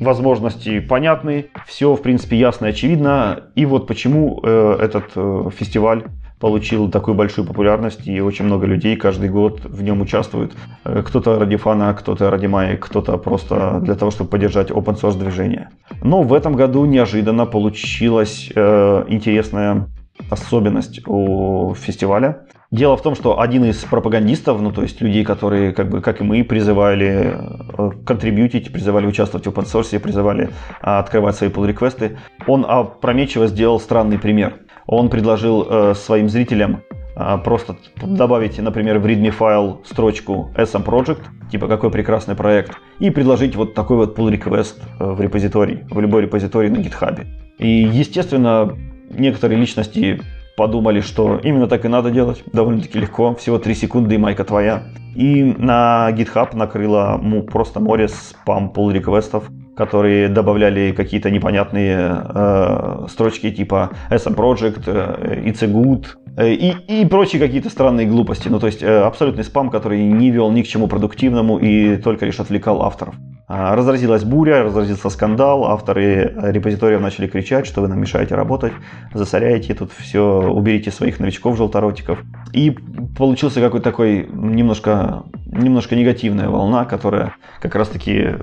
возможности 0.01 0.81
понятны, 0.81 1.47
все, 1.67 1.95
в 1.95 2.03
принципе, 2.03 2.37
ясно 2.37 2.67
и 2.67 2.71
очевидно. 2.71 3.45
И 3.55 3.67
вот 3.67 3.87
почему 3.87 4.41
э, 4.43 4.79
этот 4.81 5.11
э, 5.17 5.51
фестиваль 5.57 6.05
получил 6.39 6.91
такую 6.91 7.15
большую 7.15 7.47
популярность, 7.47 8.07
и 8.07 8.21
очень 8.21 8.45
много 8.45 8.67
людей 8.67 8.97
каждый 8.97 9.31
год 9.31 9.65
в 9.65 9.83
нем 9.83 10.01
участвуют. 10.01 10.55
Э, 10.85 11.03
кто-то 11.03 11.39
ради 11.39 11.57
фана, 11.57 11.95
кто-то 11.95 12.31
ради 12.31 12.47
маек, 12.47 12.85
кто-то 12.85 13.17
просто 13.19 13.81
для 13.83 13.95
того, 13.95 14.11
чтобы 14.11 14.31
поддержать 14.31 14.71
open 14.71 15.01
source 15.01 15.19
движение. 15.19 15.71
Но 16.03 16.23
в 16.23 16.33
этом 16.35 16.55
году 16.55 16.85
неожиданно 16.85 17.47
получилась 17.47 18.51
э, 18.55 19.05
интересная 19.09 19.89
особенность 20.31 21.07
у 21.07 21.75
фестиваля. 21.75 22.47
Дело 22.73 22.97
в 22.97 23.03
том, 23.03 23.15
что 23.15 23.41
один 23.41 23.65
из 23.65 23.77
пропагандистов, 23.85 24.61
ну 24.61 24.73
то 24.73 24.83
есть 24.83 25.01
людей, 25.01 25.25
которые, 25.25 25.73
как 25.73 25.89
бы, 25.89 26.01
как 26.01 26.21
и 26.21 26.25
мы, 26.25 26.43
призывали 26.43 27.37
э, 27.37 27.91
контрибьютить, 28.05 28.73
призывали 28.73 29.07
участвовать 29.07 29.47
в 29.47 29.51
open 29.51 29.65
source, 29.65 29.99
призывали 30.01 30.49
э, 30.49 30.51
открывать 30.83 31.37
свои 31.37 31.49
pull 31.49 31.67
реквесты 31.67 32.19
он 32.47 32.65
опрометчиво 32.67 33.47
сделал 33.47 33.81
странный 33.81 34.19
пример. 34.19 34.61
Он 34.87 35.09
предложил 35.09 35.67
э, 35.69 35.95
своим 35.95 36.29
зрителям 36.29 36.83
а, 37.19 37.39
просто 37.39 37.77
добавить, 38.03 38.59
например, 38.59 38.99
в 38.99 39.07
readme 39.07 39.31
файл 39.31 39.81
строчку 39.85 40.51
SM 40.55 40.85
Project, 40.85 41.23
типа 41.51 41.67
какой 41.67 41.91
прекрасный 41.91 42.35
проект, 42.35 42.73
и 42.99 43.09
предложить 43.09 43.57
вот 43.57 43.75
такой 43.75 43.97
вот 43.97 44.19
pull 44.19 44.31
request 44.31 44.77
э, 45.01 45.05
в 45.13 45.21
репозиторий, 45.21 45.85
в 45.91 45.99
любой 45.99 46.23
репозиторий 46.23 46.69
на 46.69 46.77
GitHub. 46.77 47.27
И, 47.59 47.69
естественно, 47.69 48.77
некоторые 49.11 49.59
личности 49.59 50.21
подумали, 50.59 51.01
что 51.01 51.41
именно 51.43 51.69
так 51.69 51.87
и 51.87 51.89
надо 51.89 52.11
делать. 52.11 52.43
Довольно-таки 52.53 52.99
легко, 52.99 53.35
всего 53.35 53.59
3 53.59 53.75
секунды 53.75 54.15
и 54.15 54.19
майка 54.19 54.45
твоя. 54.45 54.85
И 55.15 55.43
на 55.43 56.11
GitHub 56.13 56.55
накрыло 56.55 57.19
просто 57.51 57.81
море 57.81 58.09
спам 58.09 58.71
pull 58.75 58.93
реквестов 58.93 59.49
которые 59.77 60.29
добавляли 60.29 60.93
какие-то 60.93 61.31
непонятные 61.31 62.23
э, 62.35 63.07
строчки 63.09 63.51
типа 63.51 63.91
SM 64.11 64.35
Project, 64.35 64.83
э, 64.87 65.43
It's 65.45 65.63
a 65.63 65.69
Good 65.69 66.07
э, 66.37 66.53
и, 66.53 67.03
и 67.03 67.07
прочие 67.07 67.41
какие-то 67.41 67.69
странные 67.69 68.07
глупости. 68.07 68.49
Ну, 68.49 68.59
то 68.59 68.67
есть 68.67 68.83
э, 68.83 69.01
абсолютный 69.03 69.45
спам, 69.45 69.71
который 69.71 70.03
не 70.03 70.31
вел 70.31 70.51
ни 70.51 70.63
к 70.63 70.67
чему 70.67 70.89
продуктивному 70.89 71.59
и 71.59 71.99
только 71.99 72.25
лишь 72.25 72.41
отвлекал 72.41 72.83
авторов. 72.83 73.15
А, 73.49 73.77
разразилась 73.77 74.25
буря, 74.25 74.65
разразился 74.65 75.09
скандал, 75.09 75.67
авторы 75.67 76.35
репозиториев 76.37 77.01
начали 77.01 77.29
кричать, 77.29 77.67
что 77.67 77.81
вы 77.81 77.89
нам 77.89 78.01
мешаете 78.01 78.35
работать, 78.35 78.73
засоряете 79.15 79.75
тут 79.75 79.93
все, 79.93 80.51
уберите 80.51 80.91
своих 80.91 81.21
новичков 81.21 81.57
желторотиков. 81.57 82.19
И 82.53 82.77
получился 83.17 83.61
какой-то 83.61 83.85
такой 83.85 84.27
немножко, 84.33 85.25
немножко 85.45 85.95
негативная 85.95 86.49
волна, 86.49 86.87
которая 86.87 87.35
как 87.61 87.77
раз-таки 87.77 88.37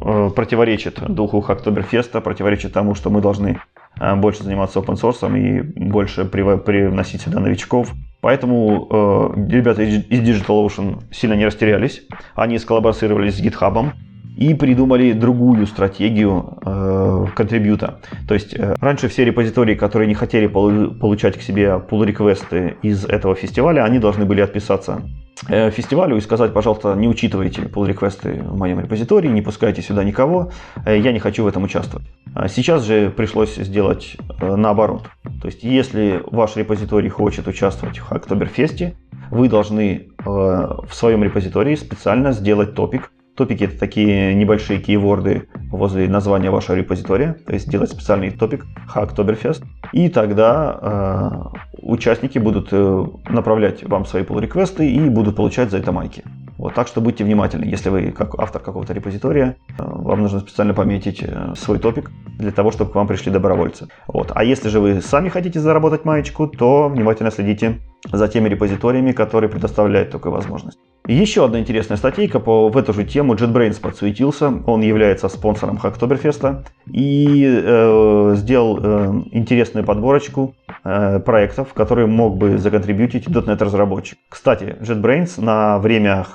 противоречит 0.00 1.00
духу 1.08 1.40
Хактоберфеста, 1.40 2.20
противоречит 2.20 2.72
тому, 2.72 2.94
что 2.94 3.10
мы 3.10 3.20
должны 3.20 3.60
э, 4.00 4.14
больше 4.16 4.42
заниматься 4.44 4.80
open 4.80 4.94
source 4.94 5.38
и 5.38 5.62
больше 5.62 6.24
привносить 6.24 7.22
сюда 7.22 7.40
новичков. 7.40 7.92
Поэтому 8.20 8.86
э, 8.90 9.46
ребята 9.50 9.82
из 9.82 10.20
DigitalOcean 10.20 11.02
сильно 11.10 11.34
не 11.34 11.46
растерялись. 11.46 12.02
Они 12.34 12.58
сколлаборировались 12.58 13.36
с 13.36 13.42
GitHub 13.42 13.92
и 14.36 14.54
придумали 14.54 15.12
другую 15.12 15.66
стратегию 15.66 16.58
э, 16.64 17.26
контрибьюта. 17.34 18.00
То 18.28 18.34
есть 18.34 18.54
э, 18.54 18.74
раньше 18.80 19.08
все 19.08 19.24
репозитории, 19.24 19.74
которые 19.74 20.08
не 20.08 20.14
хотели 20.14 20.46
получать 20.46 21.38
к 21.38 21.42
себе 21.42 21.80
pull-реквесты 21.90 22.76
из 22.82 23.04
этого 23.04 23.34
фестиваля, 23.34 23.84
они 23.84 23.98
должны 23.98 24.24
были 24.24 24.40
отписаться 24.40 25.02
Э, 25.48 25.70
фестивалю 25.70 26.16
и 26.16 26.20
сказать, 26.20 26.52
пожалуйста, 26.52 26.94
не 26.94 27.08
учитывайте 27.08 27.62
pull 27.62 27.86
реквесты 27.86 28.42
в 28.42 28.58
моем 28.58 28.80
репозитории, 28.80 29.28
не 29.28 29.40
пускайте 29.40 29.80
сюда 29.80 30.04
никого, 30.04 30.52
э, 30.84 30.98
я 30.98 31.12
не 31.12 31.18
хочу 31.18 31.44
в 31.44 31.46
этом 31.46 31.64
участвовать. 31.64 32.06
А 32.34 32.48
сейчас 32.48 32.84
же 32.84 33.10
пришлось 33.10 33.54
сделать 33.56 34.16
э, 34.40 34.56
наоборот. 34.56 35.08
То 35.40 35.46
есть, 35.46 35.62
если 35.62 36.22
ваш 36.26 36.56
репозиторий 36.56 37.08
хочет 37.08 37.48
участвовать 37.48 37.98
в 37.98 38.12
Октоберфесте, 38.12 38.96
вы 39.30 39.48
должны 39.48 40.08
в 40.24 40.88
своем 40.90 41.22
репозитории 41.22 41.76
специально 41.76 42.32
сделать 42.32 42.74
топик, 42.74 43.12
Топики 43.40 43.64
это 43.64 43.78
такие 43.78 44.34
небольшие 44.34 44.80
кейворды 44.80 45.48
возле 45.70 46.06
названия 46.10 46.50
вашего 46.50 46.76
репозитория, 46.76 47.38
то 47.46 47.54
есть 47.54 47.68
сделать 47.68 47.90
специальный 47.90 48.30
топик 48.30 48.66
Hacktoberfest, 48.94 49.64
и 49.94 50.10
тогда 50.10 50.78
э, 50.82 51.58
участники 51.80 52.38
будут 52.38 52.68
э, 52.70 53.06
направлять 53.30 53.82
вам 53.88 54.04
свои 54.04 54.24
pull 54.24 54.42
реквесты 54.42 54.92
и 54.92 55.00
будут 55.08 55.36
получать 55.36 55.70
за 55.70 55.78
это 55.78 55.90
майки. 55.90 56.22
Вот, 56.60 56.74
так 56.74 56.88
что 56.88 57.00
будьте 57.00 57.24
внимательны, 57.24 57.64
если 57.64 57.88
вы 57.88 58.12
как 58.12 58.38
автор 58.38 58.60
какого-то 58.60 58.92
репозитория, 58.92 59.56
э, 59.70 59.72
вам 59.78 60.20
нужно 60.20 60.40
специально 60.40 60.74
пометить 60.74 61.22
э, 61.22 61.54
свой 61.56 61.78
топик 61.78 62.10
для 62.38 62.50
того, 62.50 62.70
чтобы 62.70 62.92
к 62.92 62.94
вам 62.94 63.06
пришли 63.06 63.32
добровольцы. 63.32 63.88
Вот. 64.06 64.30
А 64.34 64.44
если 64.44 64.68
же 64.68 64.78
вы 64.78 65.00
сами 65.00 65.30
хотите 65.30 65.58
заработать 65.58 66.04
маечку, 66.04 66.46
то 66.48 66.90
внимательно 66.90 67.30
следите 67.30 67.78
за 68.12 68.28
теми 68.28 68.50
репозиториями, 68.50 69.12
которые 69.12 69.48
предоставляют 69.48 70.10
такую 70.10 70.32
возможность. 70.32 70.78
Еще 71.06 71.46
одна 71.46 71.60
интересная 71.60 71.96
статейка 71.96 72.40
по, 72.40 72.68
в 72.68 72.76
эту 72.76 72.92
же 72.92 73.04
тему. 73.04 73.34
JetBrains 73.34 73.80
подсуетился. 73.80 74.52
Он 74.66 74.82
является 74.82 75.30
спонсором 75.30 75.78
Хактоберфеста 75.78 76.64
и 76.86 77.42
э, 77.46 78.34
сделал 78.36 78.78
э, 78.82 79.22
интересную 79.32 79.86
подборочку 79.86 80.54
э, 80.84 81.20
проектов, 81.20 81.72
которые 81.72 82.06
мог 82.06 82.36
бы 82.36 82.58
законтрибьютить 82.58 83.28
.NET 83.28 83.64
разработчик. 83.64 84.18
Кстати, 84.28 84.76
JetBrains 84.80 85.42
на 85.42 85.78
время 85.78 86.26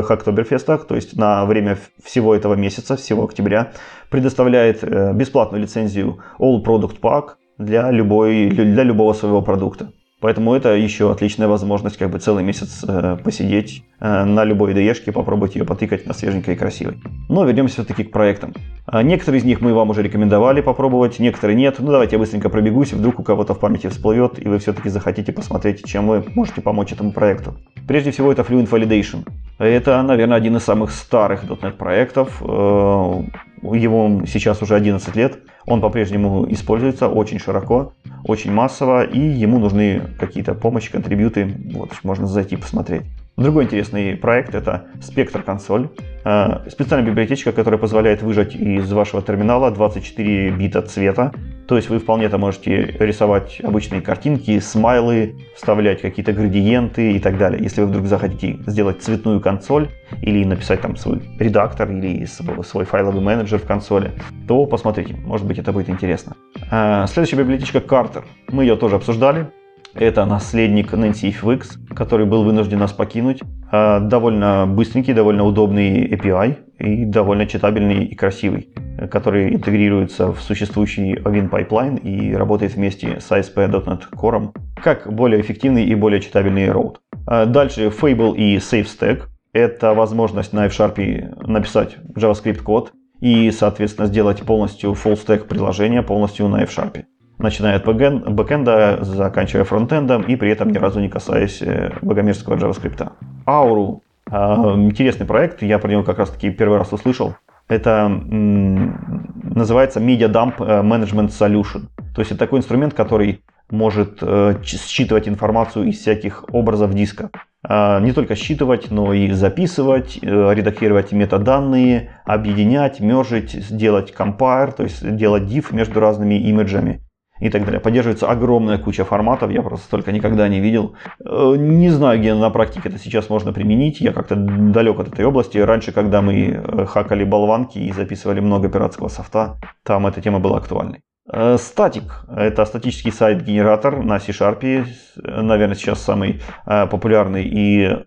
Хактоберфеста, 0.00 0.78
то 0.78 0.94
есть 0.94 1.16
на 1.16 1.44
время 1.44 1.76
всего 2.02 2.34
этого 2.34 2.54
месяца, 2.54 2.96
всего 2.96 3.24
октября, 3.24 3.72
предоставляет 4.10 4.82
э, 4.82 5.12
бесплатную 5.12 5.62
лицензию 5.62 6.20
All 6.38 6.64
Product 6.64 7.00
Pack 7.00 7.36
для, 7.58 7.90
любой, 7.90 8.48
для 8.48 8.84
любого 8.84 9.12
своего 9.12 9.42
продукта. 9.42 9.92
Поэтому 10.22 10.54
это 10.54 10.76
еще 10.76 11.10
отличная 11.10 11.48
возможность 11.48 11.96
как 11.96 12.08
бы 12.08 12.20
целый 12.20 12.44
месяц 12.44 12.84
э, 12.86 13.16
посидеть 13.24 13.82
э, 13.98 14.24
на 14.24 14.44
любой 14.44 14.72
ide 14.72 15.12
попробовать 15.12 15.56
ее 15.56 15.64
потыкать 15.64 16.06
на 16.06 16.14
свеженькой 16.14 16.54
и 16.54 16.56
красивой. 16.56 17.02
Но 17.28 17.44
вернемся 17.44 17.74
все-таки 17.74 18.04
к 18.04 18.12
проектам. 18.12 18.54
А 18.86 19.02
некоторые 19.02 19.40
из 19.40 19.44
них 19.44 19.60
мы 19.60 19.74
вам 19.74 19.90
уже 19.90 20.00
рекомендовали 20.00 20.60
попробовать, 20.60 21.18
некоторые 21.18 21.56
нет. 21.56 21.76
Ну 21.80 21.90
давайте 21.90 22.14
я 22.14 22.20
быстренько 22.20 22.48
пробегусь, 22.50 22.92
вдруг 22.92 23.18
у 23.18 23.24
кого-то 23.24 23.54
в 23.54 23.58
памяти 23.58 23.88
всплывет, 23.88 24.38
и 24.38 24.48
вы 24.48 24.60
все-таки 24.60 24.90
захотите 24.90 25.32
посмотреть, 25.32 25.84
чем 25.84 26.06
вы 26.06 26.24
можете 26.36 26.60
помочь 26.60 26.92
этому 26.92 27.10
проекту. 27.10 27.56
Прежде 27.88 28.12
всего 28.12 28.30
это 28.30 28.42
Fluent 28.42 28.70
Validation. 28.70 29.26
Это, 29.58 30.00
наверное, 30.02 30.36
один 30.36 30.56
из 30.56 30.62
самых 30.62 30.92
старых 30.92 31.42
.NET 31.42 31.72
проектов. 31.72 32.40
Э, 32.40 33.22
его 33.62 34.22
сейчас 34.26 34.62
уже 34.62 34.74
11 34.74 35.14
лет. 35.16 35.38
Он 35.66 35.80
по-прежнему 35.80 36.50
используется 36.50 37.08
очень 37.08 37.38
широко, 37.38 37.92
очень 38.24 38.52
массово, 38.52 39.04
и 39.04 39.18
ему 39.18 39.58
нужны 39.58 40.02
какие-то 40.18 40.54
помощи, 40.54 40.90
контрибьюты. 40.90 41.54
Вот, 41.72 41.90
можно 42.02 42.26
зайти 42.26 42.56
посмотреть. 42.56 43.02
Другой 43.36 43.64
интересный 43.64 44.14
проект 44.14 44.54
это 44.54 44.88
Spectre 45.00 45.42
консоль. 45.42 45.88
Э, 46.24 46.68
специальная 46.68 47.08
библиотечка, 47.08 47.52
которая 47.52 47.80
позволяет 47.80 48.20
выжать 48.22 48.54
из 48.54 48.92
вашего 48.92 49.22
терминала 49.22 49.70
24 49.70 50.50
бита 50.50 50.82
цвета. 50.82 51.32
То 51.66 51.76
есть 51.76 51.88
вы 51.88 51.98
вполне 51.98 52.28
то 52.28 52.36
можете 52.36 52.94
рисовать 52.98 53.58
обычные 53.62 54.02
картинки, 54.02 54.58
смайлы, 54.58 55.36
вставлять 55.56 56.02
какие-то 56.02 56.34
градиенты 56.34 57.12
и 57.12 57.18
так 57.18 57.38
далее. 57.38 57.62
Если 57.62 57.80
вы 57.80 57.86
вдруг 57.86 58.06
захотите 58.06 58.58
сделать 58.66 59.02
цветную 59.02 59.40
консоль 59.40 59.88
или 60.20 60.44
написать 60.44 60.82
там 60.82 60.96
свой 60.96 61.22
редактор 61.38 61.90
или 61.90 62.26
свой 62.26 62.84
файловый 62.84 63.22
менеджер 63.22 63.58
в 63.58 63.64
консоли, 63.64 64.12
то 64.46 64.66
посмотрите, 64.66 65.16
может 65.24 65.46
быть 65.46 65.58
это 65.58 65.72
будет 65.72 65.88
интересно. 65.88 66.36
Э, 66.70 67.06
следующая 67.08 67.36
библиотечка 67.36 67.78
Carter. 67.78 68.24
Мы 68.48 68.64
ее 68.64 68.76
тоже 68.76 68.96
обсуждали. 68.96 69.46
Это 69.94 70.24
наследник 70.24 70.92
Nancy 70.92 71.34
FX, 71.34 71.94
который 71.94 72.26
был 72.26 72.44
вынужден 72.44 72.78
нас 72.78 72.92
покинуть. 72.92 73.40
А, 73.70 74.00
довольно 74.00 74.66
быстренький, 74.66 75.12
довольно 75.12 75.44
удобный 75.44 76.06
API 76.06 76.56
и 76.78 77.04
довольно 77.04 77.46
читабельный 77.46 78.04
и 78.04 78.14
красивый, 78.14 78.70
который 79.10 79.54
интегрируется 79.54 80.32
в 80.32 80.40
существующий 80.40 81.14
Win 81.14 81.50
Pipeline 81.50 82.00
и 82.00 82.34
работает 82.34 82.74
вместе 82.74 83.20
с 83.20 83.30
ASP.NET 83.30 84.10
Core 84.12 84.52
как 84.82 85.12
более 85.12 85.40
эффективный 85.40 85.84
и 85.84 85.94
более 85.94 86.20
читабельный 86.20 86.66
road. 86.68 86.96
А, 87.26 87.46
дальше 87.46 87.88
Fable 87.88 88.34
и 88.36 88.56
SafeStack. 88.56 89.24
Это 89.52 89.92
возможность 89.92 90.54
на 90.54 90.66
F-Sharp 90.66 91.46
написать 91.46 91.98
JavaScript 92.16 92.62
код 92.62 92.92
и, 93.20 93.50
соответственно, 93.50 94.08
сделать 94.08 94.42
полностью 94.42 94.92
full 94.92 95.14
stack 95.14 95.46
приложение 95.46 96.02
полностью 96.02 96.48
на 96.48 96.62
F-Sharp 96.62 97.04
начиная 97.42 97.76
от 97.76 97.84
бэкэнда, 97.84 98.98
заканчивая 99.02 99.64
фронтендом 99.64 100.22
и 100.22 100.36
при 100.36 100.50
этом 100.50 100.70
ни 100.70 100.78
разу 100.78 101.00
не 101.00 101.08
касаясь 101.08 101.60
э, 101.60 101.92
богомерзкого 102.00 102.56
JavaScript. 102.56 103.10
Auru 103.46 104.00
а, 104.30 104.74
интересный 104.76 105.26
проект, 105.26 105.62
я 105.62 105.78
про 105.78 105.90
него 105.90 106.02
как 106.02 106.18
раз 106.18 106.30
таки 106.30 106.50
первый 106.50 106.78
раз 106.78 106.92
услышал. 106.92 107.34
Это 107.68 108.08
называется 108.08 110.00
Media 110.00 110.30
Dump 110.30 110.54
э, 110.58 110.82
Management 110.82 111.28
Solution. 111.28 111.88
То 112.14 112.20
есть 112.20 112.30
это 112.30 112.38
такой 112.38 112.60
инструмент, 112.60 112.94
который 112.94 113.42
может 113.70 114.18
э, 114.20 114.56
считывать 114.64 115.28
информацию 115.28 115.86
из 115.86 115.98
всяких 115.98 116.44
образов 116.52 116.94
диска. 116.94 117.30
А, 117.64 118.00
не 118.00 118.12
только 118.12 118.34
считывать, 118.36 118.90
но 118.90 119.12
и 119.12 119.30
записывать, 119.32 120.18
редактировать 120.22 121.12
метаданные, 121.12 122.10
объединять, 122.24 123.00
мержить, 123.00 123.52
сделать 123.52 124.14
compare, 124.16 124.72
то 124.72 124.82
есть 124.82 125.16
делать 125.16 125.44
diff 125.44 125.74
между 125.74 126.00
разными 126.00 126.34
имиджами 126.34 127.00
и 127.42 127.50
так 127.50 127.64
далее. 127.64 127.80
Поддерживается 127.80 128.30
огромная 128.30 128.78
куча 128.78 129.04
форматов, 129.04 129.50
я 129.50 129.62
просто 129.62 129.86
столько 129.86 130.12
никогда 130.12 130.48
не 130.48 130.60
видел. 130.60 130.94
Э, 131.24 131.56
не 131.58 131.90
знаю, 131.90 132.20
где 132.20 132.34
на 132.34 132.50
практике 132.50 132.88
это 132.88 132.98
сейчас 132.98 133.28
можно 133.28 133.52
применить, 133.52 134.00
я 134.00 134.12
как-то 134.12 134.36
далек 134.36 135.00
от 135.00 135.08
этой 135.08 135.24
области. 135.24 135.58
Раньше, 135.58 135.90
когда 135.90 136.22
мы 136.22 136.34
э, 136.34 136.86
хакали 136.86 137.24
болванки 137.24 137.78
и 137.78 137.92
записывали 137.92 138.38
много 138.38 138.68
пиратского 138.68 139.08
софта, 139.08 139.56
там 139.82 140.06
эта 140.06 140.20
тема 140.20 140.38
была 140.38 140.58
актуальной. 140.58 141.00
Э, 141.32 141.56
Statiq– 141.58 142.24
это 142.36 142.64
статический 142.64 143.10
сайт-генератор 143.10 144.04
на 144.04 144.20
C-Sharp, 144.20 144.86
наверное, 145.24 145.74
сейчас 145.74 146.00
самый 146.00 146.40
популярный 146.64 147.44
и 147.44 148.04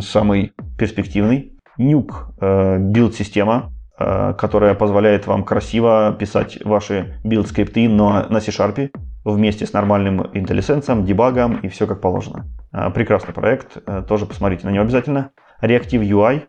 самый 0.00 0.52
перспективный. 0.76 1.52
Nuke– 1.78 2.78
билд-система, 2.78 3.73
которая 3.96 4.74
позволяет 4.74 5.26
вам 5.26 5.44
красиво 5.44 6.16
писать 6.18 6.58
ваши 6.64 7.20
билд-скрипты 7.24 7.88
на, 7.88 8.26
на 8.28 8.40
C-Sharp 8.40 8.90
вместе 9.24 9.66
с 9.66 9.72
нормальным 9.72 10.20
IntelliSense, 10.20 11.04
дебагом 11.04 11.58
и 11.60 11.68
все 11.68 11.86
как 11.86 12.00
положено. 12.00 12.46
Э, 12.72 12.90
прекрасный 12.90 13.32
проект, 13.32 13.78
тоже 14.08 14.26
посмотрите 14.26 14.66
на 14.66 14.70
него 14.70 14.82
обязательно. 14.82 15.30
Reactive 15.62 16.02
UI, 16.02 16.42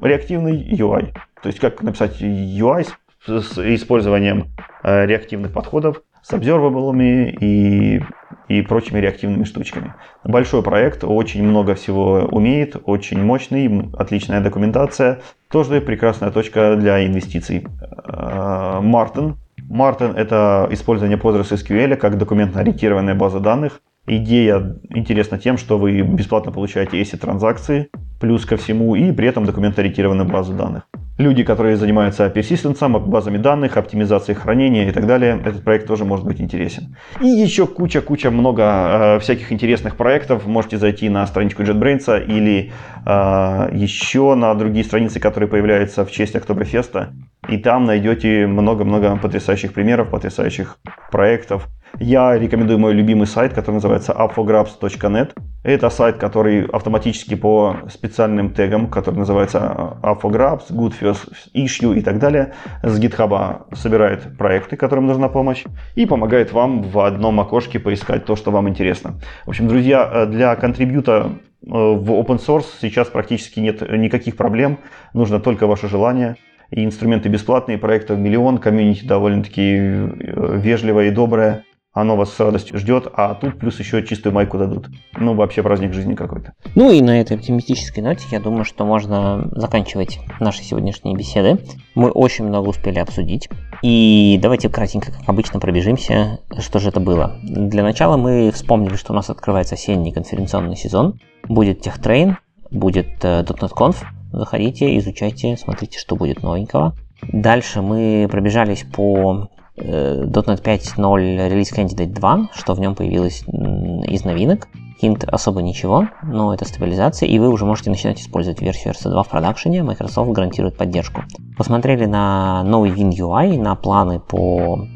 реактивный 0.00 0.66
UI. 0.74 1.14
То 1.42 1.48
есть 1.48 1.60
как 1.60 1.82
написать 1.82 2.22
UI 2.22 2.88
с 3.26 3.58
использованием 3.58 4.46
реактивных 4.82 5.52
подходов 5.52 6.02
с 6.22 6.32
обзерваблами 6.32 7.30
и, 7.40 8.02
и 8.48 8.62
прочими 8.62 9.00
реактивными 9.00 9.44
штучками. 9.44 9.94
Большой 10.24 10.62
проект, 10.62 11.04
очень 11.04 11.42
много 11.42 11.74
всего 11.74 12.28
умеет, 12.30 12.76
очень 12.84 13.22
мощный, 13.22 13.90
отличная 13.98 14.40
документация. 14.40 15.20
Тоже 15.50 15.80
прекрасная 15.80 16.30
точка 16.30 16.76
для 16.76 17.04
инвестиций. 17.06 17.66
Мартин. 18.06 19.36
Мартин– 19.68 20.14
это 20.16 20.68
использование 20.70 21.18
PostgreSQL 21.18 21.96
как 21.96 22.18
документно-ориентированная 22.18 23.14
база 23.14 23.40
данных. 23.40 23.80
Идея 24.06 24.76
интересна 24.90 25.38
тем, 25.38 25.56
что 25.58 25.78
вы 25.78 26.00
бесплатно 26.02 26.50
получаете 26.52 27.00
ACID 27.00 27.18
транзакции, 27.18 27.88
плюс 28.20 28.44
ко 28.44 28.56
всему, 28.56 28.96
и 28.96 29.12
при 29.12 29.28
этом 29.28 29.44
документоориентированную 29.44 30.28
базу 30.28 30.54
данных 30.54 30.88
люди, 31.22 31.44
которые 31.44 31.76
занимаются 31.76 32.28
персистенсом, 32.28 32.92
базами 33.10 33.38
данных, 33.38 33.76
оптимизацией 33.76 34.36
хранения 34.36 34.88
и 34.88 34.92
так 34.92 35.06
далее, 35.06 35.40
этот 35.44 35.64
проект 35.64 35.86
тоже 35.86 36.04
может 36.04 36.26
быть 36.26 36.40
интересен. 36.40 36.96
И 37.20 37.26
еще 37.26 37.66
куча-куча 37.66 38.30
много 38.30 38.62
э, 38.62 39.18
всяких 39.20 39.52
интересных 39.52 39.96
проектов. 39.96 40.46
Можете 40.46 40.78
зайти 40.78 41.08
на 41.08 41.26
страничку 41.26 41.62
JetBrains 41.62 42.26
или 42.26 42.72
э, 43.06 43.68
еще 43.72 44.34
на 44.34 44.54
другие 44.54 44.84
страницы, 44.84 45.20
которые 45.20 45.48
появляются 45.48 46.04
в 46.04 46.10
честь 46.10 46.36
Октоберфеста. 46.36 47.14
И 47.48 47.58
там 47.58 47.84
найдете 47.84 48.46
много-много 48.46 49.16
потрясающих 49.16 49.72
примеров, 49.72 50.10
потрясающих 50.10 50.78
проектов. 51.10 51.68
Я 51.98 52.38
рекомендую 52.38 52.78
мой 52.78 52.94
любимый 52.94 53.26
сайт, 53.26 53.52
который 53.52 53.76
называется 53.76 54.12
upfograbs.net. 54.12 55.32
Это 55.62 55.90
сайт, 55.90 56.16
который 56.16 56.64
автоматически 56.64 57.34
по 57.34 57.76
специальным 57.88 58.50
тегам, 58.50 58.88
который 58.88 59.16
называется 59.16 59.98
upfograbs, 60.02 60.70
good 60.70 60.94
first 61.00 61.28
issue 61.54 61.96
и 61.96 62.00
так 62.00 62.18
далее, 62.18 62.54
с 62.82 62.98
GitHub 62.98 63.74
собирает 63.74 64.36
проекты, 64.36 64.76
которым 64.76 65.06
нужна 65.06 65.28
помощь, 65.28 65.64
и 65.94 66.06
помогает 66.06 66.52
вам 66.52 66.82
в 66.82 66.98
одном 66.98 67.38
окошке 67.40 67.78
поискать 67.78 68.24
то, 68.24 68.36
что 68.36 68.50
вам 68.50 68.68
интересно. 68.68 69.20
В 69.44 69.50
общем, 69.50 69.68
друзья, 69.68 70.26
для 70.26 70.56
контрибьюта 70.56 71.32
э, 71.64 71.68
в 71.70 72.10
open 72.10 72.40
source 72.44 72.66
сейчас 72.80 73.08
практически 73.08 73.60
нет 73.60 73.82
никаких 73.82 74.36
проблем, 74.36 74.78
нужно 75.12 75.38
только 75.38 75.66
ваше 75.66 75.88
желание 75.88 76.36
и 76.70 76.84
инструменты 76.84 77.28
бесплатные, 77.28 77.76
проектов 77.76 78.18
миллион, 78.18 78.58
комьюнити 78.58 79.04
довольно-таки 79.04 79.76
э, 79.76 80.56
вежливое 80.58 81.08
и 81.08 81.10
доброе 81.10 81.64
оно 81.92 82.16
вас 82.16 82.32
с 82.32 82.40
радостью 82.40 82.78
ждет, 82.78 83.06
а 83.14 83.34
тут 83.34 83.58
плюс 83.58 83.78
еще 83.78 84.04
чистую 84.06 84.32
майку 84.32 84.58
дадут. 84.58 84.88
Ну, 85.18 85.34
вообще 85.34 85.62
праздник 85.62 85.92
жизни 85.92 86.14
какой-то. 86.14 86.54
Ну 86.74 86.90
и 86.90 87.02
на 87.02 87.20
этой 87.20 87.36
оптимистической 87.36 88.02
ноте 88.02 88.24
я 88.30 88.40
думаю, 88.40 88.64
что 88.64 88.86
можно 88.86 89.48
заканчивать 89.52 90.20
наши 90.40 90.62
сегодняшние 90.62 91.14
беседы. 91.14 91.58
Мы 91.94 92.10
очень 92.10 92.46
много 92.46 92.68
успели 92.68 92.98
обсудить. 92.98 93.48
И 93.82 94.38
давайте 94.40 94.68
кратенько, 94.68 95.12
как 95.12 95.28
обычно, 95.28 95.60
пробежимся, 95.60 96.40
что 96.58 96.78
же 96.78 96.88
это 96.88 97.00
было. 97.00 97.36
Для 97.42 97.82
начала 97.82 98.16
мы 98.16 98.50
вспомнили, 98.52 98.96
что 98.96 99.12
у 99.12 99.16
нас 99.16 99.28
открывается 99.28 99.74
осенний 99.74 100.12
конференционный 100.12 100.76
сезон. 100.76 101.20
Будет 101.46 101.86
TechTrain, 101.86 102.36
будет 102.70 103.22
э, 103.22 103.42
.NET 103.42 103.72
Conf. 103.76 103.96
Заходите, 104.32 104.96
изучайте, 104.98 105.58
смотрите, 105.58 105.98
что 105.98 106.16
будет 106.16 106.42
новенького. 106.42 106.94
Дальше 107.32 107.82
мы 107.82 108.26
пробежались 108.30 108.84
по 108.84 109.48
.NET 109.76 110.62
5.0 110.62 111.48
релиз 111.48 111.72
Candidate 111.72 112.12
2, 112.12 112.48
что 112.54 112.74
в 112.74 112.80
нем 112.80 112.94
появилось 112.94 113.42
из 113.42 114.24
новинок. 114.24 114.68
Hint 115.02 115.26
особо 115.26 115.62
ничего, 115.62 116.08
но 116.22 116.54
это 116.54 116.64
стабилизация, 116.64 117.28
и 117.28 117.38
вы 117.40 117.48
уже 117.48 117.64
можете 117.64 117.90
начинать 117.90 118.20
использовать 118.20 118.60
версию 118.60 118.94
RC2 118.94 119.24
в 119.24 119.28
продакшене, 119.28 119.82
Microsoft 119.82 120.30
гарантирует 120.30 120.76
поддержку. 120.76 121.22
Посмотрели 121.56 122.04
на 122.04 122.62
новый 122.62 122.92
WinUI, 122.92 123.58
на 123.58 123.74
планы 123.74 124.20
по 124.20 124.86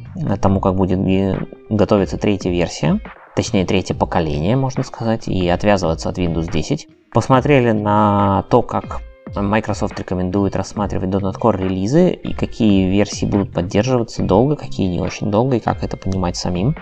тому, 0.41 0.61
как 0.61 0.77
будет 0.77 1.01
готовиться 1.69 2.19
третья 2.19 2.51
версия, 2.51 3.01
точнее 3.35 3.67
третье 3.67 3.95
поколение, 3.95 4.57
можно 4.57 4.85
сказать, 4.85 5.27
и 5.27 5.49
отвязываться 5.49 6.09
от 6.09 6.19
Windows 6.19 6.51
10. 6.53 6.87
Посмотрели 7.13 7.73
на 7.73 8.45
то, 8.49 8.63
как 8.63 9.01
Microsoft 9.43 9.99
рекомендует 9.99 10.57
рассматривать 10.57 11.11
.NET 11.11 11.39
Core 11.39 11.59
релизы 11.59 12.11
и 12.11 12.33
какие 12.33 12.91
версии 12.91 13.27
будут 13.27 13.53
поддерживаться 13.53 14.23
долго, 14.23 14.57
какие 14.57 14.89
не 14.89 15.01
очень 15.01 15.31
долго 15.31 15.57
и 15.57 15.61
как 15.61 15.83
это 15.85 15.97
понимать 15.97 16.37
самим. 16.37 16.77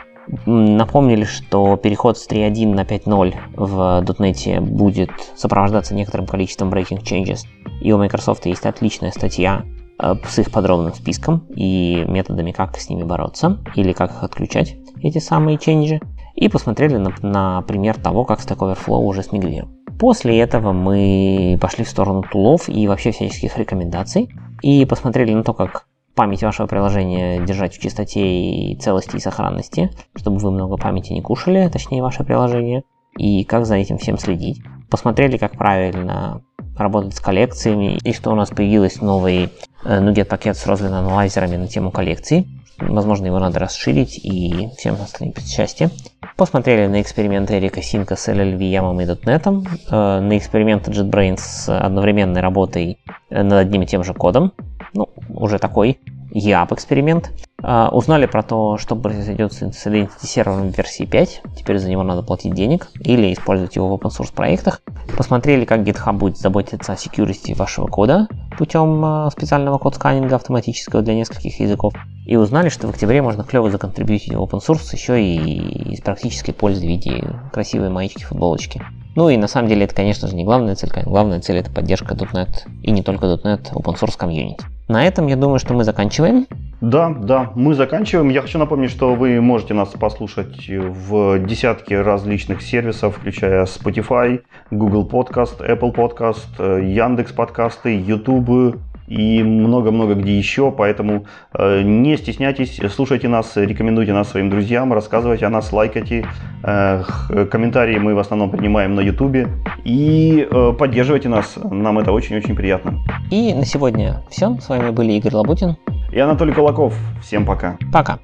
Напомнили, 0.47 1.25
что 1.25 1.77
переход 1.77 2.17
с 2.19 2.29
3.1 2.29 2.75
на 2.75 2.83
5.0 2.83 3.35
в 3.57 4.05
.NET 4.19 4.61
будет 4.61 5.11
сопровождаться 5.37 5.95
некоторым 5.95 6.27
количеством 6.27 6.71
breaking 6.73 7.03
changes. 7.03 7.41
И 7.81 7.93
у 7.93 7.99
Microsoft 7.99 8.47
есть 8.47 8.65
отличная 8.65 9.11
статья 9.11 9.65
э, 9.99 10.15
с 10.27 10.39
их 10.39 10.51
подробным 10.51 10.95
списком 10.95 11.47
и 11.55 12.05
методами, 12.09 12.53
как 12.53 12.77
с 12.79 12.89
ними 12.89 13.03
бороться 13.03 13.59
или 13.75 13.93
как 13.93 14.11
их 14.13 14.23
отключать, 14.23 14.77
эти 15.03 15.19
самые 15.19 15.59
changes. 15.59 16.01
И 16.35 16.49
посмотрели 16.49 16.97
на, 16.97 17.13
на 17.23 17.63
пример 17.63 17.97
того, 17.97 18.25
как 18.25 18.41
Stack 18.41 18.59
Overflow 18.59 18.99
уже 18.99 19.23
смигрировал. 19.23 19.71
После 19.99 20.39
этого 20.41 20.73
мы 20.73 21.57
пошли 21.61 21.85
в 21.85 21.89
сторону 21.89 22.23
тулов 22.23 22.69
и 22.69 22.89
вообще 22.89 23.13
всяческих 23.13 23.57
рекомендаций 23.57 24.29
и 24.61 24.85
посмотрели 24.85 25.33
на 25.33 25.45
то, 25.45 25.55
как 25.55 25.87
память 26.15 26.43
вашего 26.43 26.67
приложения 26.67 27.45
держать 27.45 27.77
в 27.77 27.81
чистоте 27.81 28.21
и 28.21 28.77
целости 28.77 29.17
и 29.17 29.21
сохранности, 29.21 29.91
чтобы 30.17 30.39
вы 30.39 30.51
много 30.51 30.77
памяти 30.77 31.13
не 31.13 31.23
кушали, 31.23 31.69
точнее 31.69 32.03
ваше 32.03 32.25
приложение, 32.25 32.83
и 33.17 33.45
как 33.45 33.67
за 33.67 33.77
этим 33.77 33.99
всем 33.99 34.19
следить. 34.19 34.63
Посмотрели, 34.91 35.37
как 35.37 35.53
правильно 35.53 36.43
работать 36.77 37.15
с 37.15 37.21
коллекциями, 37.21 37.99
и 38.03 38.13
что 38.13 38.31
у 38.33 38.35
нас 38.35 38.51
появилось 38.51 39.01
новый 39.01 39.51
э, 39.85 40.01
NuGet 40.01 40.25
пакет 40.25 40.57
с 40.57 40.67
розлин 40.67 40.93
аналайзерами 40.93 41.57
на 41.57 41.69
тему 41.69 41.91
коллекций. 41.91 42.47
Возможно, 42.79 43.27
его 43.27 43.39
надо 43.39 43.61
расширить, 43.61 44.19
и 44.19 44.71
всем 44.77 44.95
останется 44.95 45.47
счастье. 45.47 45.91
Посмотрели 46.37 46.89
на 46.89 47.01
эксперименты 47.01 47.59
Эрика 47.59 47.81
Синка 47.81 48.17
с 48.17 48.29
LLV, 48.29 48.59
YAML 48.59 49.03
и 49.03 49.07
.NET, 49.07 49.69
э, 49.89 50.21
на 50.21 50.37
эксперименты 50.37 50.91
JetBrains 50.91 51.39
с 51.39 51.69
одновременной 51.69 52.41
работой 52.41 52.99
э, 53.31 53.43
над 53.45 53.61
одним 53.61 53.83
и 53.83 53.87
тем 53.87 54.03
же 54.03 54.15
кодом. 54.15 54.53
Ну, 54.95 55.09
уже 55.29 55.61
такой 55.61 56.01
YAP 56.33 56.75
эксперимент. 56.75 57.31
А, 57.31 57.54
узнали 57.93 58.27
про 58.27 58.43
то, 58.43 58.77
что 58.79 58.97
произойдет 58.97 59.53
с 59.53 59.63
Identity 59.63 60.09
сервером 60.21 60.69
версии 60.69 61.05
5. 61.05 61.43
Теперь 61.57 61.79
за 61.79 61.89
него 61.89 62.03
надо 62.03 62.23
платить 62.23 62.55
денег 62.55 62.89
или 63.01 63.33
использовать 63.33 63.77
его 63.77 63.89
в 63.89 63.95
open 63.95 64.11
source 64.11 64.35
проектах. 64.35 64.81
Посмотрели, 65.17 65.65
как 65.65 65.81
GitHub 65.81 66.13
будет 66.13 66.39
заботиться 66.39 66.93
о 66.93 66.97
security 66.97 67.55
вашего 67.55 67.87
кода 67.87 68.29
путем 68.59 69.05
а, 69.05 69.31
специального 69.31 69.79
код-сканинга 69.79 70.37
автоматического 70.37 71.03
для 71.03 71.15
нескольких 71.15 71.61
языков. 71.61 71.95
И 72.27 72.37
узнали, 72.37 72.69
что 72.69 72.87
в 72.87 72.91
октябре 72.91 73.23
можно 73.23 73.45
клево 73.45 73.71
законтрибьютить 73.71 74.35
в 74.35 74.43
open 74.43 74.61
source 74.61 74.89
еще 74.93 75.23
и 75.23 75.93
из 75.93 76.01
практической 76.01 76.53
пользы 76.53 76.83
в 76.83 76.89
виде 76.89 77.25
красивой 77.53 77.91
маечки, 77.91 78.25
футболочки. 78.25 78.83
Ну 79.17 79.29
и 79.29 79.37
на 79.37 79.47
самом 79.47 79.69
деле 79.69 79.85
это, 79.85 79.95
конечно 79.95 80.27
же, 80.27 80.35
не 80.35 80.45
главная 80.45 80.75
цель. 80.75 80.91
Главная 81.05 81.41
цель 81.41 81.59
это 81.59 81.71
поддержка 81.71 82.15
.NET 82.15 82.67
и 82.83 82.91
не 82.91 83.03
только 83.03 83.27
.NET 83.27 83.73
open 83.73 83.95
source 83.99 84.17
комьюнити. 84.17 84.65
На 84.89 85.07
этом 85.07 85.27
я 85.29 85.37
думаю, 85.37 85.59
что 85.59 85.73
мы 85.73 85.85
заканчиваем. 85.85 86.47
Да, 86.83 87.09
да, 87.09 87.51
мы 87.55 87.75
заканчиваем. 87.75 88.29
Я 88.29 88.43
хочу 88.43 88.59
напомнить, 88.59 88.91
что 88.91 89.15
вы 89.15 89.41
можете 89.41 89.73
нас 89.73 89.89
послушать 89.89 90.69
в 90.69 91.39
десятке 91.39 92.03
различных 92.03 92.61
сервисов, 92.61 93.17
включая 93.17 93.65
Spotify, 93.65 94.43
Google 94.71 95.09
Podcast, 95.09 95.67
Apple 95.67 95.95
Podcast, 95.95 96.85
Яндекс 96.85 97.33
подкасты, 97.33 97.99
YouTube, 97.99 98.77
и 99.07 99.43
много-много 99.43 100.15
где 100.15 100.37
еще, 100.37 100.71
поэтому 100.71 101.27
э, 101.53 101.83
не 101.83 102.17
стесняйтесь, 102.17 102.81
слушайте 102.95 103.29
нас, 103.29 103.57
рекомендуйте 103.57 104.13
нас 104.13 104.31
своим 104.31 104.51
друзьям, 104.51 104.93
рассказывайте 104.93 105.47
о 105.47 105.51
нас, 105.51 105.73
лайкайте, 105.73 106.27
э, 106.63 107.03
комментарии 107.51 107.99
мы 107.99 108.15
в 108.15 108.19
основном 108.19 108.51
принимаем 108.51 108.95
на 108.95 109.01
ютубе 109.01 109.49
и 109.85 110.47
э, 110.51 110.73
поддерживайте 110.79 111.29
нас, 111.29 111.59
нам 111.63 111.99
это 111.99 112.13
очень-очень 112.13 112.55
приятно. 112.55 113.01
И 113.31 113.53
на 113.55 113.65
сегодня 113.65 114.23
все, 114.31 114.57
с 114.61 114.69
вами 114.69 114.91
были 114.91 115.13
Игорь 115.13 115.35
Лабутин 115.35 115.77
и 116.13 116.19
Анатолий 116.19 116.53
Кулаков, 116.53 116.95
всем 117.21 117.45
пока. 117.45 117.77
Пока. 117.93 118.19